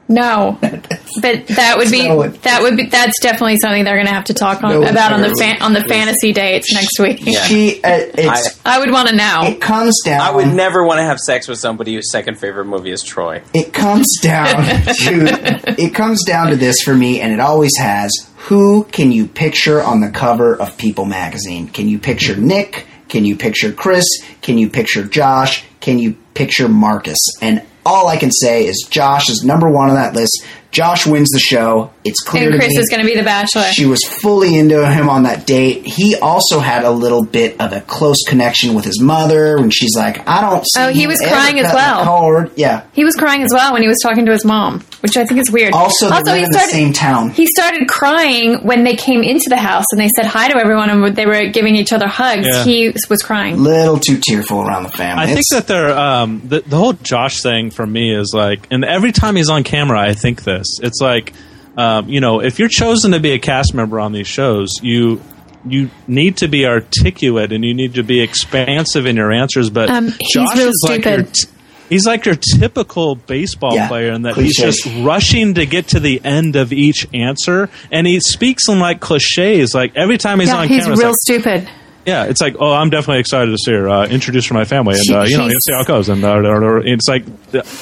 [0.09, 4.13] No, but that would be So- that would be that's definitely something they're going to
[4.13, 5.35] have to talk on, No, about on the no.
[5.35, 7.19] fan, on the fantasy dates next week.
[7.25, 7.41] Yeah.
[7.43, 9.41] She, uh, it's, I would want to know.
[9.45, 10.21] it comes down.
[10.21, 13.41] I would never want to have sex with somebody whose second favorite movie is Troy.
[13.53, 18.11] it comes down to it comes down to this for me, and it always has.
[18.47, 21.67] Who can you picture on the cover of People magazine?
[21.69, 22.87] Can you picture Nick?
[23.07, 24.05] Can you picture Chris?
[24.41, 25.63] Can you picture Josh?
[25.79, 27.19] Can you picture Marcus?
[27.41, 30.45] And all I can say is Josh is number one on that list.
[30.71, 31.91] Josh wins the show.
[32.03, 33.61] It's clear and Chris is going to be the bachelor.
[33.63, 35.83] She was fully into him on that date.
[35.85, 39.95] He also had a little bit of a close connection with his mother when she's
[39.95, 42.49] like, "I don't." Oh, see Oh, he was crying as well.
[42.55, 42.85] Yeah.
[42.93, 45.41] he was crying as well when he was talking to his mom, which I think
[45.41, 45.73] is weird.
[45.73, 47.31] Also, they live he in the same town.
[47.31, 50.89] He started crying when they came into the house and they said hi to everyone
[50.89, 52.47] and they were giving each other hugs.
[52.49, 52.63] Yeah.
[52.63, 53.61] He was crying.
[53.61, 55.23] Little too tearful around the family.
[55.23, 58.85] I think that they're um, the, the whole Josh thing for me is like, and
[58.85, 60.79] every time he's on camera, I think this.
[60.81, 61.33] It's like
[61.75, 65.21] um, you know, if you're chosen to be a cast member on these shows, you
[65.65, 69.69] you need to be articulate and you need to be expansive in your answers.
[69.69, 71.47] But Um, he's Josh real is like your t-
[71.89, 74.47] he's like your typical baseball Yeah, player in that cliche.
[74.47, 78.79] he's just rushing to get to the end of each answer, and he speaks in
[78.79, 79.73] like cliches.
[79.73, 81.69] Like every time he's Yeah, on he's camera, it's real like, stupid.
[82.05, 84.65] yeah, it's like, oh, I'm definitely excited to see her uh, introduce her to my
[84.65, 86.09] family, and uh, you know, she's- see how it goes.
[86.09, 86.41] And uh,
[86.83, 87.23] it's like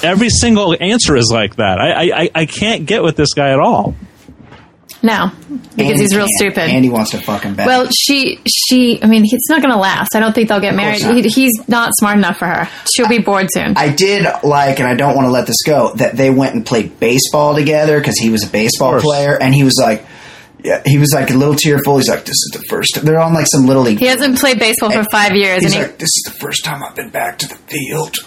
[0.04, 1.80] every single answer is like that.
[1.80, 3.96] I, I, I- I can't get with this guy at all.
[5.04, 5.32] No,
[5.76, 6.54] because Andi he's real can't.
[6.54, 6.70] stupid.
[6.70, 7.66] Andi wants to fucking bet.
[7.66, 10.16] Well, she, she, I mean, it's not going to last.
[10.16, 11.02] I don't think they'll get married.
[11.02, 11.16] not.
[11.16, 12.70] He, he's not smart enough for her.
[12.94, 13.74] She'll be bored soon.
[13.78, 16.66] I did like, and I don't want to let this go, that they went and
[16.66, 20.06] played baseball together because he was a baseball player, and he was like,
[20.64, 21.98] yeah, he was like a little tearful.
[21.98, 23.98] He's like, "This is the first." They're on like some little league.
[23.98, 26.64] he hasn't played baseball for five years, He's and he, like, "This is the first
[26.64, 28.18] time I've been back to the field."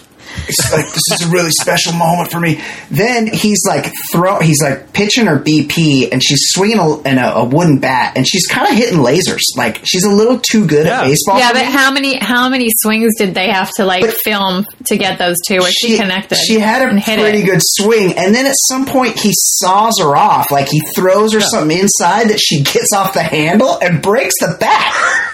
[0.47, 2.61] It's like this is a really special moment for me.
[2.91, 4.39] Then he's like throw.
[4.39, 8.27] He's like pitching her BP, and she's swinging a, in a, a wooden bat, and
[8.27, 9.41] she's kind of hitting lasers.
[9.57, 11.01] Like she's a little too good Yeah.
[11.01, 11.39] at baseball.
[11.39, 11.71] yeah, but me.
[11.71, 15.37] how many, how many swings did they have to like But- film to get those
[15.47, 16.35] two where she, connected?
[16.35, 20.51] She had a pretty good swing, and then at some point he saws her off.
[20.51, 24.55] Like he throws her something inside that she gets off the handle and breaks the
[24.59, 25.31] bat.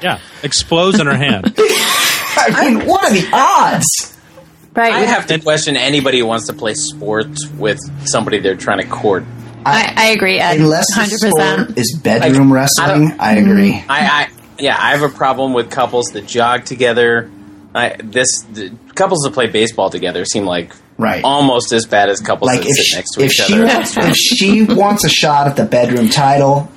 [0.00, 1.54] Yeah, explodes in her hand.
[1.58, 4.11] I mean, what are the odds?
[4.74, 4.92] Right.
[4.92, 8.86] I have to question anybody who wants to play sports with somebody they're trying to
[8.86, 9.24] court.
[9.66, 10.58] I, I agree, Ed.
[10.60, 11.78] Unless the hundred sport percent.
[11.78, 13.74] is bedroom I wrestling, don't- I agree.
[13.74, 14.28] I, I
[14.58, 17.30] yeah, I have a problem with couples that jog together.
[17.74, 21.24] I, this the, couples that play baseball together seem like Right.
[21.24, 23.64] almost as bad as couples Like that sit she, next to each she other.
[23.66, 26.70] wants, if she wants a shot at the bedroom title,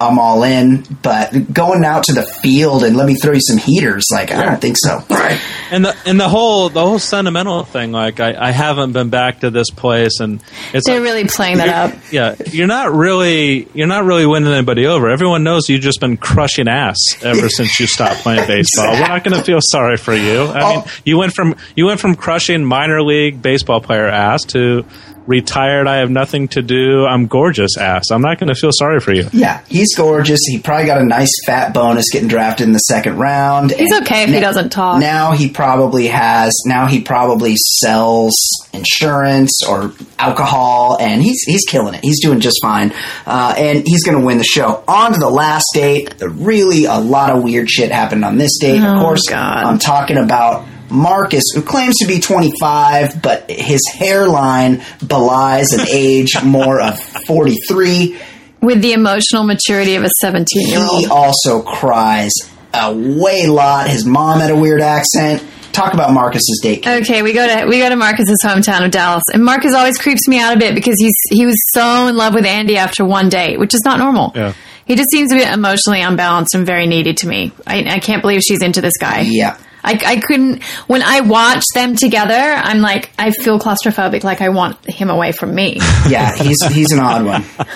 [0.00, 0.84] I'm all in.
[1.02, 4.44] But going out to the field and let me throw you some heaters, like I
[4.44, 5.02] don't think so.
[5.10, 5.40] Right.
[5.70, 7.92] and the and the whole the whole sentimental thing.
[7.92, 10.42] Like I, I haven't been back to this place, and
[10.72, 11.98] it's They're like, really playing that up.
[12.12, 15.08] yeah, you're not really you're not really winning anybody over.
[15.10, 18.92] Everyone knows you've just been crushing ass ever since you stopped playing baseball.
[18.92, 20.42] We're not going to feel sorry for you.
[20.44, 20.68] I oh.
[20.70, 20.90] mean, Oh.
[21.04, 24.84] you went from you went from crushing minor league baseball player ass to
[25.28, 25.86] retired.
[25.86, 27.04] I have nothing to do.
[27.06, 28.10] I'm gorgeous ass.
[28.10, 29.28] I'm not going to feel sorry for you.
[29.32, 30.40] Yeah, he's gorgeous.
[30.46, 33.70] He probably got a nice fat bonus getting drafted in the second round.
[33.70, 34.98] He's And okay if he doesn't talk.
[35.00, 36.52] Now he probably has.
[36.66, 38.34] Now he probably sells
[38.72, 42.00] insurance or alcohol, and he's he's killing it.
[42.02, 42.92] He's doing just fine,
[43.26, 44.82] uh, and he's going to win the show.
[44.88, 46.18] On to the last date.
[46.18, 48.78] The really a lot of weird shit happened on this date.
[48.82, 49.64] of Oh, course, God.
[49.64, 50.66] I'm talking about.
[50.90, 58.18] Marcus, who claims to be 25, but his hairline belies an age more of 43.
[58.60, 61.00] With the emotional maturity of a 17 year old.
[61.00, 62.32] He also cries
[62.74, 63.88] a way lot.
[63.88, 65.44] His mom had a weird accent.
[65.72, 66.84] Talk about Marcus's date.
[66.84, 70.26] Okay, we go to we go to Marcus's hometown of Dallas, and Marcus always creeps
[70.26, 73.28] me out a bit because he's he was so in love with Andi after one
[73.28, 74.32] date, which is not normal.
[74.34, 74.54] Yeah.
[74.86, 77.52] He just seems a bit emotionally unbalanced and very needy to me.
[77.66, 79.20] I, I can't believe she's into this guy.
[79.20, 79.56] Yeah.
[79.88, 82.34] I, I couldn't when I watch them together.
[82.34, 85.80] I'm like I feel claustrophobic, like I want him away from me.
[86.08, 87.44] Yeah, he's he's an odd one.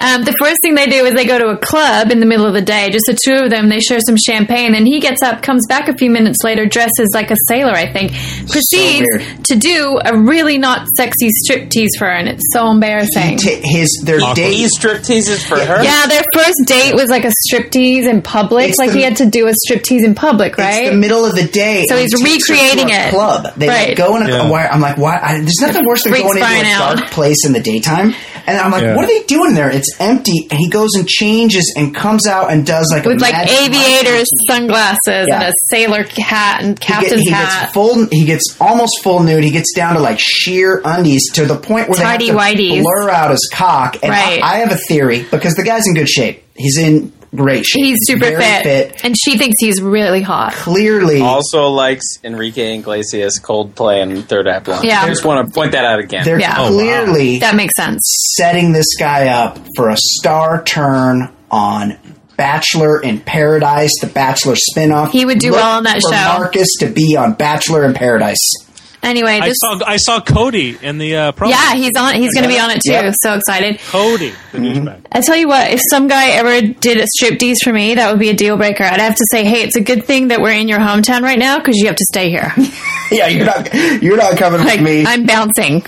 [0.00, 2.46] Um, the first thing they do is they go to a club in the middle
[2.46, 3.68] of the day, just the two of them.
[3.68, 4.72] They share some champagne.
[4.72, 7.92] Then he gets up, comes back a few minutes later, dresses like a sailor, I
[7.92, 8.12] think,
[8.48, 9.44] proceeds weird.
[9.44, 13.36] to do a really not sexy striptease for her, and it's so embarrassing.
[13.38, 14.50] T- his their date.
[14.50, 15.82] These strip for her.
[15.82, 18.70] yeah, their first date was like a striptease in public.
[18.70, 20.84] It's like the- he had to do a striptease in public, right?
[20.84, 21.84] It's the middle of the day.
[21.88, 23.10] So he's he takes her to recreating a it.
[23.10, 23.54] Club.
[23.56, 23.96] They like, Right.
[23.96, 24.28] go in a.
[24.28, 24.50] Yeah.
[24.50, 25.18] Why, I'm like, why?
[25.22, 26.96] I, there's nothing worse than Freaks going into a out.
[26.98, 28.14] dark place in the daytime.
[28.50, 28.96] And I'm like, Yeah.
[28.96, 29.70] what are they doing there?
[29.70, 30.46] It's empty.
[30.50, 33.56] And he goes and changes and comes out and does like a with like magic
[33.62, 37.62] aviators, sunglasses, and a sailor hat and He, get- he hat.
[37.62, 38.06] gets full.
[38.10, 39.44] He gets almost full nude.
[39.44, 42.56] He gets down to like sheer undies to the point where Tidy they have to
[42.62, 42.82] whities.
[42.82, 43.96] blur out his cock.
[44.02, 44.40] And Right.
[44.42, 46.44] I, I have a theory because the guy's in good shape.
[46.56, 47.84] He's in great shape.
[47.84, 50.52] He's super very fit, and she thinks he's really hot.
[50.54, 54.84] Clearly, Also likes Enrique Iglesias, Coldplay, and Third Act One.
[54.84, 55.02] Yeah.
[55.02, 56.24] I just want to point that out again.
[56.24, 56.54] they're Yeah.
[56.58, 56.68] Oh, wow.
[56.70, 58.00] clearly That makes sense.
[58.36, 61.96] setting this guy up for a star turn on
[62.36, 65.10] Bachelor in Paradise, the Bachelor spinoff.
[65.10, 66.38] He would do Look well on that for show.
[66.38, 68.38] Marcus to be on Bachelor in Paradise.
[69.02, 71.50] Anyway, I just saw I saw Cody in the uh, promo.
[71.50, 72.14] yeah, he's on.
[72.16, 72.92] He's going to be on it too.
[72.92, 73.14] Yep.
[73.22, 73.80] So excited!
[73.88, 75.06] Cody, the Mm-hmm.
[75.10, 78.10] I tell you what, if some guy ever did a strip striptease for me, that
[78.10, 78.84] would be a deal breaker.
[78.84, 81.38] I'd have to say, hey, it's a good thing that we're in your hometown right
[81.38, 82.52] now because you have to stay here.
[83.12, 85.04] Yeah, you're not you're not coming like with me.
[85.04, 85.82] I'm bouncing.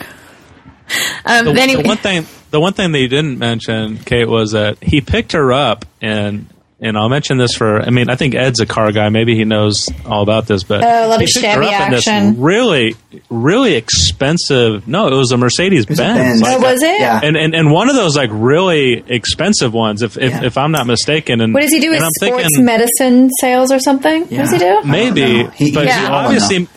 [1.25, 4.29] Um, The, then he, the one thing, the one thing that you didn't mention, Kate,
[4.29, 6.52] was that he picked her up and
[6.83, 7.81] and I'll mention this for.
[7.81, 9.09] I mean, I think Ed's a car guy.
[9.09, 11.75] Maybe he knows all about this, but Oh, a lot he of picked her Chevy
[11.75, 12.97] up in this really,
[13.31, 14.87] really expensive.
[14.89, 15.99] No, it was a Mercedes Benz.
[15.99, 16.43] Benz.
[16.43, 17.01] Like Oh, was it?
[17.01, 17.21] Yeah.
[17.23, 20.45] and, and and one of those like really expensive ones, if if, Yeah.
[20.45, 21.41] if I'm not mistaken.
[21.41, 21.93] And What does he do?
[21.93, 24.23] And sports thinking, medicine sales or something?
[24.23, 24.83] What does he do?
[24.85, 25.45] maybe.
[25.55, 26.69] He- but he's he obviously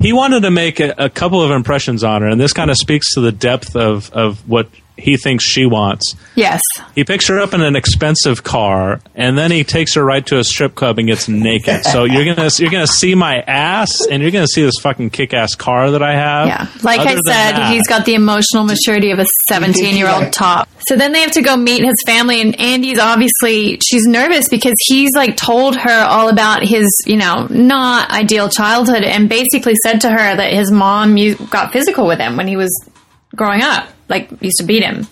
[0.00, 2.76] he wanted to make a, a couple of impressions on her, and this kind of
[2.76, 6.14] speaks to the depth of of what he thinks she wants.
[6.36, 6.60] Yes.
[6.94, 10.38] He picks her up in an expensive car, and then he takes her right to
[10.38, 11.84] a strip club and gets naked.
[11.84, 15.34] so you're gonna you're gonna see my ass, and you're gonna see this fucking kick
[15.34, 16.46] ass car that I have.
[16.46, 16.66] Yeah.
[16.82, 20.32] Like Other I said, that- he's got the emotional maturity of a 17 year old
[20.32, 20.68] top.
[20.88, 24.74] So then they have to go meet his family, and Andi's obviously, she's nervous because
[24.86, 30.02] he's like told her all about his, you know, not ideal childhood and basically said
[30.02, 31.16] to her that his mom
[31.50, 32.70] got physical with him when he was
[33.34, 35.06] growing up, like used to beat him.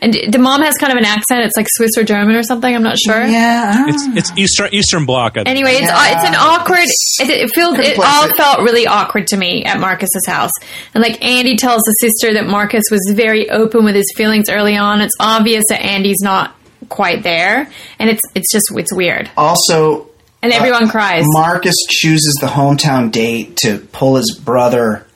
[0.00, 1.40] And the mom has kind of an accent.
[1.44, 2.72] It's like Swiss or German or something.
[2.72, 3.26] I'm not sure.
[3.26, 5.36] Yeah, It's it's Eastern Eastern Bloc.
[5.38, 6.18] Anyway, it's Yeah.
[6.20, 6.80] it's an awkward.
[6.80, 10.50] It, it feels it all felt really awkward to me at Marcus's house.
[10.94, 14.76] And like Andi tells the sister that Marcus was very open with his feelings early
[14.76, 15.00] on.
[15.00, 16.54] It's obvious that Andi's not
[16.90, 17.68] quite there,
[17.98, 19.30] and it's it's just it's weird.
[19.36, 20.08] Also,
[20.42, 21.24] And uh, everyone cries.
[21.26, 25.06] Marcus chooses the hometown date to pull his brother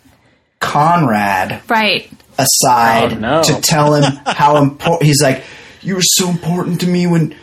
[0.58, 2.10] Conrad right.
[2.40, 3.42] Aside Oh, no.
[3.42, 5.04] to tell him how important.
[5.06, 5.44] He's like,
[5.82, 7.34] "You were so important to me when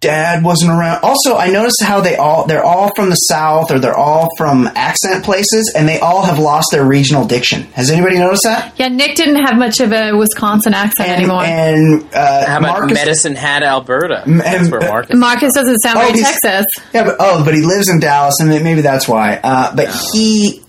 [0.00, 3.96] Dad wasn't around." Also, I noticed how they all—they're all from the South or they're
[3.96, 7.62] all from accent places, and they all have lost their regional diction.
[7.72, 8.74] Has anybody noticed that?
[8.78, 11.42] Yeah, Nick didn't have much of a Wisconsin accent And, anymore.
[11.44, 14.22] and uh, How about Marcus, Medicine Hat, Alberta?
[14.26, 15.16] That's where Marcus.
[15.16, 16.66] Marcus doesn't sound Oh, very he's- Texas.
[16.92, 19.40] Yeah, but oh, but he lives in Dallas, and maybe that's why.
[19.42, 20.62] Uh, but he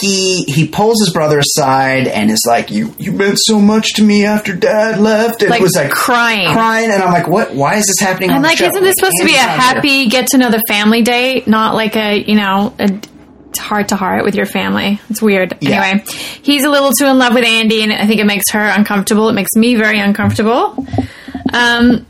[0.00, 4.02] he he pulls his brother aside and is like, "You you meant so much to
[4.02, 6.52] me after Dad left," and Like it was like crying.
[6.52, 7.54] crying, and I'm like, "What?
[7.54, 10.38] Why is this happening?" I'm like, isn't this supposed to be a happy get to
[10.38, 12.88] know the family date, not like a you know a
[13.58, 15.00] heart to heart with your family?
[15.08, 15.56] It's weird.
[15.60, 15.82] Yeah.
[15.82, 16.04] Anyway,
[16.42, 19.30] he's a little too in love with Andi, and I think it makes her uncomfortable.
[19.30, 20.86] It makes me very uncomfortable.
[21.52, 22.06] Um,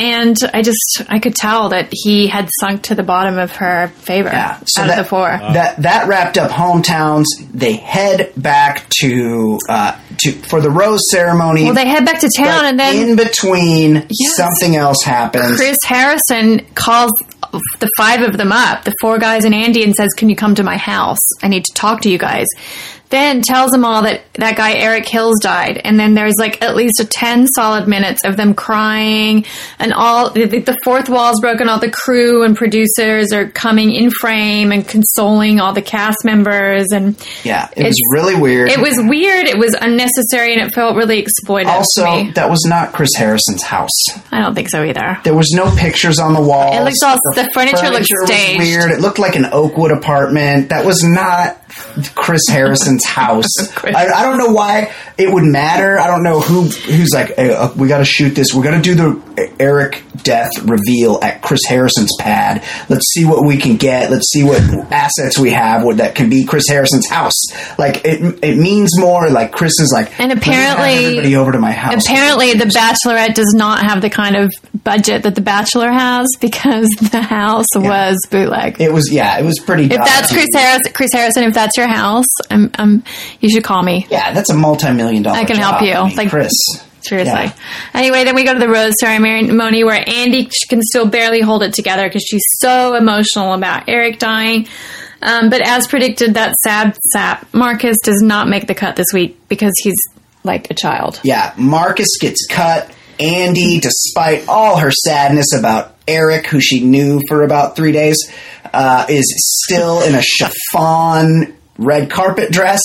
[0.00, 3.88] and I just I could tell that he had sunk to the bottom of her
[3.88, 5.28] favor Yeah, so out that, of the four.
[5.28, 7.26] That that wrapped up hometowns.
[7.52, 11.64] They head back to uh, to for the rose ceremony.
[11.64, 14.36] well, they head back to town, but and then in between, Yes.
[14.36, 15.56] something else happens.
[15.56, 17.12] Chris Harrison calls
[17.80, 20.54] the five of them up, the four guys and Andi, and says, Can you come
[20.54, 21.18] to my house?
[21.42, 22.46] I need to talk to you guys.
[23.10, 25.80] Then tells them all that that guy Eric Hills died.
[25.84, 29.44] And then there's like at least a 10 solid minutes of them crying
[29.78, 31.68] and all the, the fourth wall's broken.
[31.68, 36.92] All the crew and producers are coming in frame and consoling all the cast members.
[36.92, 38.70] And yeah, it was really weird.
[38.70, 39.46] it was weird.
[39.46, 42.30] It was unnecessary and it felt really exploited also, to me.
[42.32, 43.90] that was not Chris Harrison's house.
[44.30, 45.18] I don't think so either.
[45.24, 46.76] There was no pictures on the walls.
[46.76, 48.60] It looked all- the furniture looked was staged.
[48.60, 48.90] weird.
[48.92, 50.68] It looked like an Oakwood apartment.
[50.68, 51.59] That was not
[52.14, 53.46] Chris Harrison's house.
[53.84, 55.98] I, I don't know why it would matter.
[55.98, 58.54] I don't know who who's like, hey, uh, we got to shoot this.
[58.54, 62.64] We're going to do the Eric death reveal at Chris Harrison's pad.
[62.88, 64.10] Let's see what we can get.
[64.10, 64.60] Let's see what
[64.92, 67.34] assets we have with, that can be Chris Harrison's house.
[67.78, 69.28] Like it, it means more.
[69.30, 72.04] Like Chris is like, And "Let me have apparently- everybody over to my house.
[72.06, 74.52] Apparently, The Bachelorette does not have the kind of
[74.84, 78.80] budget that The Bachelor has because the house was bootleg.
[78.80, 79.38] It was yeah.
[79.38, 79.84] It was pretty.
[79.84, 83.02] if that's Chris Harrison, Chris Harrison, if that's your house, I'm, I'm,
[83.40, 84.06] you should call me.
[84.10, 85.38] Yeah, that's a multi-million dollar.
[85.38, 85.92] I can help you.
[85.92, 86.52] I mean, Like- Chris.
[87.02, 87.32] Seriously.
[87.32, 87.52] Yeah.
[87.94, 91.72] Anyway, then we go to the rose ceremony where Andi can still barely hold it
[91.72, 94.68] together because she's so emotional about Eric dying.
[95.22, 99.38] Um, but as predicted, that sad sap Marcus does not make the cut this week
[99.48, 99.96] because he's
[100.44, 101.20] like a child.
[101.24, 102.90] Yeah, Marcus gets cut.
[103.20, 108.16] Andi, despite all her sadness about Eric, who she knew for about three days,
[108.72, 109.32] uh, is
[109.64, 112.80] still in a chiffon red carpet dress,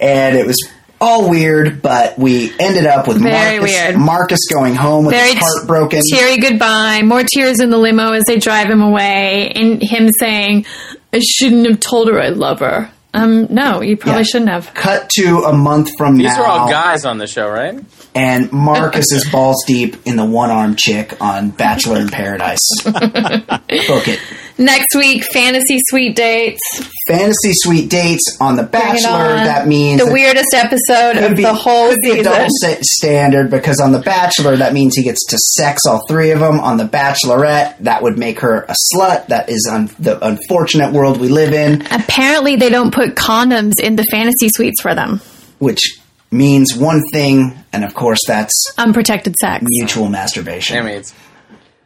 [0.00, 0.56] and it was
[1.00, 1.82] all weird.
[1.82, 3.96] But we ended up with Very Marcus, weird.
[3.96, 6.00] Marcus going home with Very his heart broken.
[6.10, 7.02] teary goodbye.
[7.02, 10.66] More tears in the limo as they drive him away, and him saying,
[11.12, 14.24] "I shouldn't have told her I love her." Um, no, you probably Yeah.
[14.24, 14.72] shouldn't have.
[14.72, 16.30] Cut to a month from These now.
[16.30, 17.74] These are all guys on the show, right?
[18.14, 22.58] And Marcus is balls deep in the one armed chick on Bachelor in Paradise.
[22.84, 24.20] Book it.
[24.58, 26.60] Next week, fantasy suite dates.
[27.08, 29.08] Fantasy suite dates on the Bachelor.
[29.10, 29.44] on.
[29.46, 32.48] That means the weirdest episode of be- the whole could be a double
[32.82, 36.60] standard because on the Bachelor that means he gets to sex all three of them.
[36.60, 39.28] On the Bachelorette, that would make her a slut.
[39.28, 43.96] That is un- the unfortunate world we live in, Apparently, they don't put condoms in
[43.96, 45.20] the fantasy suites for them.
[45.58, 45.99] which
[46.30, 49.64] means one thing, and of course that's Unprotected sex.
[49.68, 50.76] mutual masturbation.
[50.78, 51.14] I mean, it's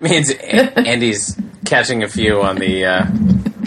[0.00, 3.14] means Andi's catching a few on the uh, on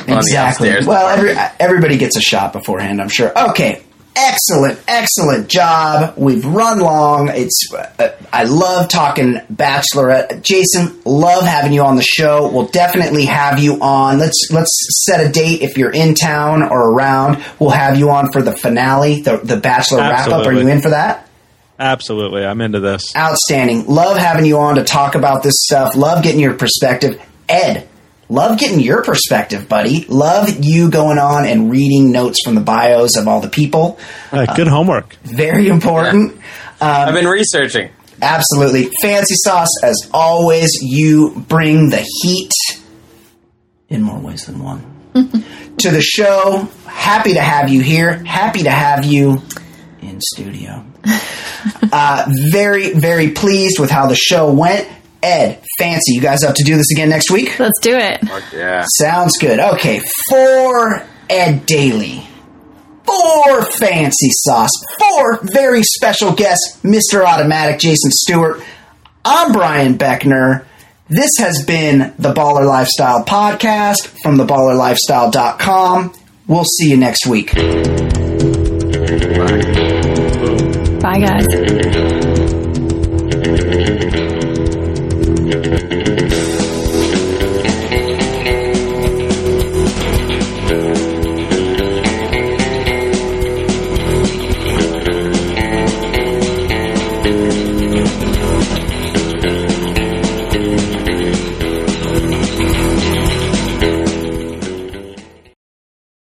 [0.07, 0.69] the Exactly.
[0.69, 0.85] upstairs.
[0.85, 3.31] Well, every, everybody gets a shot beforehand, I'm sure.
[3.49, 3.81] Okay.
[4.19, 6.17] Excellent, excellent job.
[6.17, 7.29] We've run long.
[7.29, 10.41] It's uh, I love talking Bachelorette.
[10.41, 12.51] Jason, love having you on the show.
[12.51, 14.17] We'll definitely have you on.
[14.17, 17.43] Let's let's set a date if you're in town or around.
[17.59, 20.47] We'll have you on for the finale, the the Bachelor wrap up.
[20.47, 21.29] Are you in for that?
[21.77, 23.15] Absolutely, I'm into this.
[23.15, 23.85] Outstanding.
[23.85, 25.95] Love having you on to talk about this stuff.
[25.95, 27.21] Love getting your perspective.
[27.47, 27.86] Ed,
[28.29, 30.05] love getting your perspective, buddy.
[30.05, 33.99] Love you going on and reading notes from the bios of all the people.
[34.31, 35.13] Uh, good homework.
[35.23, 36.39] Very important.
[36.79, 37.91] I've been researching.
[38.21, 38.89] Absolutely.
[39.01, 42.51] Fancy sauce, as always, you bring the heat
[43.89, 44.81] in more ways than one
[45.13, 46.67] to the show.
[46.85, 48.23] Happy to have you here.
[48.23, 49.41] Happy to have you
[50.01, 50.83] in studio.
[51.91, 54.87] uh, very, very pleased with how the show went.
[55.23, 57.57] Ed, Fancy, you guys up to do this again next week?
[57.59, 58.19] Let's do it.
[58.53, 58.85] Yeah.
[58.95, 59.59] Sounds good.
[59.59, 62.27] Okay, for Ed Daly,
[63.05, 67.25] for Fancy Sauce, for very special guest, Mr.
[67.25, 68.61] Automatic Jason Stewart.
[69.25, 70.65] I'm Brian Beckner.
[71.09, 76.13] This has been the Baller Lifestyle Podcast from theballerlifestyle.com.
[76.47, 77.53] We'll see you next week.
[81.01, 82.26] Bye, guys.